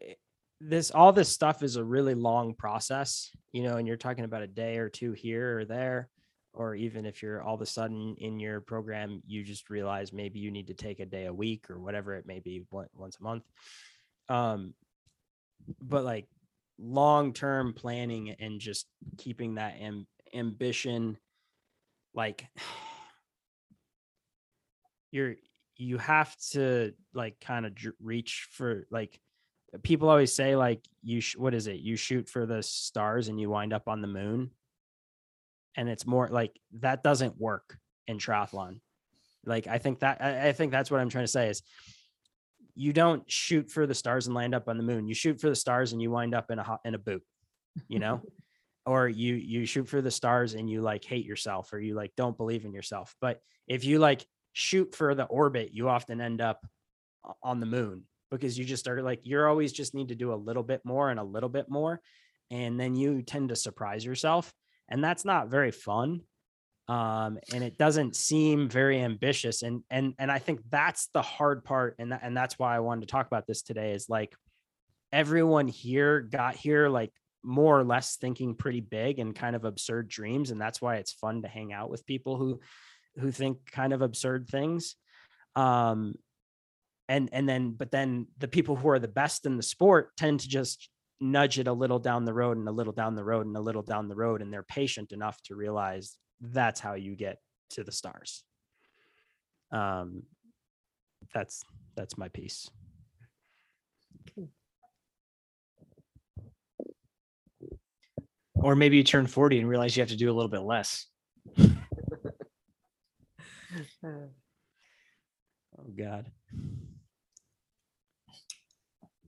eh, 0.00 0.14
this 0.60 0.90
all 0.90 1.12
this 1.12 1.28
stuff 1.28 1.62
is 1.62 1.76
a 1.76 1.84
really 1.84 2.14
long 2.14 2.54
process, 2.54 3.30
you 3.52 3.62
know, 3.62 3.76
and 3.76 3.86
you're 3.86 3.96
talking 3.96 4.24
about 4.24 4.42
a 4.42 4.46
day 4.46 4.78
or 4.78 4.88
two 4.88 5.12
here 5.12 5.58
or 5.58 5.64
there, 5.64 6.08
or 6.52 6.74
even 6.74 7.04
if 7.04 7.22
you're 7.22 7.42
all 7.42 7.56
of 7.56 7.60
a 7.60 7.66
sudden 7.66 8.14
in 8.18 8.38
your 8.38 8.60
program, 8.60 9.20
you 9.26 9.42
just 9.42 9.68
realize 9.68 10.12
maybe 10.12 10.38
you 10.38 10.50
need 10.50 10.68
to 10.68 10.74
take 10.74 11.00
a 11.00 11.06
day 11.06 11.26
a 11.26 11.34
week 11.34 11.68
or 11.68 11.78
whatever 11.80 12.14
it 12.14 12.26
may 12.26 12.38
be 12.38 12.62
once 12.70 13.18
a 13.20 13.22
month. 13.22 13.44
Um, 14.28 14.74
but 15.82 16.04
like 16.04 16.26
long 16.78 17.32
term 17.32 17.72
planning 17.74 18.30
and 18.38 18.60
just 18.60 18.86
keeping 19.18 19.56
that 19.56 19.74
am- 19.80 20.06
ambition 20.32 21.18
like 22.14 22.46
you're 25.10 25.36
you 25.76 25.98
have 25.98 26.34
to 26.52 26.92
like 27.12 27.40
kind 27.40 27.66
of 27.66 27.72
reach 28.00 28.48
for 28.52 28.86
like 28.90 29.18
people 29.82 30.08
always 30.08 30.32
say 30.32 30.54
like 30.54 30.84
you 31.02 31.20
sh- 31.20 31.36
what 31.36 31.54
is 31.54 31.66
it? 31.66 31.80
You 31.80 31.96
shoot 31.96 32.28
for 32.28 32.46
the 32.46 32.62
stars 32.62 33.28
and 33.28 33.40
you 33.40 33.50
wind 33.50 33.72
up 33.72 33.88
on 33.88 34.00
the 34.00 34.06
moon? 34.06 34.50
And 35.76 35.88
it's 35.88 36.06
more 36.06 36.28
like 36.28 36.56
that 36.80 37.02
doesn't 37.02 37.40
work 37.40 37.76
in 38.06 38.18
triathlon. 38.18 38.80
Like 39.46 39.66
i 39.66 39.78
think 39.78 40.00
that 40.00 40.22
I, 40.22 40.48
I 40.48 40.52
think 40.52 40.72
that's 40.72 40.90
what 40.90 41.00
i'm 41.00 41.10
trying 41.10 41.24
to 41.24 41.30
say 41.30 41.50
is 41.50 41.62
you 42.74 42.92
don't 42.92 43.30
shoot 43.30 43.70
for 43.70 43.86
the 43.86 43.94
stars 43.94 44.26
and 44.26 44.34
land 44.34 44.54
up 44.54 44.68
on 44.68 44.76
the 44.76 44.82
moon. 44.82 45.06
You 45.06 45.14
shoot 45.14 45.40
for 45.40 45.48
the 45.48 45.54
stars 45.54 45.92
and 45.92 46.02
you 46.02 46.10
wind 46.10 46.34
up 46.34 46.50
in 46.50 46.58
a 46.58 46.64
ho- 46.64 46.80
in 46.84 46.94
a 46.94 46.98
boot 46.98 47.22
you 47.88 47.98
know 47.98 48.20
or 48.86 49.08
you 49.08 49.34
you 49.34 49.66
shoot 49.66 49.88
for 49.88 50.02
the 50.02 50.10
stars 50.10 50.54
and 50.54 50.68
you 50.68 50.80
like 50.80 51.04
hate 51.04 51.24
yourself 51.24 51.72
or 51.72 51.78
you 51.78 51.94
like 51.94 52.12
don't 52.16 52.36
believe 52.36 52.64
in 52.64 52.72
yourself 52.72 53.14
but 53.20 53.40
if 53.66 53.84
you 53.84 53.98
like 53.98 54.26
shoot 54.52 54.94
for 54.94 55.14
the 55.14 55.24
orbit 55.24 55.70
you 55.72 55.88
often 55.88 56.20
end 56.20 56.40
up 56.40 56.66
on 57.42 57.60
the 57.60 57.66
moon 57.66 58.02
because 58.30 58.58
you 58.58 58.64
just 58.64 58.86
are 58.88 59.02
like 59.02 59.20
you're 59.24 59.48
always 59.48 59.72
just 59.72 59.94
need 59.94 60.08
to 60.08 60.14
do 60.14 60.32
a 60.32 60.36
little 60.36 60.62
bit 60.62 60.80
more 60.84 61.10
and 61.10 61.18
a 61.18 61.24
little 61.24 61.48
bit 61.48 61.68
more 61.68 62.00
and 62.50 62.78
then 62.78 62.94
you 62.94 63.22
tend 63.22 63.48
to 63.48 63.56
surprise 63.56 64.04
yourself 64.04 64.52
and 64.88 65.02
that's 65.02 65.24
not 65.24 65.48
very 65.48 65.70
fun 65.70 66.20
um, 66.86 67.38
and 67.52 67.64
it 67.64 67.78
doesn't 67.78 68.14
seem 68.14 68.68
very 68.68 69.00
ambitious. 69.00 69.62
And 69.62 69.82
and 69.90 70.14
and 70.18 70.30
I 70.30 70.38
think 70.38 70.60
that's 70.68 71.08
the 71.14 71.22
hard 71.22 71.64
part, 71.64 71.96
and 71.98 72.12
and 72.20 72.36
that's 72.36 72.58
why 72.58 72.76
I 72.76 72.80
wanted 72.80 73.02
to 73.02 73.06
talk 73.06 73.26
about 73.26 73.46
this 73.46 73.62
today. 73.62 73.92
Is 73.92 74.08
like 74.08 74.34
everyone 75.12 75.68
here 75.68 76.20
got 76.20 76.56
here 76.56 76.88
like 76.88 77.12
more 77.44 77.78
or 77.78 77.84
less 77.84 78.16
thinking 78.16 78.54
pretty 78.54 78.80
big 78.80 79.18
and 79.18 79.34
kind 79.34 79.54
of 79.54 79.64
absurd 79.64 80.08
dreams, 80.08 80.50
and 80.50 80.60
that's 80.60 80.80
why 80.80 80.96
it's 80.96 81.12
fun 81.12 81.42
to 81.42 81.48
hang 81.48 81.72
out 81.72 81.90
with 81.90 82.06
people 82.06 82.36
who 82.36 82.60
who 83.16 83.30
think 83.30 83.70
kind 83.70 83.92
of 83.92 84.02
absurd 84.02 84.48
things. 84.48 84.96
Um, 85.54 86.14
and 87.08 87.28
and 87.32 87.48
then 87.48 87.72
but 87.72 87.90
then 87.90 88.26
the 88.38 88.48
people 88.48 88.76
who 88.76 88.88
are 88.88 88.98
the 88.98 89.08
best 89.08 89.46
in 89.46 89.56
the 89.56 89.62
sport 89.62 90.16
tend 90.16 90.40
to 90.40 90.48
just 90.48 90.88
nudge 91.20 91.58
it 91.58 91.68
a 91.68 91.72
little 91.72 91.98
down 91.98 92.24
the 92.24 92.34
road 92.34 92.56
and 92.56 92.68
a 92.68 92.72
little 92.72 92.92
down 92.92 93.14
the 93.14 93.24
road 93.24 93.46
and 93.46 93.56
a 93.56 93.60
little 93.60 93.82
down 93.82 94.08
the 94.08 94.16
road 94.16 94.42
and 94.42 94.52
they're 94.52 94.62
patient 94.62 95.12
enough 95.12 95.40
to 95.42 95.54
realize 95.54 96.16
that's 96.40 96.80
how 96.80 96.94
you 96.94 97.14
get 97.14 97.38
to 97.70 97.84
the 97.84 97.92
stars. 97.92 98.42
Um 99.70 100.24
that's 101.32 101.62
that's 101.96 102.18
my 102.18 102.28
piece 102.28 102.68
Or 108.64 108.74
maybe 108.74 108.96
you 108.96 109.04
turn 109.04 109.26
40 109.26 109.58
and 109.58 109.68
realize 109.68 109.94
you 109.94 110.00
have 110.00 110.08
to 110.08 110.16
do 110.16 110.30
a 110.30 110.32
little 110.32 110.48
bit 110.50 110.62
less. 110.62 111.06
Oh 115.76 115.90
god 115.96 116.30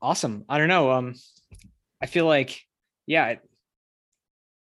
Awesome. 0.01 0.45
I 0.49 0.59
don't 0.59 0.69
know. 0.69 0.93
Um, 0.93 1.15
I 2.01 2.07
feel 2.07 2.27
like, 2.27 2.61
yeah, 3.07 3.29
it- 3.29 3.41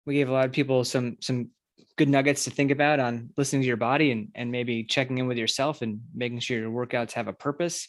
we 0.06 0.14
gave 0.14 0.28
a 0.28 0.32
lot 0.32 0.46
of 0.46 0.52
people 0.52 0.84
some 0.84 1.16
some 1.20 1.50
good 1.96 2.08
nuggets 2.08 2.44
to 2.44 2.50
think 2.50 2.70
about 2.70 3.00
on 3.00 3.30
listening 3.36 3.62
to 3.62 3.68
your 3.68 3.76
body 3.76 4.10
and 4.12 4.28
and 4.34 4.50
maybe 4.52 4.84
checking 4.84 5.18
in 5.18 5.26
with 5.26 5.38
yourself 5.38 5.82
and 5.82 6.00
making 6.14 6.40
sure 6.40 6.58
your 6.58 6.70
workouts 6.70 7.12
have 7.12 7.28
a 7.28 7.32
purpose 7.32 7.88